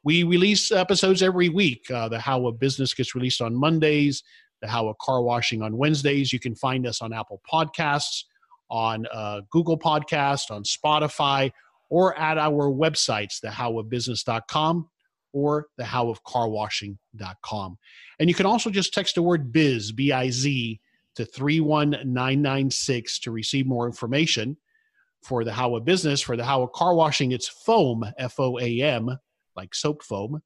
We 0.04 0.24
release 0.24 0.72
episodes 0.72 1.24
every 1.24 1.50
week. 1.50 1.90
Uh, 1.90 2.10
the 2.10 2.20
How 2.20 2.46
of 2.48 2.60
Business 2.60 2.94
gets 2.94 3.16
released 3.16 3.42
on 3.42 3.56
Mondays, 3.56 4.24
the 4.62 4.68
How 4.68 4.88
of 4.88 4.98
Car 4.98 5.22
Washing 5.22 5.62
on 5.62 5.78
Wednesdays. 5.78 6.32
You 6.34 6.40
can 6.40 6.56
find 6.56 6.86
us 6.86 7.02
on 7.02 7.14
Apple 7.14 7.42
Podcasts, 7.52 8.24
on 8.70 9.06
uh, 9.12 9.42
Google 9.52 9.78
Podcast, 9.78 10.52
on 10.52 10.64
Spotify, 10.64 11.52
or 11.90 12.18
at 12.18 12.38
our 12.38 12.70
websites, 12.70 13.44
thehowofbusiness.com 13.44 14.88
or 15.34 15.68
thehowofcarwashing.com. 15.80 17.78
And 18.20 18.30
you 18.30 18.36
can 18.36 18.46
also 18.46 18.70
just 18.70 18.94
text 18.94 19.16
the 19.16 19.22
word 19.22 19.52
biz, 19.52 19.92
B 19.92 20.12
I 20.12 20.30
Z, 20.30 20.80
to 21.16 21.26
31996 21.26 23.20
to 23.20 23.32
receive 23.32 23.66
more 23.66 23.86
information. 23.86 24.58
For 25.22 25.44
the 25.44 25.52
How 25.52 25.76
of 25.76 25.84
Business, 25.84 26.22
for 26.22 26.38
the 26.38 26.46
How 26.46 26.62
of 26.62 26.72
Car 26.72 26.96
Washing, 26.96 27.34
it's 27.34 27.50
foam, 27.50 28.06
F 28.18 28.40
O 28.40 28.58
A 28.58 28.82
M, 28.82 29.18
like 29.54 29.76
soap 29.76 30.02
foam, 30.02 30.42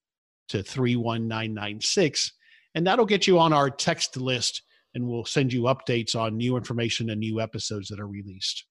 to 0.50 0.64
31996. 0.64 2.32
And 2.74 2.88
that'll 2.88 3.06
get 3.06 3.28
you 3.28 3.38
on 3.38 3.54
our 3.54 3.70
text 3.70 4.18
list, 4.18 4.63
and 4.96 5.08
we'll 5.08 5.26
send 5.26 5.52
you 5.52 5.64
updates 5.64 6.16
on 6.16 6.38
new 6.38 6.58
information 6.58 7.10
and 7.10 7.20
new 7.20 7.40
episodes 7.40 7.88
that 7.90 8.00
are 8.00 8.08
released. 8.08 8.66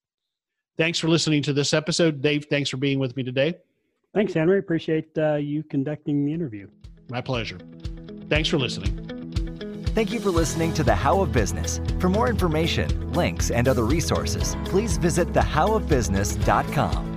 Thanks 0.78 0.98
for 0.98 1.08
listening 1.08 1.42
to 1.42 1.52
this 1.52 1.74
episode. 1.74 2.22
Dave, 2.22 2.46
thanks 2.48 2.70
for 2.70 2.76
being 2.76 2.98
with 2.98 3.16
me 3.16 3.22
today. 3.22 3.54
Thanks, 4.14 4.32
Henry. 4.32 4.58
Appreciate 4.58 5.16
uh, 5.18 5.34
you 5.34 5.62
conducting 5.62 6.24
the 6.24 6.32
interview. 6.32 6.68
My 7.08 7.20
pleasure. 7.20 7.58
Thanks 8.28 8.48
for 8.48 8.58
listening. 8.58 8.98
Thank 9.94 10.10
you 10.10 10.20
for 10.20 10.30
listening 10.30 10.72
to 10.74 10.82
The 10.82 10.94
How 10.94 11.20
of 11.20 11.32
Business. 11.32 11.80
For 11.98 12.08
more 12.08 12.28
information, 12.28 13.12
links, 13.12 13.50
and 13.50 13.68
other 13.68 13.84
resources, 13.84 14.56
please 14.64 14.96
visit 14.96 15.28
thehowofbusiness.com. 15.34 17.11